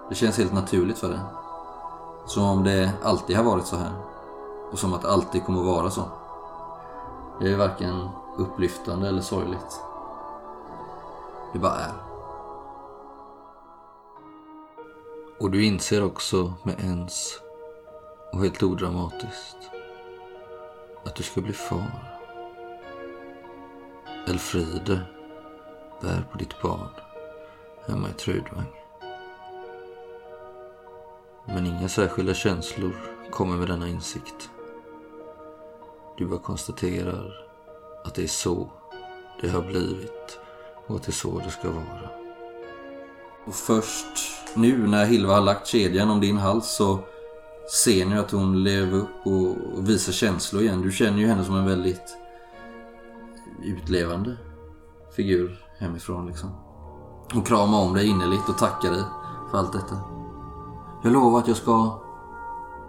Det 0.09 0.15
känns 0.15 0.37
helt 0.37 0.53
naturligt 0.53 0.97
för 0.97 1.09
det. 1.09 1.19
Som 2.25 2.43
om 2.43 2.63
det 2.63 2.91
alltid 3.03 3.37
har 3.37 3.43
varit 3.43 3.65
så 3.65 3.75
här. 3.75 3.91
Och 4.71 4.79
som 4.79 4.93
att 4.93 5.01
det 5.01 5.09
alltid 5.09 5.43
kommer 5.43 5.59
att 5.59 5.65
vara 5.65 5.89
så. 5.89 6.03
Det 7.39 7.53
är 7.53 7.57
varken 7.57 8.09
upplyftande 8.37 9.07
eller 9.07 9.21
sorgligt. 9.21 9.81
Det 11.53 11.59
bara 11.59 11.79
är. 11.79 11.93
Och 15.39 15.51
du 15.51 15.65
inser 15.65 16.03
också 16.03 16.53
med 16.63 16.79
ens 16.79 17.39
och 18.33 18.39
helt 18.39 18.63
odramatiskt 18.63 19.57
att 21.05 21.15
du 21.15 21.23
ska 21.23 21.41
bli 21.41 21.53
far. 21.53 22.19
Elfride 24.27 25.01
bär 26.01 26.27
på 26.31 26.37
ditt 26.37 26.61
barn 26.61 26.89
hemma 27.87 28.09
i 28.09 28.13
Trudvang. 28.13 28.78
Men 31.53 31.65
inga 31.65 31.89
särskilda 31.89 32.33
känslor 32.33 32.95
kommer 33.31 33.57
med 33.57 33.67
denna 33.67 33.87
insikt. 33.87 34.49
Du 36.17 36.25
bara 36.25 36.39
konstaterar 36.39 37.33
att 38.05 38.15
det 38.15 38.23
är 38.23 38.27
så 38.27 38.71
det 39.41 39.49
har 39.49 39.61
blivit 39.61 40.39
och 40.87 40.95
att 40.95 41.03
det 41.03 41.09
är 41.09 41.13
så 41.13 41.39
det 41.39 41.51
ska 41.51 41.71
vara. 41.71 42.09
Och 43.45 43.55
först 43.55 44.05
nu 44.55 44.87
när 44.87 45.05
Hilva 45.05 45.33
har 45.33 45.41
lagt 45.41 45.67
kedjan 45.67 46.09
om 46.09 46.21
din 46.21 46.37
hals 46.37 46.75
så 46.75 46.99
ser 47.83 48.05
ni 48.05 48.17
att 48.17 48.31
hon 48.31 48.63
lever 48.63 48.97
upp 48.97 49.25
och 49.25 49.55
visar 49.89 50.13
känslor 50.13 50.61
igen. 50.61 50.81
Du 50.81 50.91
känner 50.91 51.19
ju 51.19 51.27
henne 51.27 51.45
som 51.45 51.55
en 51.55 51.65
väldigt 51.65 52.17
utlevande 53.63 54.37
figur 55.15 55.65
hemifrån 55.79 56.27
liksom. 56.27 56.49
Hon 57.33 57.43
kramar 57.43 57.79
om 57.79 57.93
dig 57.93 58.07
innerligt 58.07 58.49
och 58.49 58.57
tackar 58.57 58.91
dig 58.91 59.03
för 59.51 59.57
allt 59.57 59.73
detta. 59.73 60.18
Jag 61.01 61.13
lovar 61.13 61.39
att 61.39 61.47
jag 61.47 61.57
ska 61.57 61.99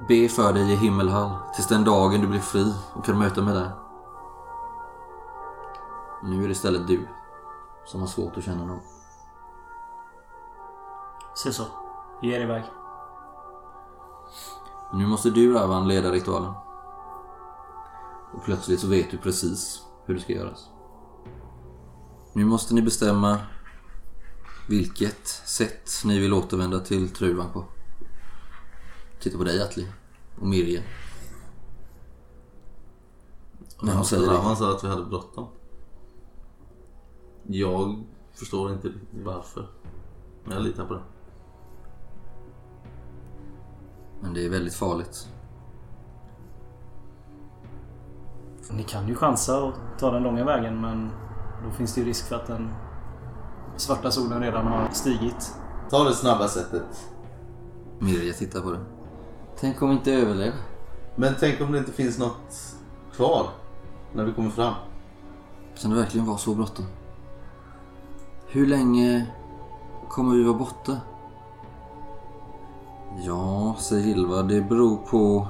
be 0.08 0.28
för 0.28 0.52
dig 0.52 0.72
i 0.72 0.76
himmelhall 0.76 1.30
tills 1.54 1.68
den 1.68 1.84
dagen 1.84 2.20
du 2.20 2.26
blir 2.26 2.40
fri 2.40 2.74
och 2.94 3.04
kan 3.04 3.18
möta 3.18 3.42
mig 3.42 3.54
där. 3.54 3.70
Nu 6.22 6.42
är 6.42 6.46
det 6.48 6.52
istället 6.52 6.86
du 6.86 7.08
som 7.86 8.00
har 8.00 8.06
svårt 8.06 8.36
att 8.36 8.44
känna 8.44 8.64
något. 8.64 8.82
Se 11.34 11.52
så. 11.52 11.64
Ge 12.22 12.36
er 12.36 12.40
iväg. 12.40 12.64
Nu 14.92 15.06
måste 15.06 15.30
du 15.30 15.54
Ravan 15.54 15.88
leda 15.88 16.12
ritualen. 16.12 16.52
Och 18.32 18.44
plötsligt 18.44 18.80
så 18.80 18.86
vet 18.86 19.10
du 19.10 19.18
precis 19.18 19.82
hur 20.06 20.14
det 20.14 20.20
ska 20.20 20.32
göras. 20.32 20.68
Nu 22.32 22.44
måste 22.44 22.74
ni 22.74 22.82
bestämma 22.82 23.38
vilket 24.68 25.26
sätt 25.46 25.90
ni 26.04 26.18
vill 26.18 26.32
återvända 26.32 26.80
till 26.80 27.10
Trudvang 27.10 27.52
på. 27.52 27.64
Titta 29.20 29.38
på 29.38 29.44
dig 29.44 29.62
Atli. 29.62 29.86
Och 30.40 30.46
Mirja. 30.46 30.82
När 33.82 33.94
hon 33.94 34.04
säger 34.04 34.26
det. 34.26 34.34
Ravan 34.34 34.56
sa 34.56 34.70
att 34.76 34.84
vi 34.84 34.88
hade 34.88 35.04
bråttom. 35.04 35.46
Jag 37.42 38.04
förstår 38.32 38.72
inte 38.72 38.92
varför. 39.24 39.68
Men 40.44 40.54
jag 40.54 40.62
litar 40.62 40.86
på 40.86 40.94
det. 40.94 41.02
Men 44.20 44.34
det 44.34 44.44
är 44.44 44.48
väldigt 44.48 44.74
farligt. 44.74 45.28
Ni 48.70 48.82
kan 48.82 49.08
ju 49.08 49.14
chansa 49.14 49.62
och 49.62 49.74
ta 49.98 50.10
den 50.10 50.22
långa 50.22 50.44
vägen 50.44 50.80
men 50.80 51.10
då 51.64 51.70
finns 51.70 51.94
det 51.94 52.00
ju 52.00 52.06
risk 52.06 52.28
för 52.28 52.36
att 52.36 52.46
den 52.46 52.74
svarta 53.76 54.10
solen 54.10 54.40
redan 54.40 54.66
har 54.66 54.88
stigit. 54.90 55.54
Ta 55.90 56.04
det 56.04 56.14
snabba 56.14 56.48
sättet. 56.48 57.10
Mirja 57.98 58.32
tittar 58.32 58.60
på 58.60 58.70
det. 58.70 58.99
Tänk 59.60 59.82
om 59.82 59.88
vi 59.88 59.94
inte 59.94 60.12
överlever. 60.12 60.58
Men 61.16 61.34
tänk 61.40 61.60
om 61.60 61.72
det 61.72 61.78
inte 61.78 61.92
finns 61.92 62.18
något 62.18 62.76
kvar 63.16 63.46
när 64.12 64.24
vi 64.24 64.32
kommer 64.32 64.50
fram. 64.50 64.74
Kan 65.80 65.90
det 65.90 65.96
verkligen 65.96 66.26
vara 66.26 66.38
så 66.38 66.54
bråttom? 66.54 66.84
Hur 68.46 68.66
länge 68.66 69.26
kommer 70.08 70.36
vi 70.36 70.42
vara 70.44 70.58
borta? 70.58 70.96
Ja, 73.26 73.76
säger 73.78 74.02
Hilva, 74.02 74.42
det 74.42 74.60
beror 74.60 74.96
på 74.96 75.46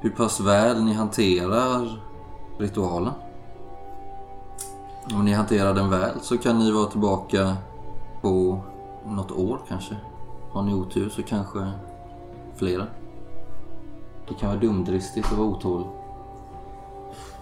hur 0.00 0.10
pass 0.10 0.40
väl 0.40 0.84
ni 0.84 0.92
hanterar 0.92 2.02
ritualen. 2.58 3.12
Om 5.14 5.24
ni 5.24 5.32
hanterar 5.32 5.74
den 5.74 5.90
väl 5.90 6.20
så 6.20 6.38
kan 6.38 6.58
ni 6.58 6.72
vara 6.72 6.86
tillbaka 6.86 7.56
på 8.20 8.60
något 9.06 9.32
år 9.32 9.60
kanske. 9.68 9.96
Har 10.50 10.62
ni 10.62 10.74
otur 10.74 11.08
så 11.08 11.22
kanske 11.22 11.70
flera. 12.56 12.86
Det 14.30 14.34
kan 14.36 14.48
vara 14.48 14.60
dumdristigt 14.60 15.26
att 15.26 15.38
vara 15.38 15.48
otålig. 15.48 15.86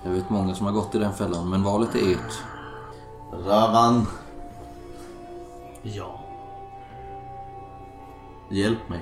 Jag 0.05 0.11
vet 0.11 0.31
många 0.31 0.55
som 0.55 0.67
har 0.67 0.73
gått 0.73 0.95
i 0.95 0.99
den 0.99 1.13
fällan, 1.15 1.51
men 1.51 1.63
valet 1.63 1.95
är 1.95 2.13
ert. 2.13 2.39
Ravan, 3.47 4.07
Ja. 5.83 6.21
hjälp 8.51 8.89
mig. 8.89 9.01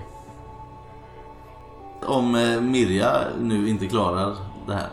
Om 2.06 2.34
eh, 2.34 2.60
Mirja 2.60 3.20
nu 3.40 3.68
inte 3.68 3.86
klarar 3.86 4.36
det 4.66 4.74
här. 4.74 4.88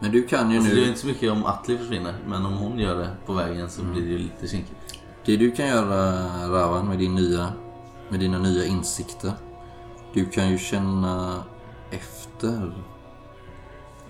Men 0.00 0.10
du 0.12 0.22
kan 0.22 0.50
ju 0.50 0.56
Alltså, 0.58 0.74
det 0.74 0.80
är 0.80 0.82
nu... 0.82 0.88
inte 0.88 1.00
så 1.00 1.06
mycket 1.06 1.32
om 1.32 1.44
Atli 1.44 1.78
försvinner, 1.78 2.14
men 2.26 2.46
om 2.46 2.52
hon 2.52 2.78
gör 2.78 2.98
det 2.98 3.10
på 3.26 3.32
vägen 3.32 3.70
så 3.70 3.82
blir 3.82 4.02
det 4.02 4.08
ju 4.08 4.18
lite 4.18 4.48
kinkigt. 4.48 4.76
Det 5.24 5.36
du 5.36 5.50
kan 5.50 5.66
göra 5.68 6.12
Ravan 6.48 6.88
med, 6.88 6.98
din 6.98 7.14
nya, 7.14 7.48
med 8.08 8.20
dina 8.20 8.38
nya 8.38 8.64
insikter. 8.64 9.32
Du 10.12 10.24
kan 10.26 10.48
ju 10.50 10.58
känna 10.58 11.42
efter 11.90 12.84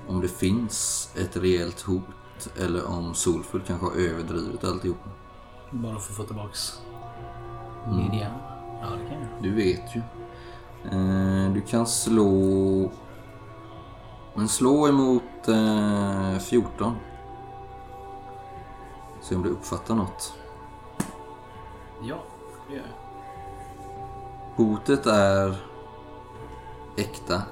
om 0.09 0.21
det 0.21 0.29
finns 0.29 1.11
ett 1.17 1.37
rejält 1.37 1.81
hot 1.81 2.49
eller 2.57 2.87
om 2.87 3.15
Solfull 3.15 3.63
kanske 3.67 3.87
har 3.87 3.93
överdrivit 3.93 4.65
alltihopa. 4.65 5.11
Bara 5.71 5.99
för 5.99 6.11
att 6.13 6.17
få 6.17 6.25
tillbaks 6.25 6.81
Lydia. 7.91 8.31
Ja, 8.83 8.87
det 8.91 9.09
kan 9.09 9.21
jag. 9.21 9.43
Du 9.43 9.55
vet 9.55 9.97
ju. 9.97 10.03
Eh, 10.85 11.53
du 11.53 11.61
kan 11.61 11.87
slå... 11.87 12.91
Men 14.35 14.49
slå 14.49 14.89
emot 14.89 15.49
eh, 15.49 16.39
14. 16.39 16.97
Se 19.23 19.35
om 19.35 19.43
du 19.43 19.49
uppfattar 19.49 19.95
något. 19.95 20.35
Ja, 22.03 22.17
det 22.69 22.75
gör 22.75 22.83
jag. 22.83 23.07
Hotet 24.57 25.07
är 25.07 25.57
äkta. 26.97 27.43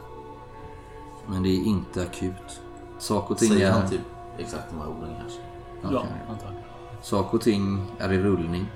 Men 1.27 1.43
det 1.43 1.49
är 1.49 1.65
inte 1.65 2.03
akut. 2.03 2.61
Sak 2.99 3.31
och 3.31 3.39
ting 3.39 3.49
Säger 3.49 3.69
är... 3.69 3.73
han 3.73 3.91
typ 3.91 4.01
exakt 4.39 4.71
de 4.71 4.79
här 4.79 4.89
orden 4.89 5.15
kanske? 5.21 5.41
Ja, 5.83 6.07
antagligen. 6.29 6.65
Sak 7.03 7.35
och 7.35 7.41
ting 7.41 7.93
är 7.99 8.13
i 8.13 8.19
rullning. 8.19 8.67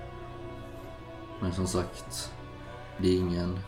Men 1.41 1.53
som 1.53 1.67
sagt, 1.67 2.33
det 2.99 3.09
är 3.09 3.19
ingen, 3.19 3.59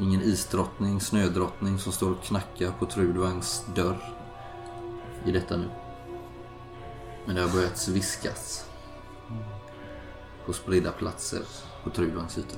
ingen 0.00 0.22
isdrottning, 0.22 1.00
snödrottning 1.00 1.78
som 1.78 1.92
står 1.92 2.10
och 2.10 2.22
knackar 2.22 2.70
på 2.70 2.86
Trudvangs 2.86 3.66
dörr 3.74 4.14
i 5.24 5.32
detta 5.32 5.56
nu. 5.56 5.68
Men 7.26 7.34
det 7.34 7.42
har 7.42 7.48
börjat 7.48 7.88
viskas 7.88 8.70
på 10.46 10.52
spridda 10.52 10.92
platser 10.92 11.42
på 11.84 11.90
Trudvangs 11.90 12.38
yta. 12.38 12.56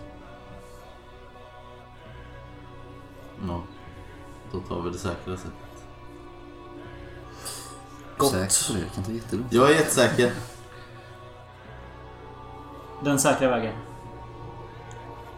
Ja. 3.47 3.63
Då 4.53 4.61
tar 4.61 4.81
vi 4.81 4.91
det 4.91 4.99
säkra 4.99 5.37
sättet. 5.37 5.53
Gott. 8.17 8.31
Säker 8.31 8.73
på 8.73 8.79
det? 8.79 8.85
Det 8.85 8.95
kan 8.95 9.05
ta 9.05 9.13
jättelångt. 9.13 9.53
Jag 9.53 9.71
är 9.71 9.75
jättesäker. 9.75 10.33
Den 13.05 13.19
säkra 13.19 13.51
vägen. 13.51 13.75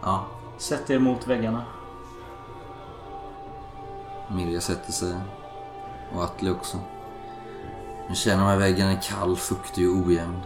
Ja. 0.03 0.27
Sätt 0.59 0.91
er 0.91 0.99
mot 0.99 1.27
väggarna. 1.27 1.65
Mirja 4.31 4.61
sätter 4.61 4.93
sig. 4.93 5.15
Och 6.15 6.25
Atle 6.25 6.51
också. 6.51 6.79
Men 8.07 8.17
känner 8.17 8.39
de 8.39 8.49
här 8.49 8.57
väggarna 8.57 8.93
är 8.93 9.01
kall, 9.03 9.37
fuktig 9.37 9.91
och 9.91 9.97
ojämn. 9.97 10.41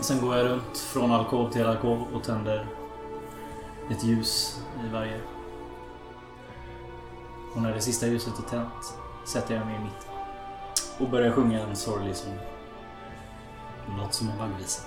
Sen 0.00 0.20
går 0.20 0.36
jag 0.36 0.46
runt 0.46 0.78
från 0.78 1.12
alkov 1.12 1.50
till 1.50 1.66
alkov 1.66 2.06
och 2.12 2.24
tänder 2.24 2.66
ett 3.90 4.04
ljus 4.04 4.60
i 4.84 4.92
varje. 4.92 5.20
Och 7.54 7.62
när 7.62 7.74
det 7.74 7.80
sista 7.80 8.06
ljuset 8.06 8.38
är 8.38 8.42
tänt 8.42 8.94
sätter 9.26 9.54
jag 9.54 9.66
mig 9.66 9.76
i 9.76 9.78
mitten. 9.78 10.10
Och 10.98 11.10
börjar 11.10 11.32
sjunga 11.32 11.60
en 11.60 11.76
sorglig 11.76 12.16
sång. 12.16 12.38
Något 13.98 14.14
som 14.14 14.28
en 14.28 14.38
vaggvisa. 14.38 14.82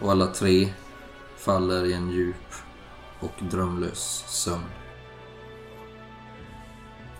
Och 0.00 0.10
alla 0.10 0.26
tre 0.26 0.72
faller 1.36 1.84
i 1.84 1.92
en 1.92 2.10
djup 2.10 2.54
och 3.20 3.32
drömlös 3.40 4.24
sömn. 4.26 4.64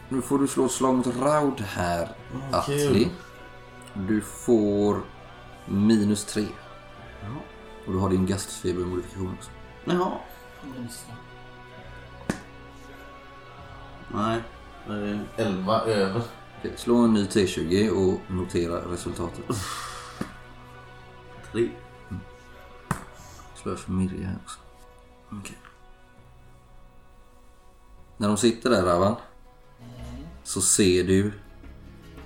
Nu 0.08 0.22
får 0.22 0.38
du 0.38 0.48
slå 0.48 0.64
ett 0.64 0.72
slag 0.72 0.94
mot 0.94 1.06
Raud 1.06 1.60
här, 1.60 2.08
Vad 2.50 2.60
Atli. 2.60 3.08
Du 3.94 4.20
får 4.20 5.00
minus 5.66 6.24
tre. 6.24 6.46
Och 7.86 7.92
du 7.92 7.98
har 7.98 8.10
din 8.10 8.26
gastfebermodifikation 8.26 9.36
också. 9.38 9.50
Jaha. 9.84 10.18
Nej. 14.14 14.40
det 14.86 14.92
är 14.92 15.26
11 15.36 15.80
över. 15.80 16.22
Okej, 16.58 16.72
slå 16.76 16.96
en 16.96 17.12
ny 17.12 17.24
T20 17.24 17.90
och 17.90 18.34
notera 18.34 18.92
resultatet. 18.92 19.44
3. 21.52 21.70
Slår 23.54 23.72
jag 23.74 23.78
för 23.78 23.92
Mirja 23.92 24.26
här 24.26 24.38
också. 24.44 24.58
Okej. 25.30 25.58
När 28.16 28.28
de 28.28 28.36
sitter 28.36 28.70
där 28.70 28.82
Ravan 28.82 29.16
så 30.44 30.60
ser 30.60 31.04
du 31.04 31.32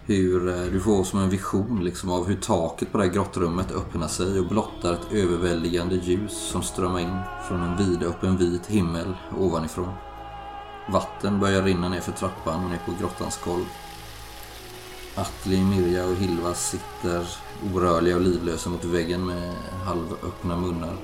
hur 0.09 0.49
eh, 0.49 0.73
du 0.73 0.81
får 0.81 1.05
som 1.05 1.19
en 1.19 1.31
vision 1.31 1.85
liksom 1.85 2.11
av 2.11 2.27
hur 2.27 2.37
taket 2.37 2.93
på 2.93 2.99
det 2.99 3.05
här 3.05 3.13
grottrummet 3.13 3.73
öppnar 3.73 4.09
sig 4.09 4.41
och 4.41 4.47
blottar 4.47 4.93
ett 4.93 5.13
överväldigande 5.13 5.95
ljus 5.95 6.33
som 6.33 6.63
strömmar 6.63 7.01
in 7.01 7.19
från 7.49 7.61
en 7.61 7.77
vidöppen 7.77 8.37
vit 8.37 8.67
himmel 8.67 9.15
ovanifrån. 9.39 9.93
Vatten 10.93 11.41
börjar 11.41 11.63
rinna 11.63 11.89
ner 11.89 12.01
för 12.01 12.13
trappan 12.13 12.71
ner 12.71 12.81
på 12.87 12.93
grottans 13.01 13.41
golv. 13.45 13.65
Atli, 15.15 15.65
Mirja 15.65 16.07
och 16.07 16.17
Hilva 16.17 16.55
sitter 16.55 17.27
orörliga 17.75 18.17
och 18.17 18.23
livlösa 18.23 18.71
mot 18.71 18.85
väggen 18.85 19.27
med 19.27 19.55
halvöppna 19.85 20.57
munnar. 20.57 20.97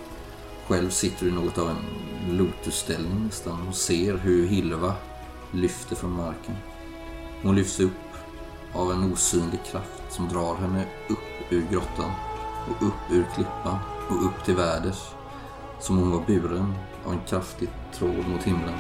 Själv 0.69 0.91
sitter 0.91 1.25
du 1.25 1.31
i 1.31 1.35
något 1.35 1.59
av 1.59 1.71
en 1.71 2.37
lotusställning 2.37 3.25
nästan 3.25 3.69
och 3.69 3.75
ser 3.75 4.17
hur 4.17 4.47
Hilva 4.47 4.95
lyfter 5.51 5.97
från 5.97 6.13
marken. 6.13 6.57
Hon 7.43 7.57
lyfts 7.57 7.81
upp 7.81 8.14
av 8.75 8.93
en 8.93 9.13
osynlig 9.13 9.65
kraft 9.65 10.03
som 10.13 10.29
drar 10.29 10.55
henne 10.55 10.85
upp 11.09 11.53
ur 11.53 11.67
grottan 11.71 12.11
och 12.67 12.87
upp 12.87 13.11
ur 13.11 13.27
klippan 13.35 13.79
och 14.09 14.27
upp 14.27 14.45
till 14.45 14.57
väders 14.57 15.11
som 15.81 15.99
hon 15.99 16.11
var 16.11 16.23
buren 16.27 16.75
av 17.05 17.13
en 17.13 17.21
kraftig 17.27 17.69
tråd 17.93 18.29
mot 18.29 18.43
himlen. 18.43 18.75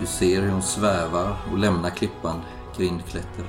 Du 0.00 0.06
ser 0.06 0.42
hur 0.42 0.50
hon 0.50 0.62
svävar 0.62 1.36
och 1.52 1.58
lämnar 1.58 1.90
klippan 1.90 2.40
grindklätter 2.76 3.44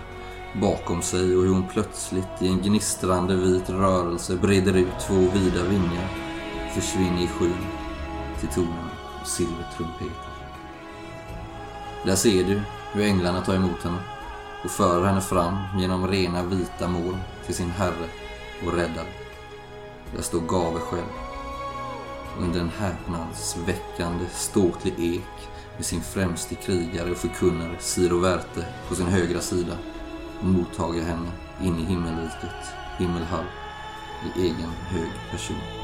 bakom 0.62 1.02
sig 1.02 1.38
och 1.38 1.44
hur 1.44 1.54
hon 1.54 1.68
plötsligt 1.68 2.42
i 2.42 2.48
en 2.48 2.62
gnistrande 2.62 3.36
vit 3.36 3.70
rörelse 3.70 4.36
breder 4.36 4.78
ut 4.78 5.00
två 5.08 5.16
vida 5.16 5.64
vingar 5.64 6.10
och 6.66 6.74
försvinner 6.74 7.24
i 7.24 7.28
skyn 7.28 7.66
till 8.40 8.50
tonen 8.50 8.90
av 9.22 9.26
silvertrumpeter. 9.26 10.30
Där 12.06 12.16
ser 12.16 12.44
du 12.44 12.62
hur 12.94 13.04
änglarna 13.04 13.42
tar 13.42 13.56
emot 13.56 13.84
henne 13.84 14.19
och 14.64 14.72
för 14.72 15.04
henne 15.06 15.22
fram 15.22 15.58
genom 15.78 16.08
rena 16.08 16.44
vita 16.44 16.88
moln 16.88 17.18
till 17.46 17.56
sin 17.56 17.70
herre 17.70 18.10
och 18.66 18.74
räddare. 18.74 19.08
Där 20.16 20.22
står 20.22 20.40
Gave 20.40 20.80
själv 20.80 21.10
under 22.40 22.60
en 22.60 22.70
häpnadsväckande 22.70 24.26
ståtlig 24.32 24.94
ek 25.00 25.50
med 25.76 25.86
sin 25.86 26.02
främste 26.02 26.56
krigare 26.56 27.12
och 27.12 27.18
förkunnare 27.18 27.76
Siro 27.80 28.20
Verte 28.20 28.66
på 28.88 28.96
sin 28.96 29.08
högra 29.08 29.42
sida 29.42 29.78
och 30.40 30.46
mottaga 30.46 31.04
henne 31.04 31.32
in 31.64 31.80
i 31.80 31.86
himmelriket, 31.86 32.66
himmelhall, 32.98 33.46
i 34.36 34.42
egen 34.42 34.72
hög 34.90 35.12
person. 35.32 35.79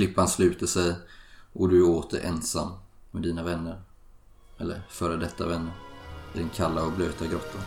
Klippan 0.00 0.28
sluter 0.28 0.66
sig 0.66 0.94
och 1.52 1.68
du 1.68 1.78
är 1.78 1.88
åter 1.88 2.20
ensam 2.24 2.72
med 3.10 3.22
dina 3.22 3.42
vänner. 3.42 3.82
Eller 4.58 4.82
före 4.88 5.16
detta 5.16 5.46
vänner. 5.46 5.72
I 6.34 6.38
den 6.38 6.48
kalla 6.48 6.84
och 6.84 6.92
blöta 6.92 7.26
grottan. 7.26 7.62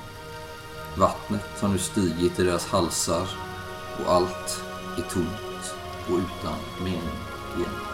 Vattnet 0.97 1.61
har 1.61 1.69
nu 1.69 1.77
stigit 1.77 2.39
i 2.39 2.43
deras 2.43 2.65
halsar 2.65 3.27
och 3.99 4.11
allt 4.11 4.63
är 4.97 5.09
tomt 5.13 5.75
och 6.07 6.17
utan 6.17 6.83
mening 6.83 7.19
igen. 7.57 7.92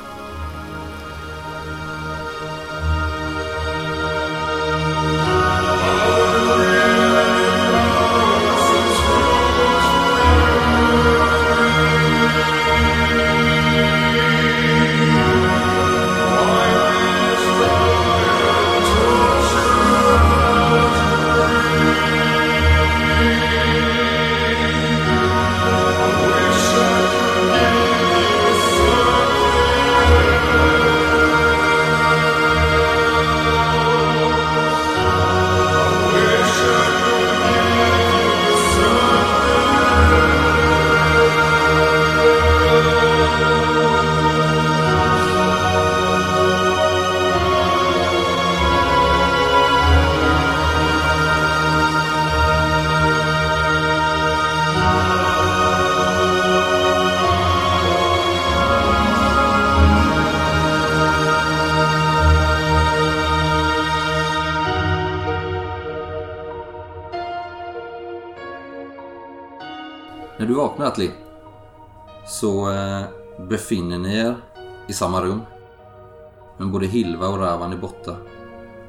Hilva 77.19 77.33
och 77.33 77.39
Ravan 77.39 77.73
är 77.73 77.77
borta. 77.77 78.15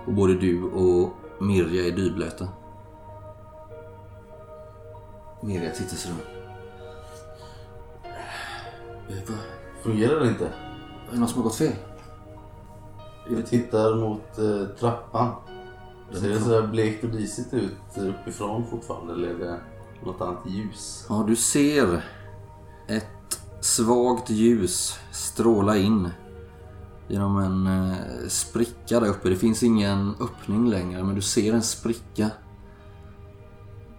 Och 0.07 0.13
både 0.13 0.35
du 0.35 0.63
och 0.63 1.13
Mirja 1.41 1.87
är 1.87 1.91
dyblöta. 1.91 2.49
Mirja 5.41 5.71
tittar 5.71 5.97
sig 5.97 6.13
runt. 6.13 6.23
Fungerar 9.83 10.21
det 10.21 10.29
inte? 10.29 10.45
är 10.45 11.13
det 11.13 11.19
något 11.21 11.31
som 11.31 11.43
har 11.43 11.45
gått 11.45 11.57
fel? 11.57 11.73
Jag 13.31 13.47
tittar 13.47 13.95
mot 13.95 14.39
eh, 14.39 14.77
trappan. 14.79 15.35
Ser 16.13 16.29
det 16.29 16.41
sådär 16.41 16.67
blekt 16.67 17.05
och 17.05 17.11
disigt 17.11 17.55
ut 17.55 17.99
uppifrån 17.99 18.67
fortfarande 18.71 19.13
eller 19.13 19.29
är 19.29 19.39
det 19.39 19.61
något 20.05 20.21
annat 20.21 20.47
ljus? 20.47 21.07
Ja, 21.09 21.25
du 21.29 21.37
ser 21.37 22.05
ett 22.87 23.41
svagt 23.61 24.31
ljus 24.31 24.99
stråla 25.13 25.77
in 25.77 26.09
genom 27.11 27.39
en 27.39 27.67
eh, 27.67 28.29
spricka 28.29 29.01
där 29.01 29.09
uppe. 29.09 29.29
Det 29.29 29.37
finns 29.37 29.63
ingen 29.63 30.15
öppning 30.21 30.71
längre, 30.71 31.05
men 31.05 31.15
du 31.15 31.23
ser 31.23 31.53
en 31.53 31.63
spricka. 31.63 32.31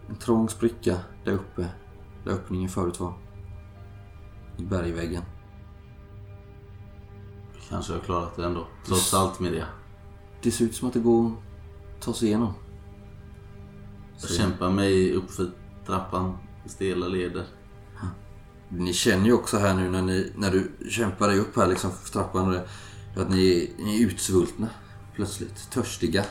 En 0.09 0.15
trång 0.15 0.49
spricka 0.49 0.97
där 1.25 1.31
uppe, 1.31 1.69
där 2.23 2.31
öppningen 2.31 2.69
förut 2.69 2.99
var. 2.99 3.13
I 4.57 4.63
bergväggen. 4.63 5.23
Kanske 7.69 7.91
har 7.91 7.97
jag 7.97 8.05
klarat 8.05 8.35
det 8.35 8.45
ändå. 8.45 8.67
Trots 8.85 9.13
allt 9.13 9.39
med 9.39 9.53
det. 9.53 9.65
Det 10.41 10.51
ser 10.51 10.65
ut 10.65 10.75
som 10.75 10.87
att 10.87 10.93
det 10.93 10.99
går 10.99 11.27
att 11.27 12.01
ta 12.01 12.13
sig 12.13 12.27
igenom. 12.27 12.53
Jag 14.21 14.29
kämpar 14.29 14.69
mig 14.69 15.13
upp 15.13 15.31
för 15.31 15.51
trappan 15.85 16.37
i 16.65 16.69
stela 16.69 17.07
leder. 17.07 17.45
Ni 18.69 18.93
känner 18.93 19.25
ju 19.25 19.33
också 19.33 19.57
här 19.57 19.75
nu 19.75 19.89
när, 19.89 20.01
ni, 20.01 20.31
när 20.35 20.51
du 20.51 20.89
kämpar 20.89 21.27
dig 21.27 21.39
upp 21.39 21.55
här 21.55 21.67
liksom 21.67 21.91
för 21.91 22.11
trappan 22.11 22.47
och 22.47 22.53
det, 22.53 22.67
att 23.15 23.29
ni, 23.29 23.71
ni 23.77 24.01
är 24.01 24.05
utsvultna 24.07 24.67
plötsligt. 25.15 25.71
Törstiga 25.71 26.25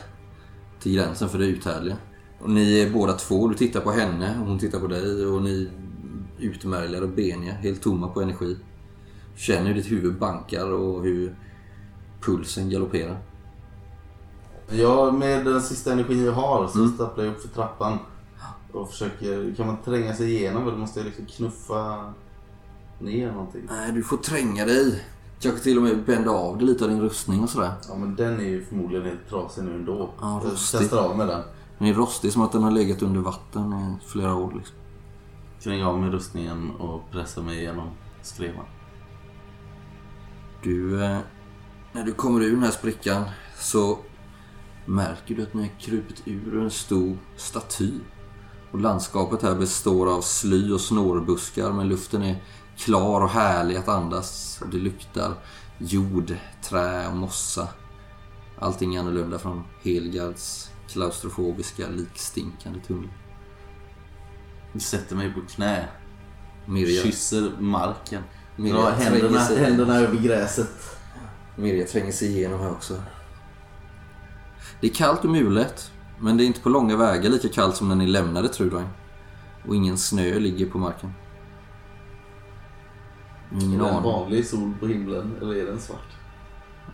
till 0.79 0.93
gränsen 0.95 1.29
för 1.29 1.39
det 1.39 1.45
uthärdliga. 1.45 1.97
Och 2.39 2.49
ni 2.49 2.79
är 2.79 2.89
båda 2.89 3.13
två, 3.13 3.47
du 3.47 3.55
tittar 3.55 3.81
på 3.81 3.91
henne 3.91 4.39
och 4.41 4.47
hon 4.47 4.59
tittar 4.59 4.79
på 4.79 4.87
dig 4.87 5.25
och 5.25 5.41
ni 5.41 5.69
är 6.39 6.45
utmärglade 6.45 7.05
och 7.05 7.11
beniga, 7.11 7.53
helt 7.53 7.81
tomma 7.81 8.07
på 8.07 8.21
energi. 8.21 8.57
Du 9.35 9.41
känner 9.41 9.67
hur 9.67 9.73
ditt 9.73 9.91
huvud 9.91 10.19
bankar 10.19 10.71
och 10.71 11.03
hur 11.03 11.35
pulsen 12.21 12.69
galopperar. 12.69 13.19
Ja, 14.69 15.11
med 15.11 15.45
den 15.45 15.61
sista 15.61 15.91
energin 15.91 16.25
jag 16.25 16.31
har 16.31 16.67
så 16.67 16.79
Mm. 16.79 16.91
stapplar 16.95 17.25
jag 17.25 17.33
upp 17.33 17.41
för 17.41 17.47
trappan. 17.49 17.97
Och 18.71 18.89
försöker... 18.89 19.55
Kan 19.55 19.67
man 19.67 19.77
tränga 19.85 20.15
sig 20.15 20.35
igenom 20.35 20.67
eller 20.67 20.77
måste 20.77 20.99
jag 20.99 21.05
liksom 21.05 21.25
knuffa 21.25 22.13
ner 22.99 23.31
någonting? 23.31 23.61
Nej, 23.69 23.91
du 23.91 24.03
får 24.03 24.17
tränga 24.17 24.65
dig. 24.65 25.03
Kanske 25.41 25.63
till 25.63 25.77
och 25.77 25.83
med 25.83 26.05
bända 26.05 26.31
av 26.31 26.57
dig 26.57 26.67
lite 26.67 26.83
av 26.83 26.89
din 26.89 27.01
rustning 27.01 27.43
och 27.43 27.49
sådär. 27.49 27.73
Ja, 27.89 27.95
men 27.95 28.15
den 28.15 28.39
är 28.39 28.43
ju 28.43 28.65
förmodligen 28.65 29.05
helt 29.05 29.29
trasig 29.29 29.63
nu 29.63 29.73
ändå. 29.73 30.09
Ja, 30.21 30.41
jag 30.43 30.51
rostig. 30.51 30.79
testar 30.79 30.97
av 30.97 31.17
med 31.17 31.27
den. 31.27 31.41
Den 31.77 31.87
är 31.87 31.93
rostig 31.93 32.33
som 32.33 32.41
att 32.41 32.51
den 32.51 32.63
har 32.63 32.71
legat 32.71 33.01
under 33.01 33.21
vatten 33.21 33.73
i 33.73 34.07
flera 34.07 34.35
år 34.35 34.53
liksom. 34.57 34.75
Kränga 35.63 35.87
av 35.87 35.99
med 35.99 36.11
rustningen 36.11 36.71
och 36.71 37.11
pressa 37.11 37.41
mig 37.41 37.59
igenom 37.59 37.89
skrevan. 38.21 38.65
Du, 40.63 41.03
eh, 41.03 41.17
när 41.91 42.03
du 42.03 42.13
kommer 42.13 42.41
ur 42.41 42.51
den 42.51 42.63
här 42.63 42.71
sprickan 42.71 43.23
så 43.59 43.99
märker 44.85 45.35
du 45.35 45.43
att 45.43 45.53
ni 45.53 45.61
har 45.61 45.79
krupit 45.79 46.21
ur 46.25 46.61
en 46.61 46.71
stor 46.71 47.17
staty. 47.35 47.91
Och 48.71 48.79
landskapet 48.79 49.41
här 49.41 49.55
består 49.55 50.17
av 50.17 50.21
sly 50.21 50.71
och 50.71 50.81
snårbuskar 50.81 51.71
men 51.71 51.89
luften 51.89 52.21
är 52.21 52.43
klar 52.85 53.21
och 53.21 53.29
härlig 53.29 53.75
att 53.75 53.87
andas. 53.87 54.59
Och 54.61 54.69
det 54.69 54.77
luktar 54.77 55.33
jord, 55.77 56.35
trä 56.63 57.07
och 57.07 57.15
mossa. 57.17 57.67
Allting 58.59 58.95
är 58.95 58.99
annorlunda 58.99 59.39
från 59.39 59.63
Helgards 59.83 60.69
klaustrofobiska 60.87 61.87
likstinkande 61.89 62.79
tunnel. 62.79 63.09
Jag 64.73 64.81
sätter 64.81 65.15
mig 65.15 65.33
på 65.33 65.41
knä. 65.41 65.87
Mirja, 66.65 67.03
Kysser 67.03 67.51
marken. 67.59 68.23
Mirja 68.55 68.75
Drar 68.75 68.91
händerna, 68.91 69.39
händerna 69.39 69.95
över 69.95 70.17
gräset. 70.17 70.97
Mirja 71.55 71.87
tränger 71.87 72.11
sig 72.11 72.27
igenom 72.27 72.59
här 72.59 72.71
också. 72.71 73.01
Det 74.81 74.87
är 74.87 74.93
kallt 74.93 75.23
och 75.23 75.29
mulet, 75.29 75.91
men 76.19 76.37
det 76.37 76.43
är 76.43 76.45
inte 76.45 76.61
på 76.61 76.69
långa 76.69 76.95
vägar 76.95 77.29
lika 77.29 77.49
kallt 77.49 77.75
som 77.75 77.89
när 77.89 77.95
ni 77.95 78.07
lämnade 78.07 78.47
Trudvang. 78.47 78.89
Och 79.67 79.75
ingen 79.75 79.97
snö 79.97 80.39
ligger 80.39 80.65
på 80.65 80.77
marken. 80.77 81.13
Är 83.51 83.63
Ingen 83.63 83.79
det 83.79 83.89
en 83.89 84.03
vanlig 84.03 84.47
sol 84.47 84.73
på 84.79 84.87
himlen 84.87 85.35
eller 85.41 85.55
är 85.55 85.65
den 85.65 85.79
svart? 85.79 86.17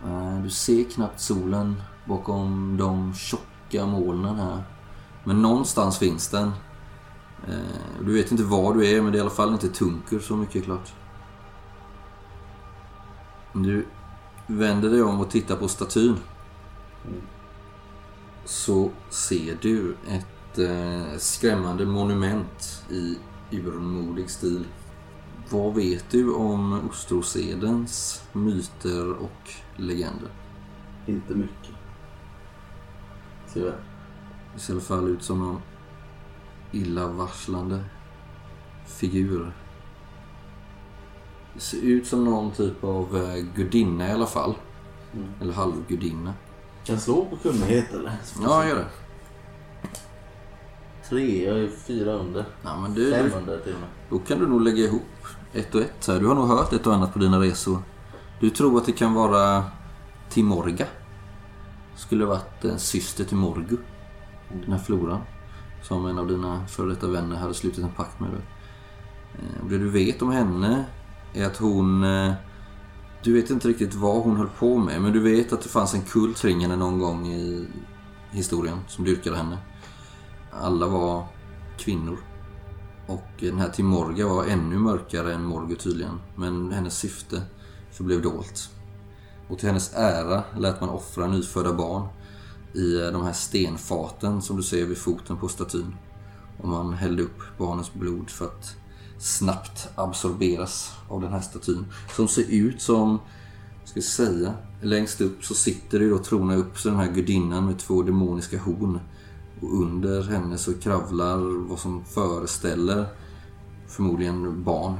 Nej, 0.04 0.42
Du 0.42 0.50
ser 0.50 0.84
knappt 0.84 1.20
solen 1.20 1.82
bakom 2.04 2.76
de 2.76 3.14
tjocka 3.14 3.86
molnen 3.86 4.36
här. 4.36 4.62
Men 5.24 5.42
någonstans 5.42 5.98
finns 5.98 6.28
den. 6.28 6.48
Eh, 7.48 8.04
Du 8.04 8.12
vet 8.12 8.30
inte 8.30 8.44
var 8.44 8.74
du 8.74 8.86
är, 8.86 9.02
men 9.02 9.12
det 9.12 9.16
är 9.16 9.18
i 9.18 9.22
alla 9.22 9.30
fall 9.30 9.52
inte 9.52 9.68
Tunkur, 9.68 10.20
så 10.20 10.36
mycket 10.36 10.56
är 10.56 10.60
klart. 10.60 10.92
Du 13.52 13.86
vänder 14.46 14.90
dig 14.90 15.02
om 15.02 15.20
och 15.20 15.30
tittar 15.30 15.56
på 15.56 15.68
statyn. 15.68 16.16
Så 18.44 18.90
ser 19.10 19.58
du 19.62 19.96
ett 20.08 20.58
eh, 20.58 21.18
skrämmande 21.18 21.86
monument 21.86 22.82
i 22.90 23.18
urmodig 23.50 24.30
stil. 24.30 24.64
Vad 25.50 25.74
vet 25.74 26.10
du 26.10 26.34
om 26.34 26.88
Ostrosedens 26.90 28.22
myter 28.32 29.12
och 29.12 29.50
legender? 29.76 30.30
Inte 31.06 31.34
mycket. 31.34 31.74
Tyvärr. 33.52 33.80
Det 34.54 34.60
ser 34.60 34.72
i 34.72 34.76
alla 34.76 34.84
fall 34.84 35.08
ut 35.08 35.22
som 35.22 35.50
en 35.50 35.58
illavarslande 36.80 37.84
figur. 38.86 39.52
Det 41.54 41.60
ser 41.60 41.82
ut 41.82 42.06
som 42.06 42.24
någon 42.24 42.50
typ 42.50 42.84
av 42.84 43.16
eh, 43.16 43.44
gudinna 43.56 44.08
i 44.08 44.12
alla 44.12 44.26
fall. 44.26 44.54
Mm. 45.14 45.28
Eller 45.40 45.52
halvgudinna. 45.52 46.34
Kan 46.84 47.00
slå 47.00 47.24
på 47.24 47.36
kunnighet 47.36 47.92
eller? 47.92 48.12
Ja, 48.42 48.68
gör 48.68 48.76
det. 48.76 48.88
Tre, 51.08 51.44
jag 51.46 51.58
är 51.58 51.68
fyra 51.68 52.12
under. 52.12 52.44
Ja, 52.62 52.80
men 52.80 52.94
du, 52.94 53.12
Fem 53.12 53.30
under 53.36 53.58
till 53.58 53.74
och 53.74 53.80
med. 53.80 53.88
Då 54.10 54.18
kan 54.18 54.38
du 54.38 54.46
nog 54.46 54.60
lägga 54.60 54.84
ihop 54.84 55.02
ett 55.52 55.74
och 55.74 55.80
ett 55.80 56.06
här. 56.06 56.20
Du 56.20 56.26
har 56.26 56.34
nog 56.34 56.48
hört 56.48 56.72
ett 56.72 56.86
och 56.86 56.94
annat 56.94 57.12
på 57.12 57.18
dina 57.18 57.40
resor. 57.40 57.82
Du 58.40 58.50
tror 58.50 58.78
att 58.78 58.86
det 58.86 58.92
kan 58.92 59.14
vara 59.14 59.64
Timorga. 60.30 60.86
Skulle 61.96 62.24
varit 62.24 62.64
en 62.64 62.78
syster 62.78 63.24
till 63.24 63.36
Morgu. 63.36 63.76
Den 64.48 64.72
här 64.72 64.78
floran. 64.78 65.20
Som 65.82 66.06
en 66.06 66.18
av 66.18 66.28
dina 66.28 66.66
före 66.66 66.88
detta 66.88 67.06
vänner 67.06 67.36
hade 67.36 67.54
slutit 67.54 67.84
en 67.84 67.90
pakt 67.90 68.20
med. 68.20 68.30
Eh, 68.30 69.62
och 69.64 69.70
det 69.70 69.78
du 69.78 69.90
vet 69.90 70.22
om 70.22 70.30
henne 70.30 70.84
är 71.34 71.46
att 71.46 71.56
hon... 71.56 72.04
Eh, 72.04 72.32
du 73.22 73.34
vet 73.34 73.50
inte 73.50 73.68
riktigt 73.68 73.94
vad 73.94 74.22
hon 74.22 74.36
höll 74.36 74.48
på 74.48 74.78
med. 74.78 75.02
Men 75.02 75.12
du 75.12 75.20
vet 75.20 75.52
att 75.52 75.62
det 75.62 75.68
fanns 75.68 75.94
en 75.94 76.02
kult 76.02 76.38
kring 76.38 76.60
henne 76.60 76.76
någon 76.76 76.98
gång 76.98 77.26
i 77.26 77.68
historien 78.30 78.78
som 78.88 79.04
dyrkade 79.04 79.36
henne. 79.36 79.58
Alla 80.52 80.86
var 80.86 81.26
kvinnor. 81.78 82.18
Och 83.08 83.28
den 83.40 83.58
här 83.58 83.68
Timorga 83.68 84.28
var 84.28 84.44
ännu 84.44 84.78
mörkare 84.78 85.34
än 85.34 85.44
Morgu 85.44 85.74
tydligen. 85.76 86.20
Men 86.36 86.72
hennes 86.72 86.98
syfte 86.98 87.42
förblev 87.90 88.22
dolt. 88.22 88.70
Och 89.48 89.58
till 89.58 89.68
hennes 89.68 89.94
ära 89.94 90.44
lät 90.58 90.80
man 90.80 90.90
offra 90.90 91.26
nyfödda 91.26 91.72
barn 91.72 92.08
i 92.74 93.00
eh, 93.00 93.12
de 93.12 93.22
här 93.22 93.32
stenfaten 93.32 94.42
som 94.42 94.56
du 94.56 94.62
ser 94.62 94.84
vid 94.84 94.98
foten 94.98 95.36
på 95.36 95.48
statyn. 95.48 95.96
Och 96.62 96.68
man 96.68 96.92
hällde 96.92 97.22
upp 97.22 97.58
barnens 97.58 97.94
blod 97.94 98.30
för 98.30 98.44
att 98.44 98.76
snabbt 99.18 99.88
absorberas 99.94 100.92
av 101.08 101.20
den 101.20 101.32
här 101.32 101.40
statyn. 101.40 101.86
Som 102.16 102.28
ser 102.28 102.44
ut 102.50 102.82
som, 102.82 103.18
ska 103.84 103.96
jag 103.96 104.04
säga, 104.04 104.54
längst 104.82 105.20
upp 105.20 105.44
så 105.44 105.54
sitter 105.54 105.98
det 105.98 106.04
ju 106.04 106.10
då 106.10 106.18
trona 106.18 106.56
upp 106.56 106.78
så 106.78 106.88
den 106.88 106.98
här 106.98 107.12
gudinnan 107.12 107.66
med 107.66 107.78
två 107.78 108.02
demoniska 108.02 108.58
horn. 108.58 109.00
Och 109.60 109.82
under 109.82 110.22
henne 110.22 110.58
så 110.58 110.74
kravlar 110.74 111.68
vad 111.68 111.78
som 111.78 112.04
föreställer 112.04 113.06
förmodligen 113.86 114.64
barn. 114.64 114.96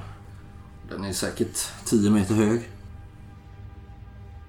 Den 0.91 1.05
är 1.05 1.13
säkert 1.13 1.59
10 1.85 2.11
meter 2.11 2.35
hög. 2.35 2.71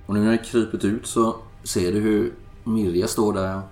Och 0.05 0.13
nu 0.13 0.23
när 0.23 0.31
det 0.31 0.37
krypit 0.37 0.85
ut 0.85 1.07
så 1.07 1.35
ser 1.63 1.91
du 1.91 1.99
hur 1.99 2.33
Mirja 2.63 3.07
står 3.07 3.33
där 3.33 3.57
och 3.57 3.63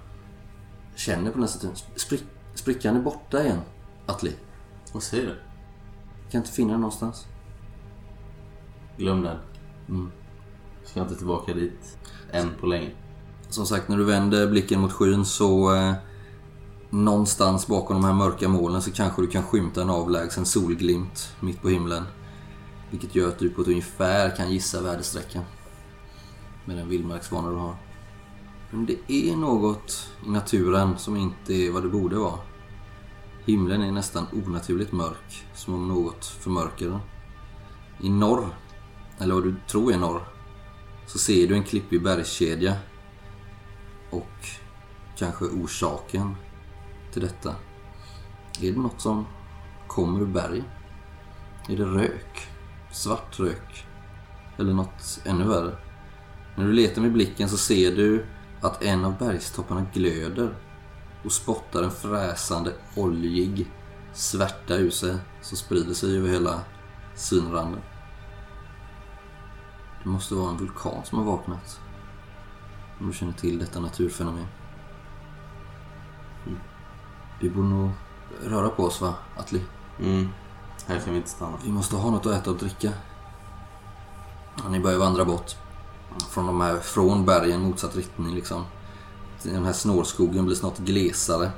känner 0.96 1.32
på 1.32 1.48
statyn. 1.48 1.72
Sprick, 1.96 2.24
sprickan 2.54 2.96
är 2.96 3.02
borta 3.02 3.44
igen, 3.44 3.60
Atli. 4.06 4.34
Vad 4.94 5.04
säger 5.04 5.26
du? 5.26 5.36
Kan 6.32 6.42
inte 6.42 6.52
finna 6.52 6.72
den 6.72 6.82
någonstans. 6.82 7.26
Glöm 8.98 9.22
den. 9.22 9.38
Mm. 9.90 10.12
Ska 10.84 11.02
inte 11.02 11.16
tillbaka 11.16 11.54
dit 11.54 11.98
än 12.32 12.50
på 12.60 12.66
länge. 12.66 12.92
Som 13.50 13.66
sagt, 13.66 13.90
när 13.90 13.98
du 13.98 14.04
vänder 14.04 14.48
blicken 14.48 14.80
mot 14.80 14.92
skyn 14.92 15.26
så 15.26 15.76
eh, 15.76 15.94
någonstans 16.90 17.68
bakom 17.68 17.96
de 17.96 18.06
här 18.06 18.14
mörka 18.14 18.50
molnen 18.50 18.82
så 18.82 18.92
kanske 18.92 19.22
du 19.22 19.28
kan 19.28 19.44
skymta 19.44 19.82
en 19.82 19.90
avlägsen 19.90 20.46
solglimt 20.46 21.36
mitt 21.40 21.62
på 21.62 21.70
himlen. 21.70 22.04
Vilket 22.90 23.16
gör 23.16 23.28
att 23.28 23.40
du 23.40 23.50
på 23.50 23.62
ett 23.62 23.68
ungefär 23.68 24.36
kan 24.36 24.52
gissa 24.52 24.82
väderstrecken. 24.82 25.44
Med 26.66 26.78
den 26.78 26.90
vildmarksvana 26.90 27.50
du 27.50 27.56
har. 27.56 27.76
Men 28.72 28.86
det 28.86 29.12
är 29.12 29.36
något 29.36 30.10
i 30.26 30.30
naturen 30.30 30.98
som 30.98 31.18
inte 31.18 31.54
är 31.54 31.72
vad 31.72 31.84
det 31.84 31.90
borde 31.90 32.16
vara. 32.16 32.40
Himlen 33.46 33.82
är 33.82 33.92
nästan 33.92 34.26
onaturligt 34.34 34.92
mörk, 34.92 35.46
som 35.54 35.74
om 35.74 35.88
något 35.88 36.26
förmörkar 36.26 36.86
den. 36.86 37.00
I 38.02 38.10
norr, 38.10 38.48
eller 39.20 39.34
vad 39.34 39.44
du 39.44 39.56
tror 39.68 39.94
är 39.94 39.98
norr, 39.98 40.22
så 41.06 41.20
ser 41.20 41.48
du 41.48 41.56
en 41.56 41.64
klippig 41.64 42.04
bergskedja 42.04 42.76
och 44.10 44.48
kanske 45.18 45.46
orsaken 45.46 46.36
till 47.14 47.22
detta. 47.22 47.56
Är 48.62 48.72
det 48.72 48.80
något 48.80 49.02
som 49.02 49.26
kommer 49.88 50.22
ur 50.22 50.26
bergen? 50.26 50.66
Är 51.70 51.78
det 51.78 51.86
rök? 51.86 52.48
Svart 52.92 53.40
rök? 53.40 53.86
Eller 54.58 54.74
något 54.74 55.20
ännu 55.26 55.44
värre? 55.44 55.78
När 56.56 56.66
du 56.66 56.74
letar 56.74 57.02
med 57.02 57.14
blicken 57.14 57.50
så 57.50 57.58
ser 57.58 57.96
du 57.96 58.26
att 58.62 58.84
en 58.84 59.06
av 59.06 59.18
bergstopparna 59.18 59.86
glöder 59.94 60.56
och 61.24 61.32
spottar 61.32 61.84
en 61.84 61.92
fräsande, 61.92 62.74
oljig 62.96 63.68
svärta 64.14 64.76
ur 64.76 64.90
sig 64.90 65.16
som 65.42 65.58
sprider 65.58 65.94
sig 65.94 66.18
över 66.18 66.30
hela 66.30 66.62
synranden. 67.16 67.82
Det 70.04 70.10
måste 70.10 70.36
vara 70.36 70.50
en 70.50 70.58
vulkan 70.58 71.06
som 71.06 71.18
har 71.18 71.26
vaknat. 71.26 71.80
Om 73.00 73.08
du 73.08 73.14
känner 73.14 73.34
till 73.34 73.60
detta 73.60 73.80
naturfenomen. 73.80 74.46
Vi 77.40 77.50
borde 77.50 77.68
nog 77.68 77.90
röra 78.44 78.70
på 78.70 78.84
oss 78.84 79.02
va, 79.02 79.14
Atli? 79.38 79.62
Mm. 80.00 80.30
Här 80.86 81.00
kan 81.00 81.14
vi 81.14 81.18
inte 81.18 81.30
stanna. 81.30 81.58
Vi 81.64 81.72
måste 81.72 81.96
ha 81.96 82.12
något 82.12 82.26
att 82.26 82.42
äta 82.42 82.52
och 82.52 82.58
dricka. 82.58 82.92
Ja, 84.64 84.70
ni 84.70 84.80
börjar 84.80 85.00
vandra 85.00 85.26
bort. 85.26 85.56
Från, 86.30 86.46
de 86.46 86.62
här, 86.62 86.78
från 86.78 87.26
bergen 87.26 87.62
motsatt 87.62 87.96
riktning 87.96 88.36
liksom. 88.36 88.64
Den 89.44 89.66
här 89.66 89.74
snårskogen 89.74 90.46
blir 90.46 90.56
snart 90.56 90.78
glesare. 90.78 91.52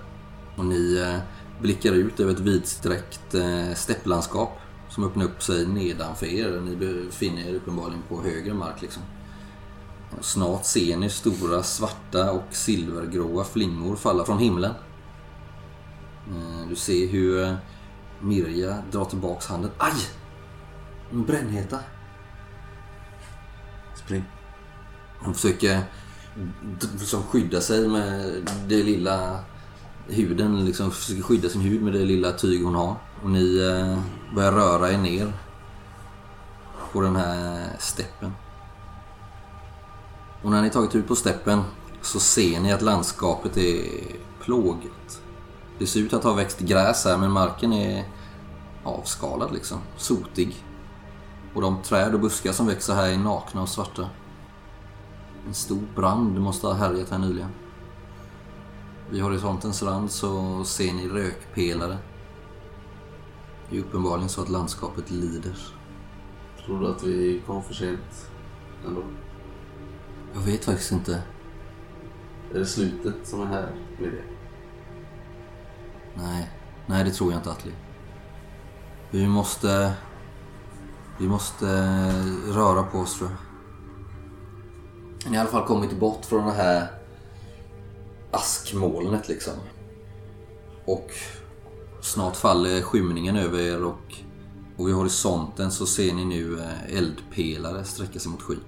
Och 0.56 0.66
ni 0.66 0.98
eh, 0.98 1.20
blickar 1.62 1.92
ut 1.92 2.20
över 2.20 2.34
ett 2.34 2.40
vidsträckt 2.40 3.36
eh, 3.36 3.74
stepplandskap 3.76 4.60
som 4.90 5.04
öppnar 5.04 5.26
upp 5.26 5.44
sig 5.44 5.68
nedanför 5.68 6.26
er. 6.26 6.62
Ni 6.62 6.76
befinner 6.76 7.50
er 7.50 7.56
uppenbarligen 7.56 8.04
på 8.10 8.22
högre 8.22 8.54
mark 8.54 8.82
liksom. 8.82 9.04
Snart 10.22 10.66
ser 10.66 10.98
ni 10.98 11.10
stora 11.10 11.64
svarta 11.64 12.32
och 12.32 12.48
silvergråa 12.52 13.44
flingor 13.44 13.96
falla 13.96 14.26
från 14.26 14.40
himlen. 14.40 14.74
Eh, 16.28 16.68
Du 16.70 16.76
ser 16.76 17.08
hur 17.08 17.44
eh, 17.44 17.54
Mirja 18.22 18.84
drar 18.92 19.06
tillbaks 19.06 19.48
handen. 19.48 19.72
Aj! 19.78 20.08
En 21.12 21.26
brännheta. 21.26 21.80
Spring. 23.96 24.24
Hon 25.20 25.34
försöker 25.34 25.82
liksom 27.00 27.24
skydda 27.24 27.62
sig 27.62 27.88
med 27.88 28.32
det 28.68 28.84
lilla 28.84 29.40
huden. 30.08 30.66
Liksom 30.66 30.92
försöker 30.92 31.22
skydda 31.22 31.50
sin 31.50 31.62
hud 31.62 31.82
med 31.82 31.94
det 31.94 32.06
lilla 32.06 32.32
tyg 32.32 32.64
hon 32.64 32.76
har. 32.76 32.96
Och 33.24 33.30
ni 33.30 33.58
eh, 33.58 34.00
börjar 34.36 34.52
röra 34.52 34.92
er 34.92 34.98
ner 34.98 35.34
på 36.92 37.02
den 37.02 37.16
här 37.16 37.70
steppen. 37.80 38.32
Och 40.44 40.52
när 40.52 40.62
ni 40.62 40.70
tagit 40.70 40.96
ut 40.96 41.08
på 41.08 41.16
steppen 41.16 41.64
så 42.02 42.20
ser 42.20 42.60
ni 42.60 42.74
att 42.74 42.82
landskapet 42.82 43.58
är 43.58 43.84
plågat. 44.44 45.22
Det 45.80 45.88
ser 45.88 46.00
ut 46.00 46.14
att 46.14 46.24
ha 46.24 46.34
växt 46.34 46.60
gräs 46.60 47.06
här 47.06 47.18
men 47.18 47.32
marken 47.32 47.74
är 47.74 48.06
avskalad 48.84 49.54
liksom. 49.54 49.78
Sotig. 49.98 50.56
Och 51.54 51.62
de 51.62 51.82
träd 51.82 52.14
och 52.14 52.20
buskar 52.20 52.52
som 52.52 52.68
växer 52.68 52.94
här 52.94 53.10
är 53.10 53.18
nakna 53.18 53.62
och 53.62 53.70
svarta. 53.70 54.10
En 55.48 55.54
stor 55.54 55.84
brand 55.96 56.40
måste 56.40 56.68
ha 56.68 56.74
härjat 56.74 57.10
här 57.10 57.18
nyligen. 57.18 57.50
Vid 59.10 59.22
horisontens 59.22 59.84
rand 59.84 60.12
så 60.12 60.64
ser 60.64 60.94
ni 60.94 61.08
rökpelare. 61.08 61.98
Det 63.70 63.78
är 63.78 63.82
uppenbarligen 63.82 64.30
så 64.30 64.42
att 64.42 64.50
landskapet 64.50 65.12
lider. 65.12 65.58
Tror 66.66 66.80
du 66.80 66.88
att 66.88 67.04
vi 67.04 67.42
kom 67.46 67.64
för 67.64 67.74
sent 67.74 68.32
ändå? 68.88 69.04
Jag 70.34 70.42
vet 70.42 70.66
faktiskt 70.66 70.92
inte. 70.92 71.24
Är 72.54 72.60
det 72.60 72.66
slutet 72.66 73.16
som 73.24 73.42
är 73.42 73.46
här 73.46 73.76
med 74.00 74.12
det? 74.12 74.39
Nej, 76.24 76.52
nej 76.86 77.04
det 77.04 77.12
tror 77.12 77.32
jag 77.32 77.40
inte 77.40 77.52
Atli. 77.52 77.72
Vi 79.12 79.28
måste... 79.28 79.94
Vi 81.20 81.28
måste 81.28 81.70
eh, 81.70 82.54
röra 82.54 82.84
på 82.84 82.98
oss 82.98 83.18
tror 83.18 83.30
jag. 83.30 83.40
Ni 85.32 85.38
har 85.38 85.46
i 85.46 85.48
alla 85.48 85.60
fall 85.60 85.68
kommit 85.68 86.00
bort 86.00 86.26
från 86.26 86.46
det 86.46 86.52
här 86.52 86.88
askmolnet 88.32 89.28
liksom. 89.28 89.54
Och 90.86 91.12
snart 92.02 92.36
faller 92.36 92.82
skymningen 92.82 93.36
över 93.36 93.60
er 93.60 93.84
och, 93.84 94.14
och 94.78 94.88
vid 94.88 94.96
horisonten 94.96 95.72
så 95.72 95.86
ser 95.86 96.14
ni 96.14 96.26
nu 96.26 96.60
eh, 96.60 96.98
eldpelare 96.98 97.84
sträcka 97.84 98.20
sig 98.20 98.32
mot 98.32 98.42
skyn. 98.42 98.64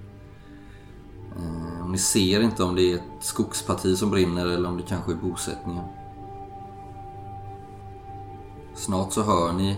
Eh, 1.36 1.84
och 1.84 1.90
ni 1.90 1.98
ser 1.98 2.40
inte 2.40 2.64
om 2.64 2.74
det 2.74 2.92
är 2.92 2.94
ett 2.94 3.02
skogsparti 3.20 3.98
som 3.98 4.10
brinner 4.10 4.46
eller 4.46 4.68
om 4.68 4.76
det 4.76 4.84
kanske 4.88 5.12
är 5.12 5.16
bosättningen. 5.16 5.84
Snart 8.82 9.12
så 9.12 9.22
hör 9.22 9.52
ni 9.52 9.70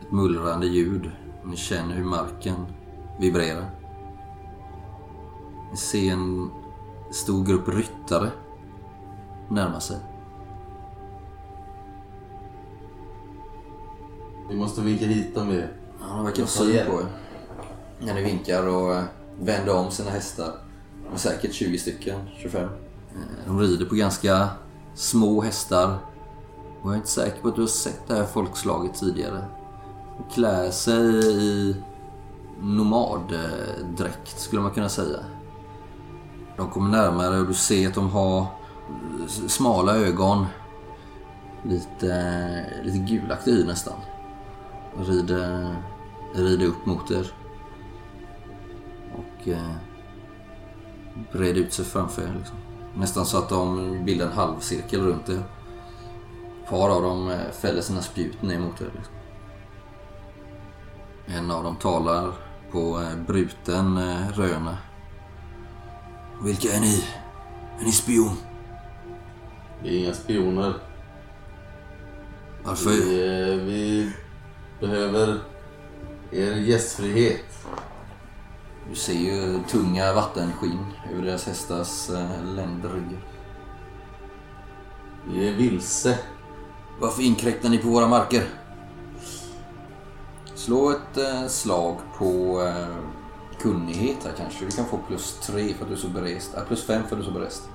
ett 0.00 0.12
mullrande 0.12 0.66
ljud 0.66 1.10
och 1.42 1.48
ni 1.48 1.56
känner 1.56 1.94
hur 1.94 2.04
marken 2.04 2.66
vibrerar. 3.18 3.70
Ni 5.70 5.76
ser 5.76 6.12
en 6.12 6.50
stor 7.10 7.44
grupp 7.44 7.68
ryttare 7.68 8.30
närma 9.48 9.80
sig. 9.80 9.96
Vi 14.48 14.56
måste 14.56 14.80
vinka 14.80 15.06
hit 15.06 15.34
dem 15.34 15.46
med 15.46 15.68
Ja, 16.00 16.06
de 16.16 16.24
verkar 16.24 16.42
ha 16.42 16.48
syn 16.48 16.86
på 16.86 17.00
er. 17.00 17.06
När 17.98 18.14
ni 18.14 18.22
vinkar 18.22 18.66
och 18.66 18.94
eh, 18.94 19.04
vänder 19.40 19.76
om 19.76 19.90
sina 19.90 20.10
hästar. 20.10 20.52
De 21.04 21.14
är 21.14 21.18
säkert 21.18 21.52
20 21.52 21.78
stycken, 21.78 22.20
25. 22.38 22.62
Eh, 22.62 22.68
De 23.46 23.60
rider 23.60 23.86
på 23.86 23.94
ganska 23.94 24.48
små 24.94 25.40
hästar. 25.40 25.98
Och 26.82 26.88
jag 26.88 26.92
är 26.92 26.96
inte 26.96 27.08
säker 27.08 27.42
på 27.42 27.48
att 27.48 27.54
du 27.54 27.60
har 27.60 27.68
sett 27.68 28.08
det 28.08 28.14
här 28.14 28.24
folkslaget 28.24 28.94
tidigare. 28.94 29.44
De 30.16 30.34
klär 30.34 30.70
sig 30.70 31.26
i 31.44 31.76
nomaddräkt 32.60 34.40
skulle 34.40 34.62
man 34.62 34.70
kunna 34.70 34.88
säga. 34.88 35.18
De 36.56 36.70
kommer 36.70 36.90
närmare 36.90 37.40
och 37.40 37.46
du 37.46 37.54
ser 37.54 37.88
att 37.88 37.94
de 37.94 38.10
har 38.10 38.46
smala 39.48 39.96
ögon. 39.96 40.46
Lite, 41.62 42.64
lite 42.82 42.98
gulaktig 42.98 43.52
hy 43.52 43.64
nästan. 43.64 43.98
Och 44.96 45.06
rider, 45.06 45.76
rider 46.34 46.66
upp 46.66 46.86
mot 46.86 47.10
er. 47.10 47.32
Och 49.12 49.48
eh, 49.48 49.72
breder 51.32 51.60
ut 51.60 51.72
sig 51.72 51.84
framför 51.84 52.22
er. 52.22 52.34
Liksom. 52.38 52.56
Nästan 52.94 53.26
så 53.26 53.38
att 53.38 53.48
de 53.48 54.04
bildar 54.04 54.26
en 54.26 54.32
halvcirkel 54.32 55.00
runt 55.00 55.28
er. 55.28 55.42
Par 56.70 56.88
av 56.88 57.02
dem 57.02 57.30
eh, 57.30 57.50
fäller 57.52 57.82
sina 57.82 58.02
spjut 58.02 58.42
ner 58.42 58.58
mot 58.58 58.80
er. 58.80 58.90
Liksom. 58.94 59.14
En 61.26 61.50
av 61.50 61.64
dem 61.64 61.76
talar 61.76 62.32
på 62.72 63.00
eh, 63.00 63.16
bruten 63.26 63.96
eh, 63.96 64.28
röna. 64.28 64.78
Vilka 66.42 66.68
är 66.68 66.80
ni? 66.80 67.04
Är 67.80 67.84
ni 67.84 67.92
spion? 67.92 68.36
Vi 69.82 69.96
är 69.96 70.04
inga 70.04 70.14
spioner. 70.14 70.74
Varför? 72.64 72.90
Vi, 72.90 73.56
vi 73.64 74.12
behöver 74.80 75.38
er 76.30 76.52
gästfrihet. 76.52 77.66
Du 78.88 78.94
ser 78.94 79.12
ju 79.12 79.62
tunga 79.68 80.12
vattenskinn 80.12 80.86
över 81.12 81.22
deras 81.22 81.46
hästars 81.46 82.08
ländryggar. 82.44 83.24
Vi 85.28 85.48
är 85.48 85.52
vilse. 85.52 86.18
Varför 87.00 87.22
inkräktar 87.22 87.68
ni 87.68 87.78
på 87.78 87.88
våra 87.88 88.08
marker? 88.08 88.42
Slå 90.54 90.90
ett 90.90 91.16
eh, 91.16 91.46
slag 91.46 91.96
på 92.18 92.62
eh, 92.62 92.96
kunnighet 93.60 94.24
här 94.24 94.32
kanske. 94.36 94.64
Du 94.64 94.70
kan 94.70 94.84
få 94.84 94.98
plus 95.08 95.38
tre 95.46 95.74
för 95.74 95.82
att 95.82 95.88
du 95.88 95.94
är 95.94 95.98
så 95.98 96.08
berest. 96.08 96.54
Äh, 96.56 96.64
plus 96.64 96.84
fem 96.84 97.02
för 97.08 97.16
att 97.16 97.22
du 97.22 97.28
är 97.28 97.32
så 97.32 97.38
berest. 97.38 97.68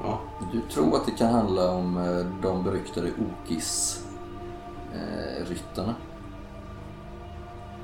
Ja. 0.00 0.20
Du 0.52 0.60
tror 0.60 0.96
att 0.96 1.06
det 1.06 1.12
kan 1.12 1.32
handla 1.32 1.70
om 1.70 1.96
eh, 1.96 2.26
de 2.42 2.64
beryktade 2.64 3.10
Okis-ryttarna. 3.10 5.94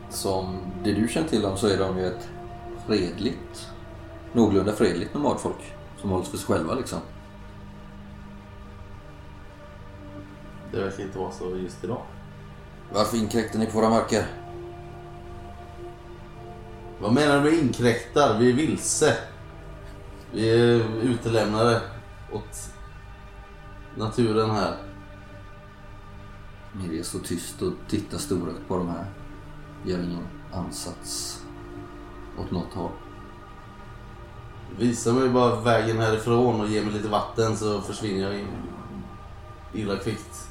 Som 0.09 0.59
det 0.85 0.93
du 0.93 1.09
känner 1.09 1.29
till 1.29 1.45
om 1.45 1.57
så 1.57 1.67
är 1.67 1.79
de 1.79 1.99
ju 1.99 2.07
ett 2.07 2.29
fredligt, 2.87 3.69
någorlunda 4.33 4.73
fredligt 4.73 5.15
nomadfolk. 5.15 5.75
Som 6.01 6.11
hålls 6.11 6.29
för 6.29 6.37
sig 6.37 6.47
själva 6.47 6.75
liksom. 6.75 6.99
Det 10.73 10.81
verkar 10.81 11.03
inte 11.03 11.19
vara 11.19 11.33
så 11.33 11.57
just 11.57 11.85
idag. 11.85 12.03
Varför 12.93 13.17
inkräktar 13.17 13.59
ni 13.59 13.67
på 13.67 13.73
våra 13.73 13.91
marker? 13.91 14.27
Vad 17.01 17.13
menar 17.13 17.37
du 17.37 17.51
med 17.51 17.59
inkräktar? 17.59 18.39
Vi 18.39 18.51
är 18.51 18.53
vilse. 18.53 19.17
Vi 20.33 20.51
är 20.51 20.85
utelämnade 21.03 21.81
åt 22.33 22.73
naturen 23.97 24.51
här. 24.51 24.77
Mirja 26.73 27.05
står 27.05 27.19
tyst 27.19 27.63
och 27.63 27.73
tittar 27.89 28.19
storögt 28.19 28.69
på 28.69 28.77
de 28.77 28.89
här. 28.89 29.07
Gör 29.85 29.99
ingen 29.99 30.27
ansats 30.53 31.43
åt 32.39 32.51
något 32.51 32.75
håll. 32.75 32.93
Visa 34.79 35.13
mig 35.13 35.29
bara 35.29 35.61
vägen 35.61 35.99
härifrån 35.99 36.61
och 36.61 36.69
ge 36.69 36.83
mig 36.83 36.93
lite 36.93 37.09
vatten 37.09 37.57
så 37.57 37.81
försvinner 37.81 38.23
jag 38.23 38.39
in 38.39 38.49
illa 39.75 39.97
kvickt. 39.97 40.50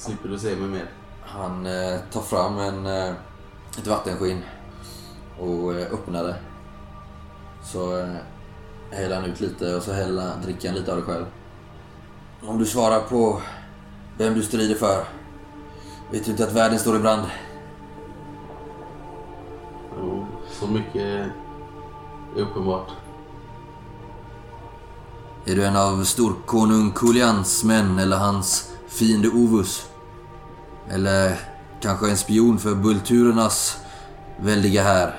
Slipper 0.00 0.28
du 0.28 0.38
se 0.38 0.56
mig 0.56 0.68
mer. 0.68 0.90
Han 1.22 1.66
eh, 1.66 1.98
tar 2.12 2.20
fram 2.20 2.58
en, 2.58 2.86
eh, 2.86 3.14
ett 3.78 3.86
vattenskinn 3.86 4.42
och 5.38 5.74
eh, 5.74 5.92
öppnar 5.92 6.24
det. 6.24 6.36
Så 7.64 7.98
eh, 7.98 8.14
häller 8.90 9.16
han 9.16 9.24
ut 9.24 9.40
lite 9.40 9.74
och 9.74 9.82
så 9.82 9.92
häller, 9.92 10.32
dricker 10.42 10.68
han 10.68 10.78
lite 10.78 10.92
av 10.92 10.96
det 10.96 11.02
själv. 11.02 11.24
Om 12.42 12.58
du 12.58 12.66
svarar 12.66 13.00
på 13.00 13.42
vem 14.18 14.34
du 14.34 14.42
strider 14.42 14.74
för. 14.74 15.04
Vet 16.10 16.24
du 16.24 16.30
inte 16.30 16.44
att 16.44 16.52
världen 16.52 16.78
står 16.78 16.96
i 16.96 16.98
brand? 16.98 17.26
Jo, 19.98 20.26
så 20.50 20.66
mycket 20.66 21.02
är 21.02 21.32
uppenbart. 22.36 22.90
Är 25.44 25.56
du 25.56 25.64
en 25.64 25.76
av 25.76 26.04
storkonung 26.04 26.92
Kulians 26.92 27.64
män 27.64 27.98
eller 27.98 28.16
hans 28.16 28.72
fiende 28.88 29.28
Ovus? 29.28 29.89
Eller 30.90 31.36
kanske 31.80 32.10
en 32.10 32.16
spion 32.16 32.58
för 32.58 32.74
Bulturernas 32.74 33.80
väldiga 34.36 34.82
här? 34.82 35.18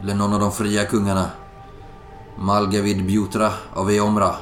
Eller 0.00 0.14
någon 0.14 0.34
av 0.34 0.40
de 0.40 0.52
fria 0.52 0.84
kungarna? 0.84 1.30
Malgavid 2.38 3.06
Bjutra 3.06 3.52
av 3.74 3.90
Eomra? 3.90 4.34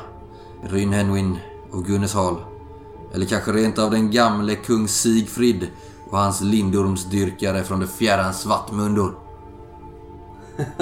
Rynhenwin 0.63 1.39
av 1.73 1.83
Gunneshal? 1.83 2.37
Eller 3.15 3.27
kanske 3.27 3.53
rent 3.53 3.79
av 3.79 3.91
den 3.91 4.11
gamle 4.11 4.55
kung 4.55 4.89
Sigfrid 4.89 5.67
och 6.11 6.19
hans 6.19 6.41
lindormsdyrkare 6.41 7.63
från 7.63 7.81
det 7.81 7.87
fjärran 7.87 8.35
Svartmundor? 8.35 9.19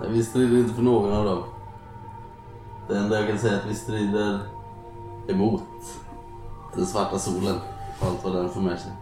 Nej, 0.00 0.08
vi 0.08 0.24
strider 0.24 0.58
inte 0.58 0.74
för 0.74 0.82
någon 0.82 1.12
av 1.12 1.24
dem. 1.24 1.42
Det 2.88 2.98
enda 2.98 3.20
jag 3.20 3.28
kan 3.28 3.38
säga 3.38 3.52
är 3.52 3.58
att 3.58 3.66
vi 3.70 3.74
strider 3.74 4.40
emot 5.28 5.62
den 6.74 6.86
svarta 6.86 7.18
solen 7.18 7.56
allt 8.06 8.24
vad 8.24 8.32
den 8.32 8.50
för 8.50 8.60
med 8.60 8.80
sig. 8.80 8.92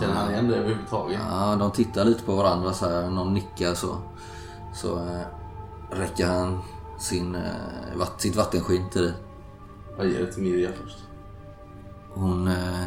Känner 0.00 0.14
han 0.14 0.30
igen 0.30 0.48
det 0.48 0.56
överhuvudtaget? 0.56 1.20
Ja, 1.30 1.56
de 1.56 1.70
tittar 1.70 2.04
lite 2.04 2.22
på 2.22 2.34
varandra 2.36 2.72
så 2.72 2.88
här. 2.88 3.10
Någon 3.10 3.34
nickar 3.34 3.74
så. 3.74 3.96
Så 4.74 4.98
eh, 4.98 5.20
räcker 5.90 6.26
han 6.26 6.58
sin, 6.98 7.34
eh, 7.34 7.96
vatt, 7.96 8.20
sitt 8.20 8.36
vattenskinn 8.36 8.90
till 8.90 9.02
dig. 9.02 9.12
Jag 9.98 10.08
ger 10.08 10.18
det 10.18 10.32
till 10.32 10.42
Mirja 10.42 10.70
först. 10.82 10.98
Hon... 12.14 12.48
Eh, 12.48 12.84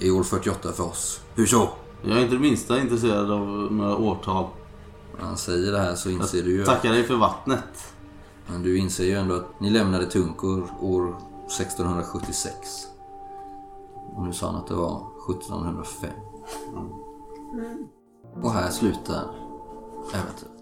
är 0.01 0.11
år 0.11 0.23
48 0.23 0.73
för 0.73 0.85
oss. 0.85 1.21
Hur 1.35 1.47
så? 1.47 1.71
Jag 2.03 2.19
är 2.19 2.23
inte 2.23 2.35
det 2.35 2.41
minsta 2.41 2.81
intresserad 2.81 3.31
av 3.31 3.73
några 3.73 3.97
årtal. 3.97 4.47
När 5.19 5.25
han 5.27 5.37
säger 5.37 5.73
det 5.73 5.79
här 5.79 5.95
så 5.95 6.11
inser 6.11 6.43
du 6.43 6.51
ju... 6.51 6.65
Tackar 6.65 6.93
dig 6.93 7.05
för 7.05 7.17
vattnet. 7.17 7.95
Men 8.49 8.63
du 8.63 8.79
inser 8.79 9.05
ju 9.05 9.13
ändå 9.13 9.35
att 9.35 9.61
ni 9.61 9.71
lämnade 9.71 10.07
Tunkor 10.07 10.71
år 10.81 11.17
1676. 11.47 12.87
Och 14.17 14.27
nu 14.27 14.33
sa 14.33 14.47
han 14.47 14.57
att 14.57 14.67
det 14.67 14.75
var 14.75 15.07
1705. 15.31 16.11
Och 18.43 18.53
här 18.53 18.71
slutar 18.71 19.25
äventyret. 20.15 20.58